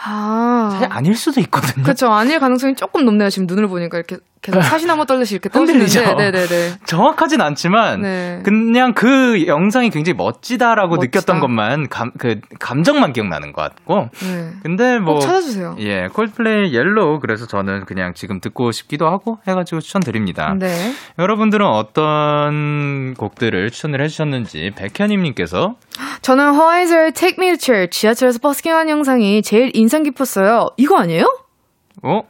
아. 0.00 0.68
사실 0.72 0.86
아닐 0.90 1.14
수도 1.14 1.40
있거든요. 1.40 1.84
그쵸. 1.84 2.06
아닐 2.08 2.38
가능성이 2.38 2.74
조금 2.74 3.04
높네요. 3.04 3.30
지금 3.30 3.46
눈을 3.46 3.66
보니까 3.68 3.98
이렇게 3.98 4.18
계속 4.42 4.60
사시나무 4.62 5.04
떨듯이 5.06 5.34
이렇게 5.34 5.48
흔들리죠. 5.52 6.14
네네네. 6.14 6.78
정확하진 6.86 7.40
않지만 7.40 8.02
네. 8.02 8.40
그냥 8.44 8.94
그 8.94 9.46
영상이 9.46 9.90
굉장히 9.90 10.16
멋지다라고 10.16 10.96
멋지다. 10.96 11.04
느꼈던 11.20 11.40
것만 11.40 11.88
감, 11.88 12.12
그 12.18 12.40
감정만 12.58 13.12
기억나는 13.12 13.52
것 13.52 13.62
같고 13.62 14.10
네. 14.22 14.50
근데 14.62 14.98
뭐 14.98 15.09
꼭 15.09 15.20
찾아주세요. 15.22 15.76
예, 15.80 16.08
콜드플레이 16.12 16.72
Yellow 16.74 17.20
그래서 17.20 17.46
저는 17.46 17.84
그냥 17.84 18.14
지금 18.14 18.40
듣고 18.40 18.72
싶기도 18.72 19.06
하고 19.08 19.38
해가지고 19.46 19.80
추천드립니다. 19.80 20.54
네. 20.58 20.92
여러분들은 21.18 21.66
어떤 21.66 23.14
곡들을 23.14 23.70
추천을 23.70 24.00
해주셨는지 24.02 24.72
백현님님께서 24.76 25.76
저는 26.22 26.54
허아이즈의 26.54 27.12
Take 27.12 27.36
Me 27.38 27.56
to 27.56 27.58
Church 27.60 28.00
지하철에서 28.00 28.38
버스킹하는 28.38 28.90
영상이 28.90 29.42
제일 29.42 29.70
인상 29.74 30.02
깊었어요. 30.02 30.68
이거 30.76 30.96
아니에요? 30.98 31.24
어, 32.02 32.22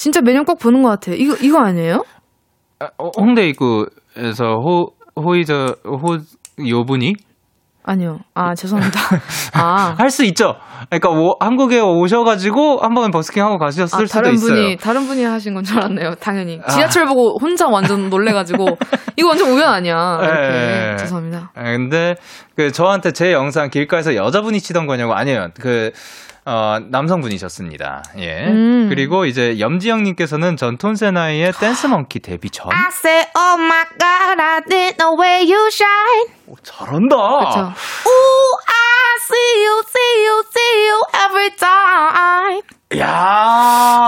진짜 0.00 0.22
매년 0.22 0.46
꼭 0.46 0.58
보는 0.58 0.82
것 0.82 0.88
같아요. 0.88 1.14
이거 1.16 1.36
이거 1.42 1.60
아니에요? 1.60 2.04
아, 2.78 2.88
어, 2.96 3.10
홍대 3.18 3.46
입구에서 3.48 4.54
호 4.64 4.92
호이저 5.14 5.76
호 5.84 6.16
요분이 6.66 7.12
아니요. 7.82 8.18
아 8.34 8.54
죄송합니다. 8.54 8.98
아, 9.52 9.94
할 10.00 10.10
수 10.10 10.24
있죠. 10.24 10.54
그러니까 10.88 11.10
오- 11.10 11.36
한국에 11.40 11.80
오셔가지고 11.80 12.78
한번 12.80 13.10
버스킹 13.10 13.42
하고 13.44 13.58
가셨을 13.58 13.94
아 14.02 14.06
수도 14.06 14.12
다른 14.20 14.32
있어요. 14.34 14.54
분이 14.54 14.76
다른 14.78 15.06
분이 15.06 15.22
하신 15.24 15.52
건 15.54 15.64
줄 15.64 15.76
알았네요. 15.78 16.14
당연히 16.20 16.60
아. 16.64 16.68
지하철 16.70 17.04
보고 17.06 17.36
혼자 17.38 17.68
완전 17.68 18.08
놀래가지고 18.08 18.66
이거 19.16 19.28
완전 19.28 19.50
우연 19.50 19.68
아니야. 19.68 20.18
이렇게 20.22 20.92
예. 20.92 20.96
죄송합니다. 20.96 21.50
아, 21.54 21.62
근데 21.62 22.14
그 22.56 22.72
저한테 22.72 23.12
제 23.12 23.32
영상 23.32 23.68
길가에서 23.68 24.14
여자분이 24.14 24.60
치던 24.60 24.86
거냐고 24.86 25.12
아니에요. 25.14 25.48
그 25.60 25.90
어, 26.50 26.80
남성분이셨습니다. 26.90 28.02
예. 28.18 28.46
음. 28.48 28.88
그리고 28.88 29.24
이제 29.24 29.60
염지영님께서는 29.60 30.56
전 30.56 30.76
톤세나이의 30.78 31.52
댄스 31.52 31.86
멍키 31.86 32.18
데뷔 32.18 32.50
전. 32.50 32.72
I 32.72 32.88
said, 32.90 33.28
Oh 33.36 33.62
my 33.62 33.84
God, 33.96 34.40
I 34.42 34.60
didn't 34.68 34.98
know 34.98 35.16
where 35.16 35.40
you 35.44 35.68
shine. 35.70 36.34
오, 36.48 36.56
잘한다. 36.60 37.16
그렇죠. 37.16 37.60
Ooh, 37.60 38.58
I 38.66 39.16
see 39.20 39.64
you, 39.64 39.82
see 39.86 40.26
you, 40.26 40.42
see 40.50 40.88
you 40.88 41.02
every 41.24 41.50
time. 41.56 42.62
야 42.98 43.06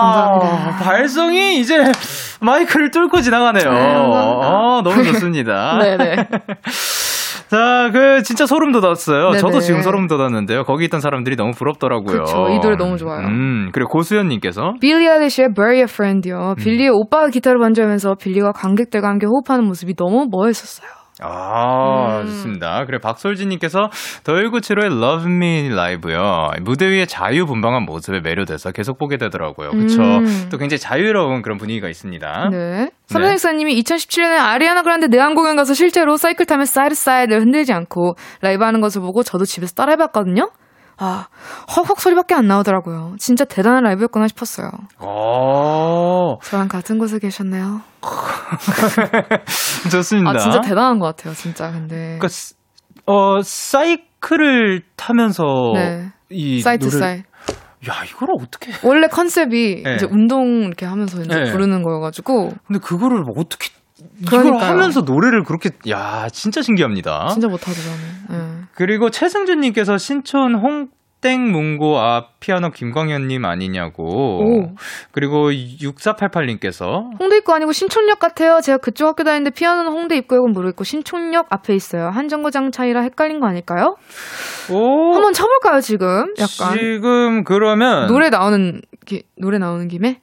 감사합니다. 0.00 0.78
발성이 0.82 1.60
이제 1.60 1.92
마이크를 2.40 2.90
뚫고 2.90 3.20
지나가네요. 3.20 3.72
네. 3.72 3.94
어, 3.94 4.80
너무 4.82 5.04
좋습니다. 5.04 5.78
네네. 5.78 6.28
자, 7.52 7.90
그 7.92 8.22
진짜 8.22 8.46
소름 8.46 8.72
돋았어요. 8.72 9.26
네네. 9.32 9.38
저도 9.38 9.60
지금 9.60 9.82
소름 9.82 10.06
돋았는데요. 10.06 10.64
거기 10.64 10.86
있던 10.86 11.00
사람들이 11.00 11.36
너무 11.36 11.50
부럽더라고요. 11.50 12.22
그쵸, 12.22 12.48
이 12.48 12.58
노래 12.60 12.76
너무 12.76 12.96
좋아요. 12.96 13.26
음, 13.26 13.68
그리고 13.74 13.90
고수연님께서 13.90 14.76
빌리 14.80 15.06
아일리시의 15.06 15.48
Bury 15.54 15.76
a 15.80 15.82
Friend요. 15.82 16.52
음. 16.52 16.54
빌리의 16.54 16.88
오빠가 16.88 17.28
기타를 17.28 17.60
반주하면서 17.60 18.14
빌리가 18.14 18.52
관객들과 18.52 19.06
함께 19.08 19.26
호흡하는 19.26 19.66
모습이 19.66 19.96
너무 19.96 20.28
멋있었어요. 20.30 20.88
아, 21.20 22.01
음. 22.22 22.26
좋습니다. 22.26 22.84
그래, 22.86 22.98
박솔진님께서 22.98 23.90
The 24.24 24.45
1975의 24.45 24.86
Love 24.86 25.30
Me 25.30 25.68
라이브요. 25.68 26.50
무대 26.62 26.86
위에 26.86 27.06
자유분방한 27.06 27.84
모습에 27.84 28.20
매료돼서 28.20 28.72
계속 28.72 28.98
보게 28.98 29.16
되더라고요. 29.16 29.70
그쵸. 29.70 30.02
음. 30.02 30.48
또 30.50 30.58
굉장히 30.58 30.78
자유로운 30.78 31.42
그런 31.42 31.58
분위기가 31.58 31.88
있습니다. 31.88 32.48
네. 32.50 32.90
삼성식사님이 33.06 33.80
2017년에 33.82 34.38
아리아나 34.38 34.82
그란데 34.82 35.08
내한 35.08 35.34
공연 35.34 35.56
가서 35.56 35.74
실제로 35.74 36.16
사이클 36.16 36.46
타며 36.46 36.64
Side 36.64 36.84
to 36.84 36.94
Side를 36.94 37.42
흔들지 37.42 37.72
않고 37.72 38.14
라이브 38.40 38.64
하는 38.64 38.80
것을 38.80 39.00
보고 39.02 39.22
저도 39.22 39.44
집에서 39.44 39.74
따라해봤거든요. 39.74 40.50
아, 40.98 41.26
헉헉 41.76 41.98
소리밖에 42.00 42.34
안 42.34 42.46
나오더라고요. 42.46 43.14
진짜 43.18 43.44
대단한 43.44 43.82
라이브였구나 43.84 44.28
싶었어요. 44.28 44.68
오, 45.00 46.38
저랑 46.44 46.68
같은 46.68 46.98
곳에 46.98 47.18
계셨네요. 47.18 47.80
좋습니다. 49.90 50.30
아, 50.30 50.38
진짜 50.38 50.60
대단한 50.60 50.98
것 50.98 51.06
같아요, 51.06 51.34
진짜. 51.34 51.70
근데. 51.70 51.96
그러니까, 52.18 52.28
스- 52.28 52.54
어, 53.06 53.40
사이클을 53.42 54.82
타면서 54.96 55.42
네. 55.74 56.08
이 56.30 56.60
사이드 56.60 56.86
노래를- 56.86 56.98
사이. 56.98 57.22
야, 57.88 57.94
이걸 58.08 58.28
어떻게 58.40 58.70
원래 58.84 59.08
컨셉이 59.08 59.82
네. 59.82 59.94
이제 59.96 60.06
운동 60.08 60.62
이렇게 60.62 60.86
하면서 60.86 61.20
이제 61.20 61.34
네. 61.34 61.50
부르는 61.50 61.82
거여가지고. 61.82 62.52
근데 62.66 62.78
그거를 62.80 63.22
뭐 63.22 63.34
어떻게 63.38 63.70
그러니까요. 64.26 64.70
하면서 64.70 65.00
노래를 65.02 65.44
그렇게 65.44 65.70
야 65.88 66.28
진짜 66.32 66.62
신기합니다. 66.62 67.28
진짜 67.32 67.48
못하죠, 67.48 67.80
저는. 67.80 67.98
네. 68.30 68.64
그리고 68.74 69.10
최승준님께서 69.10 69.98
신촌 69.98 70.54
홍 70.54 70.88
땡 71.22 71.52
문고 71.52 71.98
앞 71.98 72.40
피아노 72.40 72.70
김광현님 72.70 73.44
아니냐고. 73.44 74.04
오. 74.42 74.74
그리고 75.12 75.50
6488님께서 75.50 77.18
홍대 77.18 77.36
입구 77.38 77.54
아니고 77.54 77.72
신촌역 77.72 78.18
같아요. 78.18 78.60
제가 78.60 78.78
그쪽 78.78 79.06
학교 79.06 79.22
다니는데 79.22 79.50
피아노는 79.50 79.92
홍대 79.92 80.16
입구역은 80.16 80.52
모르겠고 80.52 80.82
신촌역 80.84 81.46
앞에 81.48 81.74
있어요. 81.74 82.08
한 82.08 82.28
정거장 82.28 82.72
차이라 82.72 83.02
헷갈린 83.02 83.38
거 83.38 83.46
아닐까요? 83.46 83.96
오 84.70 85.14
한번 85.14 85.32
쳐볼까요, 85.32 85.80
지금? 85.80 86.34
약간. 86.38 86.76
지금 86.76 87.44
그러면 87.44 88.08
노래 88.08 88.28
나오는, 88.28 88.82
기, 89.06 89.22
노래 89.36 89.58
나오는 89.58 89.86
김에? 89.86 90.20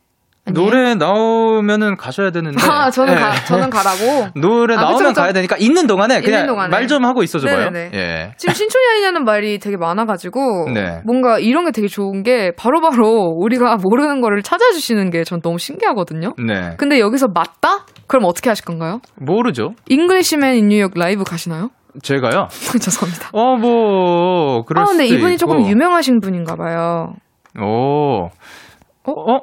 노래 0.53 0.95
나오면은 0.95 1.95
가셔야 1.97 2.31
되는데. 2.31 2.57
아, 2.69 2.89
저는 2.89 3.13
예. 3.13 3.17
가, 3.19 3.33
저는 3.45 3.69
가라고. 3.69 4.27
노래 4.39 4.75
아, 4.75 4.81
나오면 4.81 4.97
그쵸, 4.97 5.09
그쵸. 5.09 5.21
가야 5.21 5.33
되니까 5.33 5.57
있는 5.57 5.87
동안에 5.87 6.21
그냥. 6.21 6.47
말 6.69 6.87
좀 6.87 7.05
하고 7.05 7.21
있어 7.23 7.39
줘봐요. 7.39 7.69
예. 7.93 8.31
지금 8.37 8.53
신촌이 8.53 8.83
아니냐는 8.93 9.23
말이 9.25 9.59
되게 9.59 9.77
많아가지고 9.77 10.69
네. 10.73 11.01
뭔가 11.05 11.37
이런 11.39 11.65
게 11.65 11.71
되게 11.71 11.87
좋은 11.87 12.23
게 12.23 12.51
바로 12.57 12.81
바로 12.81 13.33
우리가 13.37 13.77
모르는 13.83 14.21
거를 14.21 14.41
찾아주시는 14.41 15.11
게 15.11 15.23
전 15.23 15.41
너무 15.41 15.57
신기하거든요. 15.59 16.33
네. 16.47 16.75
근데 16.77 16.99
여기서 16.99 17.27
맞다? 17.33 17.85
그럼 18.07 18.25
어떻게 18.25 18.49
하실 18.49 18.65
건가요? 18.65 18.99
모르죠. 19.17 19.71
Englishman 19.89 20.55
in 20.55 20.67
New 20.69 20.79
York 20.79 20.91
라이브 20.95 21.23
가시나요? 21.23 21.69
제가요. 22.01 22.47
죄송합니다. 22.79 23.29
어, 23.33 23.55
뭐, 23.57 24.63
그럴 24.63 24.83
아 24.83 24.87
근데 24.87 25.05
이분이 25.05 25.33
있고. 25.33 25.37
조금 25.37 25.65
유명하신 25.67 26.19
분인가 26.21 26.55
봐요. 26.55 27.13
오. 27.59 28.25
어? 28.25 29.11
어? 29.11 29.39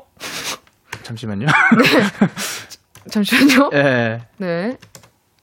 잠시만요. 1.07 1.46
잠시만요. 3.09 3.70
예. 3.78 4.20
네. 4.38 4.76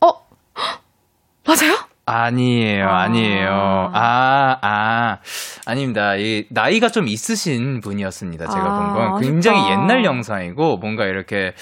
어? 0.02 0.08
맞아요? 1.48 1.78
아니에요, 2.06 2.86
아. 2.86 3.04
아니에요. 3.04 3.92
아, 3.94 4.58
아. 4.62 5.18
아닙니다. 5.66 6.16
이, 6.18 6.44
나이가 6.50 6.90
좀 6.90 7.08
있으신 7.08 7.80
분이었습니다. 7.80 8.48
제가 8.48 8.66
아, 8.66 8.94
본 8.94 9.12
건. 9.12 9.22
굉장히 9.22 9.60
아쉽다. 9.60 9.72
옛날 9.72 10.04
영상이고, 10.04 10.78
뭔가 10.80 11.06
이렇게 11.06 11.54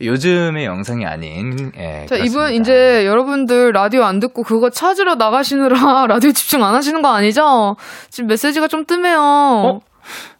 요즘의 0.00 0.64
영상이 0.64 1.04
아닌, 1.04 1.70
예. 1.76 2.06
자, 2.06 2.16
그렇습니다. 2.16 2.24
이분 2.24 2.54
이제 2.54 3.04
여러분들 3.04 3.72
라디오 3.72 4.04
안 4.04 4.20
듣고 4.20 4.42
그거 4.42 4.70
찾으러 4.70 5.16
나가시느라 5.16 6.06
라디오 6.08 6.32
집중 6.32 6.64
안 6.64 6.74
하시는 6.74 7.02
거 7.02 7.12
아니죠? 7.12 7.76
지금 8.08 8.28
메시지가 8.28 8.68
좀 8.68 8.86
뜨네요. 8.86 9.20
어? 9.20 9.80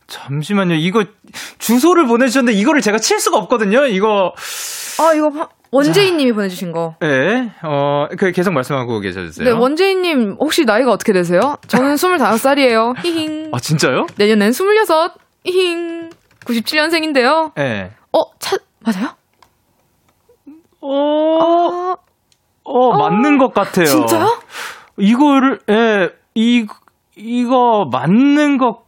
잠시만요. 0.06 0.74
이거 0.74 1.04
주소를 1.58 2.06
보내주셨는데 2.06 2.58
이거를 2.58 2.80
제가 2.80 2.98
칠 2.98 3.20
수가 3.20 3.38
없거든요. 3.38 3.86
이거 3.86 4.32
아, 5.00 5.12
이거 5.14 5.30
파- 5.30 5.48
원재인 5.72 6.16
님이 6.18 6.32
보내주신 6.32 6.70
거. 6.72 6.94
예. 7.02 7.50
어, 7.64 8.06
그 8.16 8.30
계속 8.32 8.52
말씀하고 8.52 9.00
계셔주세요. 9.00 9.44
네, 9.44 9.50
원재인 9.50 10.02
님 10.02 10.36
혹시 10.38 10.64
나이가 10.64 10.92
어떻게 10.92 11.12
되세요? 11.12 11.56
저는 11.66 11.94
25살이에요. 11.96 12.94
히힝. 13.04 13.50
아, 13.52 13.58
진짜요? 13.58 14.06
내년엔 14.16 14.50
26. 14.52 15.14
히힝. 15.44 16.10
97년생인데요. 16.44 17.52
예. 17.58 17.90
어, 18.12 18.20
차, 18.38 18.56
맞아요? 18.80 19.16
어, 20.80 21.40
아, 21.40 21.96
어, 22.64 22.96
맞는 22.98 23.38
것 23.38 23.52
같아요. 23.54 23.86
진짜요? 23.86 24.38
이거를, 24.98 25.58
예, 25.70 26.10
이, 26.34 26.66
이거 27.16 27.88
맞는 27.90 28.58
것 28.58 28.83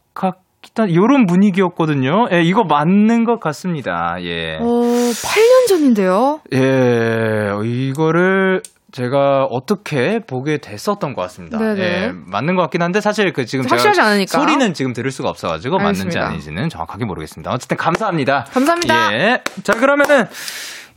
같다, 0.77 0.93
요런 0.93 1.25
분위기였거든요. 1.25 2.27
예, 2.31 2.41
이거 2.43 2.63
맞는 2.63 3.23
것 3.23 3.39
같습니다. 3.39 4.15
예. 4.21 4.57
어, 4.61 4.61
8년 4.61 5.67
전인데요. 5.67 6.39
예, 6.53 7.51
이거를 7.65 8.61
제가 8.91 9.43
어떻게 9.49 10.19
보게 10.19 10.59
됐었던 10.59 11.13
것 11.13 11.21
같습니다. 11.23 11.57
네네. 11.57 11.81
예, 11.81 12.11
맞는 12.25 12.55
것 12.55 12.61
같긴 12.63 12.81
한데 12.81 13.01
사실 13.01 13.33
그 13.33 13.45
지금 13.45 13.65
확실하지 13.69 13.99
않으니까. 13.99 14.39
소리는 14.39 14.73
지금 14.73 14.93
들을 14.93 15.11
수가 15.11 15.29
없어가지고 15.29 15.77
맞는지 15.77 16.01
알겠습니다. 16.01 16.27
아닌지는 16.27 16.69
정확하게 16.69 17.05
모르겠습니다. 17.05 17.51
어쨌든 17.51 17.75
감사합니다. 17.77 18.45
감사합니다. 18.51 19.13
예. 19.13 19.41
자, 19.63 19.73
그러면은 19.73 20.25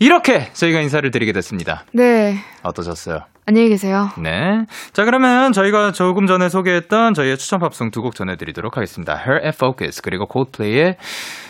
이렇게 0.05 0.51
저희가 0.55 0.81
인사를 0.81 1.09
드리게 1.11 1.33
됐습니다. 1.33 1.85
네. 1.93 2.39
어떠셨어요? 2.63 3.21
안녕히 3.45 3.69
계세요. 3.69 4.09
네. 4.17 4.65
자, 4.95 5.05
그러면 5.05 5.53
저희가 5.53 5.93
조금 5.93 6.27
전에 6.27 6.49
소개했던 6.49 7.13
저희의 7.15 7.37
추천 7.37 7.59
팝송 7.61 7.91
두 7.91 8.01
곡 8.03 8.15
전해드리도록 8.15 8.77
하겠습니다. 8.79 9.13
Her 9.15 9.43
and 9.43 9.55
Focus, 9.57 10.01
그리고 10.01 10.27
Coldplay의 10.31 10.97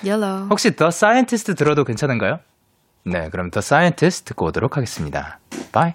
Yellow. 0.05 0.49
혹시 0.51 0.75
The 0.75 0.89
Scientist 0.89 1.55
들어도 1.55 1.85
괜찮은가요? 1.85 2.41
네, 3.05 3.29
그럼 3.31 3.51
The 3.51 3.61
Scientist 3.61 4.25
듣고 4.25 4.47
오도록 4.47 4.77
하겠습니다. 4.77 5.39
Bye. 5.73 5.95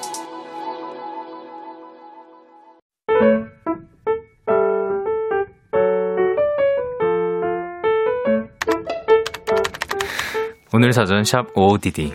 오늘 10.73 10.93
사전 10.93 11.25
샵 11.25 11.47
ODD. 11.53 12.13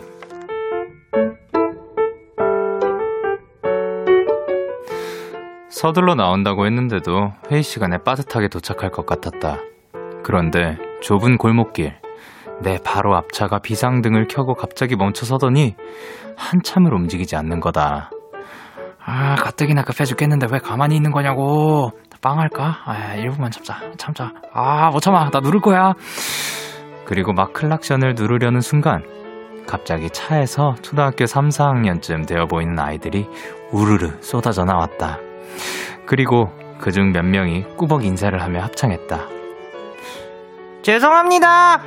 서둘러 5.68 6.14
나온다고 6.14 6.64
했는데도 6.64 7.34
회의 7.50 7.62
시간에 7.62 7.98
빠듯하게 7.98 8.48
도착할 8.48 8.90
것 8.90 9.04
같았다. 9.04 9.58
그런데 10.24 10.78
좁은 11.02 11.36
골목길, 11.36 12.00
내 12.62 12.78
바로 12.82 13.14
앞차가 13.14 13.58
비상등을 13.58 14.26
켜고 14.28 14.54
갑자기 14.54 14.96
멈춰 14.96 15.26
서더니 15.26 15.76
한참을 16.38 16.94
움직이지 16.94 17.36
않는 17.36 17.60
거다. 17.60 18.10
아, 19.04 19.34
가뜩이나 19.34 19.82
급해 19.82 20.06
죽겠는데 20.06 20.46
왜 20.50 20.58
가만히 20.58 20.96
있는 20.96 21.12
거냐고. 21.12 21.90
빵 22.22 22.40
할까? 22.40 22.78
아, 22.86 23.14
1분만 23.16 23.52
참자. 23.52 23.76
참자. 23.98 24.32
아, 24.52 24.88
못 24.90 25.00
참아. 25.00 25.30
나 25.30 25.40
누를 25.40 25.60
거야. 25.60 25.92
그리고 27.06 27.32
막 27.32 27.52
클락션을 27.52 28.14
누르려는 28.16 28.60
순간 28.60 29.02
갑자기 29.66 30.10
차에서 30.10 30.74
초등학교 30.82 31.26
3, 31.26 31.48
4학년쯤 31.48 32.26
되어 32.26 32.46
보이는 32.46 32.78
아이들이 32.78 33.28
우르르 33.72 34.10
쏟아져 34.20 34.64
나왔다. 34.64 35.18
그리고 36.06 36.50
그중 36.78 37.12
몇 37.12 37.24
명이 37.24 37.64
꾸벅 37.76 38.04
인사를 38.04 38.40
하며 38.40 38.60
합창했다. 38.62 39.28
죄송합니다. 40.82 41.82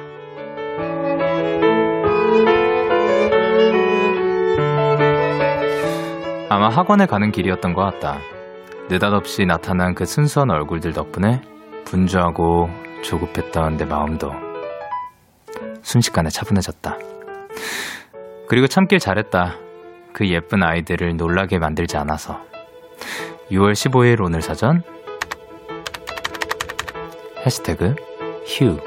아마 6.50 6.68
학원에 6.70 7.06
가는 7.06 7.32
길이었던 7.32 7.74
것 7.74 7.82
같다. 7.84 8.18
느닷없이 8.90 9.46
나타난 9.46 9.94
그 9.94 10.06
순수한 10.06 10.50
얼굴들 10.50 10.94
덕분에 10.94 11.42
분주하고 11.86 12.70
조급했던 13.04 13.78
내 13.78 13.86
마음도 13.86 14.49
순식간에 15.82 16.30
차분해졌다. 16.30 16.98
그리고 18.48 18.68
참길 18.68 19.00
잘했다. 19.00 19.56
그 20.14 20.28
예쁜 20.28 20.64
아이들을 20.64 21.18
놀라게 21.18 21.60
만들지 21.60 21.98
않아서. 21.98 22.42
6월 23.52 23.74
15일 23.74 24.24
오늘 24.24 24.42
사전 24.42 24.84
해시태그 27.46 27.96
휴 28.46 28.78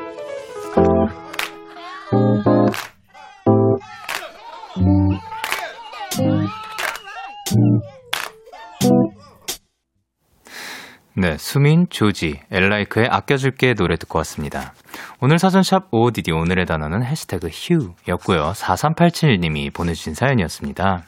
네, 11.23 11.37
수민, 11.39 11.87
조지, 11.89 12.41
엘라이크의 12.51 13.07
아껴줄게 13.09 13.75
노래 13.75 13.95
듣고 13.95 14.19
왔습니다. 14.19 14.73
오늘 15.21 15.39
사전샵 15.39 15.85
OODD 15.93 16.33
오늘의 16.33 16.67
단어는 16.67 17.05
해시태그 17.05 17.47
휴였고요. 17.47 18.51
4387님이 18.51 19.73
보내주신 19.73 20.15
사연이었습니다. 20.15 21.03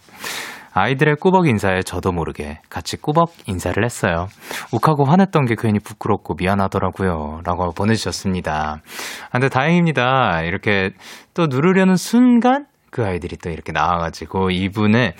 아이들의 0.73 1.17
꾸벅 1.17 1.49
인사에 1.49 1.81
저도 1.81 2.12
모르게 2.12 2.61
같이 2.71 2.97
꾸벅 2.97 3.33
인사를 3.47 3.85
했어요. 3.85 4.29
욱하고 4.71 5.05
화냈던 5.05 5.47
게 5.47 5.57
괜히 5.59 5.81
부끄럽고 5.81 6.35
미안하더라고요. 6.39 7.41
라고 7.45 7.73
보내주셨습니다. 7.73 8.83
아, 8.83 9.31
근데 9.33 9.49
다행입니다. 9.49 10.43
이렇게 10.43 10.91
또 11.35 11.49
누르려는 11.49 11.97
순간 11.97 12.67
그 12.93 13.05
아이들이 13.05 13.37
또 13.37 13.51
이렇게 13.51 13.73
나와가지고 13.73 14.51
이분의, 14.51 15.15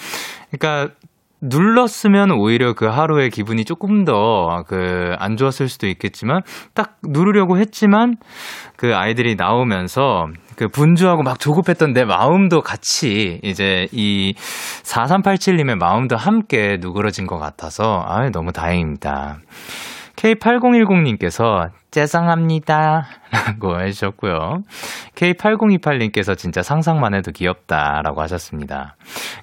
그러니까 0.53 0.95
눌렀으면 1.47 2.30
오히려 2.32 2.72
그 2.74 2.86
하루의 2.86 3.30
기분이 3.30 3.64
조금 3.64 4.05
더 4.05 4.64
그 4.66 5.16
안 5.18 5.36
좋았을 5.36 5.68
수도 5.68 5.86
있겠지만 5.86 6.42
딱 6.74 6.97
누르려고 7.03 7.59
했지만 7.59 8.16
그 8.76 8.95
아이들이 8.97 9.34
나오면서 9.36 10.28
그 10.57 10.68
분주하고 10.68 11.22
막 11.22 11.38
조급했던 11.38 11.92
내 11.92 12.05
마음도 12.05 12.61
같이 12.61 13.40
이제 13.42 13.88
이 13.92 14.34
4387님의 14.84 15.76
마음도 15.76 16.16
함께 16.16 16.78
누그러진 16.80 17.26
것 17.26 17.38
같아서 17.38 18.05
아 18.07 18.28
너무 18.30 18.53
다행입니다. 18.53 19.38
K8010님께서 20.16 21.70
죄송합니다. 21.90 23.06
라고 23.30 23.80
해주셨고요. 23.80 24.62
K8028님께서 25.14 26.36
진짜 26.36 26.62
상상만 26.62 27.14
해도 27.14 27.30
귀엽다. 27.30 28.00
라고 28.02 28.20
하셨습니다. 28.22 28.96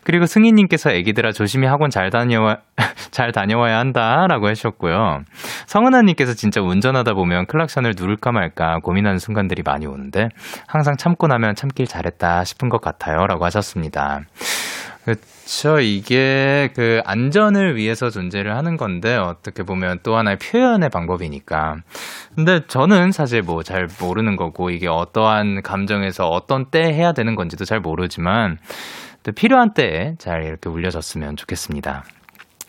그리고 0.03 0.25
승희님께서 0.25 0.91
애기들아 0.91 1.31
조심히 1.31 1.67
학원 1.67 1.89
잘 1.89 2.09
다녀와, 2.09 2.57
잘 3.11 3.31
다녀와야 3.31 3.77
한다. 3.77 4.27
라고 4.27 4.49
해주셨고요. 4.49 5.19
성은아님께서 5.67 6.33
진짜 6.33 6.61
운전하다 6.61 7.13
보면 7.13 7.45
클락션을 7.45 7.93
누를까 7.97 8.31
말까 8.31 8.79
고민하는 8.83 9.17
순간들이 9.17 9.63
많이 9.63 9.85
오는데 9.87 10.27
항상 10.67 10.97
참고 10.97 11.27
나면 11.27 11.55
참길 11.55 11.87
잘했다 11.87 12.43
싶은 12.43 12.67
것 12.67 12.81
같아요. 12.81 13.27
라고 13.27 13.45
하셨습니다. 13.45 14.21
그렇죠. 15.51 15.81
이게 15.81 16.69
그 16.75 17.01
안전을 17.03 17.75
위해서 17.75 18.09
존재를 18.09 18.55
하는 18.55 18.77
건데 18.77 19.17
어떻게 19.17 19.63
보면 19.63 19.99
또 20.01 20.15
하나의 20.15 20.37
표현의 20.39 20.89
방법이니까. 20.89 21.75
근데 22.35 22.61
저는 22.67 23.11
사실 23.11 23.41
뭐 23.41 23.61
잘 23.61 23.87
모르는 23.99 24.37
거고 24.37 24.69
이게 24.69 24.87
어떠한 24.87 25.61
감정에서 25.61 26.29
어떤 26.29 26.71
때 26.71 26.79
해야 26.81 27.11
되는 27.11 27.35
건지도 27.35 27.65
잘 27.65 27.81
모르지만 27.81 28.59
또 29.23 29.33
필요한 29.33 29.73
때에 29.73 30.15
잘 30.19 30.43
이렇게 30.45 30.69
울려졌으면 30.69 31.35
좋겠습니다. 31.35 32.05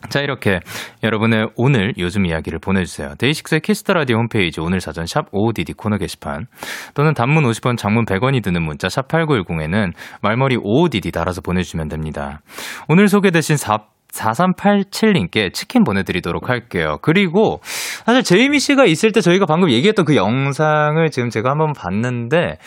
자, 0.08 0.20
이렇게 0.20 0.60
여러분의 1.02 1.48
오늘 1.56 1.94
요즘 1.98 2.26
이야기를 2.26 2.58
보내주세요. 2.58 3.14
데이식스의 3.18 3.60
Kiss 3.60 3.80
the 3.80 3.94
Radio 3.94 4.16
홈페이지 4.16 4.60
오늘 4.60 4.80
사전 4.80 5.06
샵 5.06 5.30
55DD 5.30 5.76
코너 5.76 5.96
게시판 5.98 6.46
또는 6.94 7.14
단문 7.14 7.44
50원, 7.44 7.76
장문 7.76 8.04
100원이 8.04 8.42
드는 8.42 8.62
문자 8.62 8.88
샵 8.88 9.08
8910에는 9.08 9.92
말머리 10.20 10.56
55DD 10.56 11.12
달아서 11.12 11.40
보내주시면 11.40 11.88
됩니다. 11.88 12.40
오늘 12.88 13.08
소개되신 13.08 13.56
4 13.56 13.78
4387님께 14.12 15.52
치킨 15.52 15.84
보내드리도록 15.84 16.50
할게요. 16.50 16.98
그리고 17.02 17.60
사실 18.04 18.22
제이미 18.22 18.58
씨가 18.58 18.84
있을 18.84 19.12
때 19.12 19.20
저희가 19.20 19.46
방금 19.46 19.70
얘기했던 19.70 20.04
그 20.04 20.16
영상을 20.16 21.10
지금 21.10 21.30
제가 21.30 21.50
한번 21.50 21.72
봤는데 21.72 22.58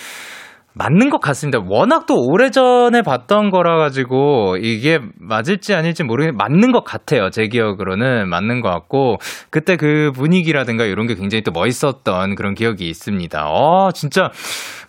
맞는 0.77 1.09
것 1.09 1.19
같습니다. 1.19 1.59
워낙 1.65 2.05
또 2.05 2.15
오래전에 2.27 3.01
봤던 3.01 3.49
거라 3.49 3.77
가지고 3.77 4.57
이게 4.59 4.99
맞을지 5.19 5.73
아닐지 5.73 6.03
모르겠는데 6.03 6.37
맞는 6.37 6.73
것 6.73 6.83
같아요. 6.83 7.29
제 7.29 7.47
기억으로는 7.47 8.29
맞는 8.29 8.59
것 8.59 8.69
같고 8.69 9.17
그때 9.49 9.77
그 9.77 10.11
분위기라든가 10.13 10.83
이런 10.83 11.07
게 11.07 11.15
굉장히 11.15 11.43
또 11.43 11.51
멋있었던 11.51 12.35
그런 12.35 12.55
기억이 12.55 12.89
있습니다. 12.89 13.45
어, 13.47 13.91
진짜 13.93 14.31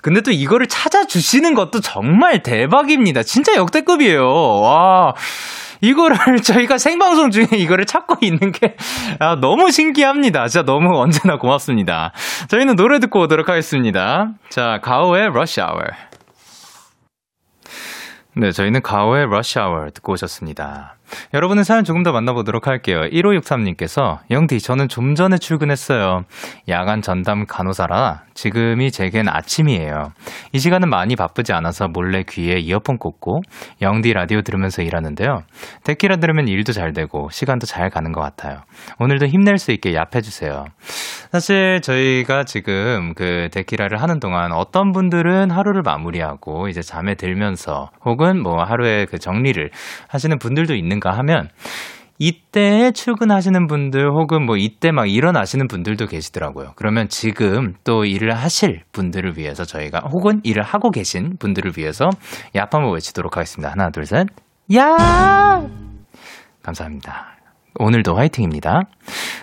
근데 0.03 0.23
또 0.23 0.33
이거를 0.33 0.67
찾아주시는 0.67 1.55
것도 1.55 1.81
정말 1.81 2.43
대박입니다. 2.43 3.23
진짜 3.23 3.55
역대급이에요. 3.55 4.25
와. 4.61 5.15
이거를 5.81 6.17
저희가 6.43 6.79
생방송 6.79 7.31
중에 7.31 7.47
이거를 7.53 7.85
찾고 7.87 8.17
있는 8.21 8.53
게 8.53 8.77
아, 9.19 9.37
너무 9.41 9.71
신기합니다. 9.71 10.49
진짜 10.49 10.65
너무 10.65 10.99
언제나 10.99 11.39
고맙습니다. 11.39 12.13
저희는 12.49 12.77
노래 12.77 12.99
듣고 12.99 13.21
오도록 13.21 13.49
하겠습니다. 13.49 14.31
자, 14.49 14.81
가오의 14.83 15.31
러시 15.33 15.61
아워. 15.61 15.81
네, 18.35 18.53
저희는 18.53 18.83
가오의 18.83 19.27
러시 19.31 19.59
아워 19.59 19.89
듣고 19.91 20.13
오셨습니다. 20.13 20.96
여러분의 21.35 21.65
사연 21.65 21.85
조금 21.85 22.03
더 22.03 22.13
만나보도록 22.13 22.67
할게요. 22.67 23.01
1563님께서 23.13 24.19
영디 24.31 24.61
저는 24.61 24.89
좀 24.89 25.15
전에 25.15 25.39
출근했어요. 25.39 26.23
야간 26.69 27.03
전담 27.03 27.47
간호사라 27.47 28.23
지금이 28.35 28.91
제겐 28.91 29.29
아침이에요. 29.29 30.13
이 30.53 30.59
시간은 30.59 30.89
많이 30.91 31.17
바쁘지 31.17 31.53
않아서 31.53 31.89
몰래 31.89 32.23
귀에 32.29 32.59
이어폰 32.59 32.99
꽂고 32.99 33.41
영디 33.83 34.13
라디오 34.13 34.43
들으면서 34.43 34.83
일하는데요. 34.83 35.43
데키라 35.85 36.17
들으면 36.17 36.49
일도 36.49 36.73
잘 36.73 36.93
되고 36.93 37.29
시간도 37.31 37.67
잘 37.67 37.91
가는 37.91 38.13
것 38.13 38.21
같아요. 38.21 38.61
오늘도 38.99 39.27
힘낼 39.27 39.59
수 39.59 39.73
있게 39.73 39.93
얍해주세요. 39.93 40.67
사실 41.33 41.81
저희가 41.83 42.45
지금 42.45 43.15
그 43.15 43.49
데키라를 43.53 44.01
하는 44.01 44.21
동안 44.21 44.53
어떤 44.53 44.93
분들은 44.93 45.51
하루를 45.51 45.83
마무리하고 45.83 46.69
이제 46.69 46.83
잠에 46.83 47.15
들면서 47.15 47.91
혹은 48.05 48.43
뭐 48.43 48.63
하루의 48.63 49.07
그 49.07 49.19
정리를 49.19 49.71
하시는 50.09 50.39
분들도 50.39 50.75
있는 50.75 50.96
가 51.01 51.13
하면 51.19 51.49
이때에 52.19 52.93
출근하시는 52.93 53.67
분들 53.67 54.11
혹은 54.11 54.45
뭐 54.47 54.57
이때 54.57 54.91
막 54.91 55.07
일어나시는 55.07 55.69
분들도 55.69 56.07
계시더라고요. 56.07 56.73
그러면 56.77 57.09
지금 57.09 57.75
또 57.85 58.05
일을 58.05 58.35
하실 58.35 58.83
분들을 58.93 59.37
위해서 59.37 59.65
저희가 59.65 60.01
혹은 60.13 60.41
일을 60.43 60.63
하고 60.63 60.91
계신 60.91 61.37
분들을 61.39 61.73
위해서 61.77 62.09
얍 62.55 62.71
한번 62.71 62.95
외치도록 62.95 63.37
하겠습니다. 63.37 63.71
하나, 63.71 63.91
둘, 63.91 64.07
셋. 64.07 64.27
야! 64.75 64.97
감사합니다. 66.63 67.37
오늘도 67.79 68.17
화이팅입니다. 68.17 68.81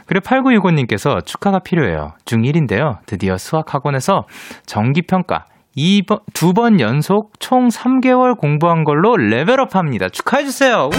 그리고 0.07 0.25
8965님께서 0.25 1.23
축하가 1.23 1.59
필요해요. 1.59 2.13
중1인데요. 2.25 2.97
드디어 3.05 3.37
수학학원에서 3.37 4.23
정기평가 4.65 5.45
2번, 5.77 6.21
두번 6.33 6.79
연속 6.79 7.39
총 7.39 7.69
3개월 7.69 8.37
공부한 8.37 8.83
걸로 8.83 9.17
레벨업 9.17 9.75
합니다. 9.75 10.09
축하해주세요. 10.09 10.89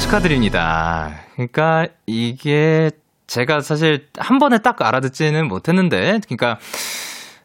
축하드립니다. 0.00 1.10
그러니까 1.34 1.86
이게 2.06 2.90
제가 3.26 3.60
사실 3.60 4.06
한 4.16 4.38
번에 4.38 4.58
딱 4.58 4.80
알아듣지는 4.80 5.46
못했는데, 5.48 6.20
그러니까 6.24 6.58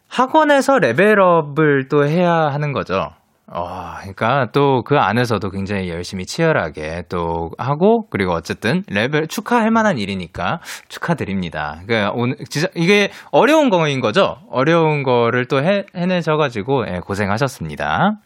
학원에서 0.07 0.79
레벨업을 0.79 1.89
또 1.89 2.05
해야 2.05 2.31
하는 2.31 2.71
거죠. 2.71 3.11
어, 3.47 3.95
그러니까 3.99 4.47
또 4.51 4.83
그 4.83 4.97
안에서도 4.97 5.49
굉장히 5.49 5.89
열심히 5.89 6.25
치열하게 6.25 7.03
또 7.09 7.51
하고 7.57 8.07
그리고 8.09 8.33
어쨌든 8.33 8.83
레벨 8.89 9.27
축하할 9.27 9.71
만한 9.71 9.97
일이니까 9.97 10.59
축하드립니다. 10.87 11.81
그러니까 11.85 12.11
오늘 12.15 12.35
진짜 12.49 12.67
이게 12.75 13.11
어려운 13.31 13.69
거인 13.69 14.01
거죠. 14.01 14.37
어려운 14.49 15.03
거를 15.03 15.45
또 15.47 15.63
해, 15.63 15.85
해내셔 15.95 16.37
가지고 16.37 16.85
예, 16.87 16.99
고생하셨습니다. 16.99 18.17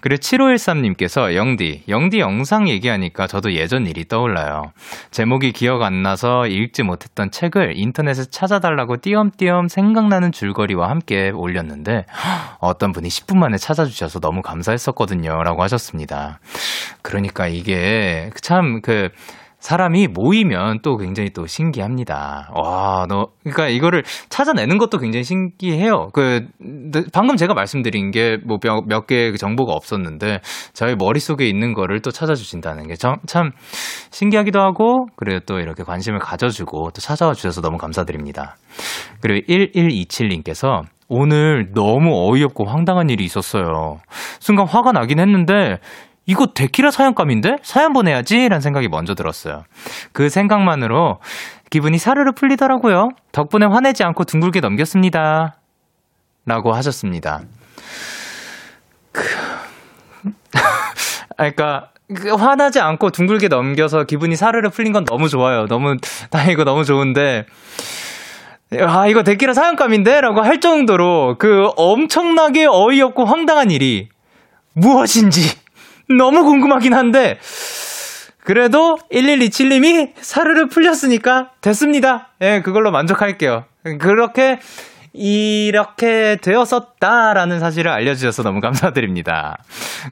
그리고 0.00 0.20
7513님께서 0.20 1.34
영디, 1.34 1.84
영디 1.88 2.20
영상 2.20 2.68
얘기하니까 2.68 3.26
저도 3.26 3.52
예전 3.52 3.86
일이 3.86 4.06
떠올라요. 4.06 4.72
제목이 5.10 5.52
기억 5.52 5.82
안 5.82 6.02
나서 6.02 6.46
읽지 6.46 6.84
못했던 6.84 7.30
책을 7.30 7.76
인터넷에 7.76 8.24
찾아달라고 8.30 8.98
띄엄띄엄 8.98 9.68
생각나는 9.68 10.30
줄거리와 10.30 10.88
함께 10.88 11.30
올렸는데 11.30 12.06
어떤 12.60 12.92
분이 12.92 13.08
10분 13.08 13.36
만에 13.38 13.56
찾아주셔서 13.56 14.20
너무 14.20 14.42
감사했었거든요. 14.42 15.42
라고 15.42 15.62
하셨습니다. 15.62 16.38
그러니까 17.02 17.48
이게 17.48 18.30
참 18.40 18.80
그, 18.80 19.08
사람이 19.60 20.08
모이면 20.08 20.80
또 20.82 20.96
굉장히 20.96 21.30
또 21.30 21.46
신기합니다. 21.46 22.50
와, 22.54 23.06
너, 23.08 23.26
그러니까 23.42 23.68
이거를 23.68 24.04
찾아내는 24.28 24.78
것도 24.78 24.98
굉장히 24.98 25.24
신기해요. 25.24 26.08
그, 26.12 26.46
방금 27.12 27.36
제가 27.36 27.54
말씀드린 27.54 28.10
게 28.10 28.38
뭐 28.44 28.58
몇 28.86 29.06
개의 29.06 29.32
그 29.32 29.38
정보가 29.38 29.72
없었는데, 29.72 30.40
저희 30.72 30.94
머릿속에 30.94 31.46
있는 31.48 31.74
거를 31.74 32.00
또 32.00 32.10
찾아주신다는 32.10 32.86
게 32.86 32.94
참, 32.94 33.16
참 33.26 33.50
신기하기도 34.10 34.60
하고, 34.60 35.06
그리고 35.16 35.40
또 35.46 35.58
이렇게 35.58 35.82
관심을 35.82 36.20
가져주고 36.20 36.90
또 36.90 37.00
찾아와 37.00 37.34
주셔서 37.34 37.60
너무 37.60 37.78
감사드립니다. 37.78 38.56
그리고 39.20 39.46
1127님께서 39.52 40.82
오늘 41.08 41.72
너무 41.74 42.30
어이없고 42.30 42.66
황당한 42.66 43.08
일이 43.10 43.24
있었어요. 43.24 43.98
순간 44.40 44.66
화가 44.68 44.92
나긴 44.92 45.18
했는데, 45.18 45.78
이거 46.28 46.46
데키라 46.54 46.90
사연감인데? 46.90 47.56
사연 47.62 47.94
보내야지? 47.94 48.50
라는 48.50 48.60
생각이 48.60 48.88
먼저 48.88 49.14
들었어요. 49.14 49.64
그 50.12 50.28
생각만으로 50.28 51.20
기분이 51.70 51.96
사르르 51.96 52.32
풀리더라고요. 52.32 53.08
덕분에 53.32 53.64
화내지 53.64 54.04
않고 54.04 54.24
둥글게 54.24 54.60
넘겼습니다. 54.60 55.56
라고 56.44 56.74
하셨습니다. 56.74 57.40
그... 59.10 59.22
그러니까 61.38 61.92
그 62.14 62.34
화나지 62.34 62.78
않고 62.78 63.08
둥글게 63.08 63.48
넘겨서 63.48 64.04
기분이 64.04 64.36
사르르 64.36 64.68
풀린 64.68 64.92
건 64.92 65.06
너무 65.06 65.30
좋아요. 65.30 65.66
너무 65.66 65.96
나 66.30 66.44
이거 66.44 66.64
너무 66.64 66.84
좋은데 66.84 67.46
아 68.86 69.06
이거 69.06 69.22
데키라 69.22 69.54
사연감인데? 69.54 70.20
라고 70.20 70.42
할 70.42 70.60
정도로 70.60 71.36
그 71.38 71.68
엄청나게 71.76 72.66
어이없고 72.66 73.24
황당한 73.24 73.70
일이 73.70 74.10
무엇인지 74.74 75.67
너무 76.16 76.44
궁금하긴 76.44 76.94
한데, 76.94 77.38
그래도 78.44 78.96
1127님이 79.12 80.12
사르르 80.16 80.68
풀렸으니까 80.68 81.50
됐습니다. 81.60 82.28
예, 82.40 82.62
그걸로 82.62 82.90
만족할게요. 82.90 83.66
그렇게, 84.00 84.58
이렇게 85.12 86.36
되었었다라는 86.40 87.60
사실을 87.60 87.90
알려주셔서 87.90 88.42
너무 88.42 88.60
감사드립니다. 88.60 89.56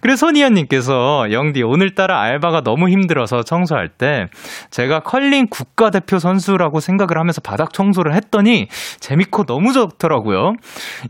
그리고 0.00 0.16
손희연님께서 0.16 1.30
영디 1.30 1.62
오늘따라 1.62 2.20
알바가 2.20 2.62
너무 2.62 2.88
힘들어서 2.88 3.42
청소할 3.42 3.88
때 3.88 4.26
제가 4.70 5.00
컬링 5.00 5.46
국가대표 5.48 6.18
선수라고 6.18 6.80
생각을 6.80 7.18
하면서 7.18 7.40
바닥 7.40 7.72
청소를 7.72 8.14
했더니 8.14 8.68
재밌고 9.00 9.44
너무 9.44 9.72
좋더라고요. 9.72 10.54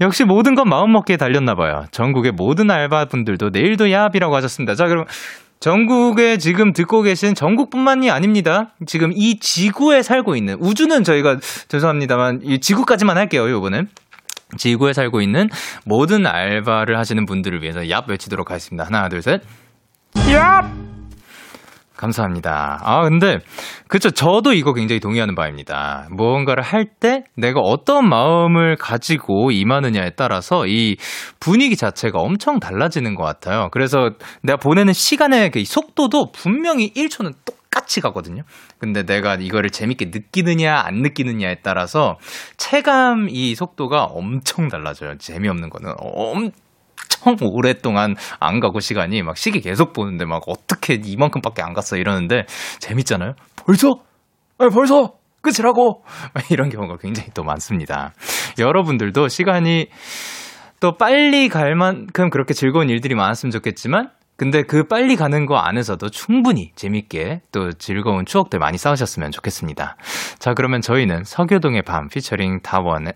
역시 0.00 0.24
모든 0.24 0.54
건 0.54 0.68
마음먹기에 0.68 1.16
달렸나봐요. 1.16 1.86
전국의 1.90 2.32
모든 2.32 2.70
알바분들도 2.70 3.50
내일도 3.50 3.90
야합이라고 3.90 4.34
하셨습니다. 4.36 4.74
자 4.74 4.86
그럼 4.86 5.04
전국에 5.60 6.38
지금 6.38 6.72
듣고 6.72 7.02
계신 7.02 7.34
전국뿐만이 7.34 8.10
아닙니다. 8.10 8.74
지금 8.86 9.12
이 9.14 9.38
지구에 9.38 10.02
살고 10.02 10.36
있는 10.36 10.56
우주는 10.60 11.02
저희가 11.02 11.38
죄송합니다만 11.68 12.40
이 12.42 12.60
지구까지만 12.60 13.16
할게요. 13.16 13.50
요거는 13.50 13.88
지구에 14.58 14.92
살고 14.92 15.20
있는 15.20 15.48
모든 15.84 16.26
알바를 16.26 16.98
하시는 16.98 17.26
분들을 17.26 17.62
위해서 17.62 17.80
얍 17.80 18.06
외치도록 18.08 18.50
하겠습니다. 18.50 18.84
하나 18.84 19.08
둘 19.08 19.22
셋. 19.22 19.42
얍! 20.14 20.95
감사합니다. 21.96 22.80
아, 22.82 23.02
근데, 23.02 23.38
그쵸. 23.88 24.10
저도 24.10 24.52
이거 24.52 24.72
굉장히 24.74 25.00
동의하는 25.00 25.34
바입니다. 25.34 26.08
무언가를 26.10 26.62
할 26.62 26.86
때 27.00 27.24
내가 27.36 27.60
어떤 27.60 28.08
마음을 28.08 28.76
가지고 28.76 29.50
임하느냐에 29.50 30.10
따라서 30.16 30.66
이 30.66 30.96
분위기 31.40 31.76
자체가 31.76 32.18
엄청 32.20 32.58
달라지는 32.60 33.14
것 33.14 33.22
같아요. 33.24 33.68
그래서 33.72 34.10
내가 34.42 34.56
보내는 34.56 34.92
시간의 34.92 35.50
그 35.50 35.62
속도도 35.64 36.30
분명히 36.32 36.92
1초는 36.94 37.34
똑같이 37.44 38.00
가거든요. 38.00 38.42
근데 38.78 39.02
내가 39.04 39.34
이거를 39.34 39.70
재밌게 39.70 40.06
느끼느냐, 40.06 40.80
안 40.84 41.02
느끼느냐에 41.02 41.56
따라서 41.62 42.16
체감 42.56 43.28
이 43.30 43.54
속도가 43.54 44.04
엄청 44.04 44.68
달라져요. 44.68 45.18
재미없는 45.18 45.68
거는. 45.68 45.92
엄 45.98 46.50
엄청 47.24 47.48
오랫동안 47.50 48.14
안 48.40 48.60
가고 48.60 48.80
시간이 48.80 49.22
막 49.22 49.36
시계 49.36 49.60
계속 49.60 49.92
보는데 49.92 50.24
막 50.24 50.42
어떻게 50.46 51.00
이만큼밖에 51.02 51.62
안 51.62 51.72
갔어 51.72 51.96
이러는데 51.96 52.44
재밌잖아요. 52.78 53.32
벌써? 53.56 53.94
아니 54.58 54.70
벌써 54.70 55.14
끝이라고 55.42 56.04
이런 56.50 56.68
경우가 56.68 56.96
굉장히 56.98 57.30
또 57.34 57.44
많습니다. 57.44 58.12
여러분들도 58.58 59.28
시간이 59.28 59.88
또 60.80 60.96
빨리 60.96 61.48
갈 61.48 61.74
만큼 61.74 62.30
그렇게 62.30 62.54
즐거운 62.54 62.90
일들이 62.90 63.14
많았으면 63.14 63.50
좋겠지만 63.50 64.10
근데 64.36 64.62
그 64.62 64.84
빨리 64.84 65.16
가는 65.16 65.46
거 65.46 65.56
안에서도 65.56 66.10
충분히 66.10 66.70
재밌게 66.74 67.40
또 67.52 67.72
즐거운 67.72 68.26
추억들 68.26 68.58
많이 68.58 68.76
쌓으셨으면 68.76 69.30
좋겠습니다. 69.30 69.96
자, 70.38 70.52
그러면 70.52 70.82
저희는 70.82 71.24
서교동의 71.24 71.82
밤 71.82 72.08
피처링 72.08 72.60
다원의 72.60 73.14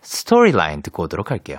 스토리라인 0.00 0.80
듣고 0.80 1.04
오도록 1.04 1.30
할게요. 1.30 1.58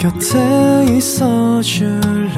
곁에 0.00 0.86
있어 0.96 1.60
줄래 1.60 2.30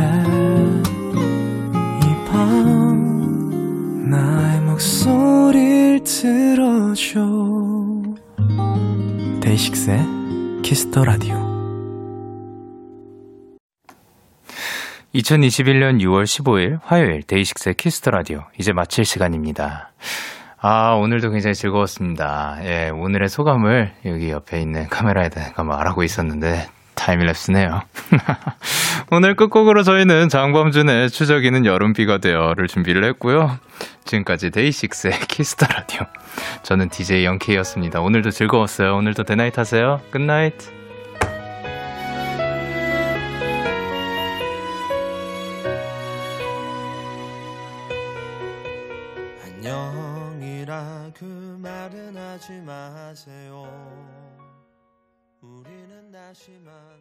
이 2.02 2.24
밤 2.28 4.10
나의 4.10 4.60
목소리를 4.62 6.00
들어줘 6.02 7.20
데이식스의 9.40 10.00
Kiss 10.64 10.87
the 10.87 11.04
Radio 11.04 11.36
2021년 15.14 16.00
6월 16.00 16.24
15일 16.24 16.80
화요일 16.82 17.22
데이식스의 17.22 17.76
Kiss 17.76 17.96
the 17.96 18.10
Radio 18.10 18.42
이제 18.58 18.72
마칠 18.72 19.04
시간입니다. 19.04 19.92
아, 20.58 20.94
오늘도 20.94 21.30
굉장히 21.30 21.54
즐거웠습니다. 21.54 22.58
예, 22.64 22.88
오늘의 22.88 23.28
소감을 23.28 23.92
여기 24.06 24.30
옆에 24.30 24.60
있는 24.60 24.88
카메라에다가 24.88 25.62
말하고 25.62 26.02
있었는데 26.02 26.66
타임랩스네요. 26.95 27.82
오늘 29.11 29.34
끝곡으로 29.36 29.82
저희는 29.82 30.28
장범준의 30.28 31.11
추적이는 31.11 31.66
여름비가 31.66 32.18
되어를 32.18 32.68
준비를 32.68 33.05
했고요. 33.05 33.59
지금까지 34.05 34.51
데이식스의 34.51 35.20
Kiss 35.28 35.50
the 35.50 35.66
Radio. 35.66 36.00
저는 36.62 36.88
DJ 36.88 37.24
영케이였습니다. 37.24 38.01
오늘도 38.01 38.30
즐거웠어요. 38.30 38.97
오늘도 38.97 39.24
대나잇 39.24 39.59
하세요. 39.59 40.01
Good 40.10 40.39
night. 40.39 40.81
다시 56.32 56.50
테니 56.52 56.91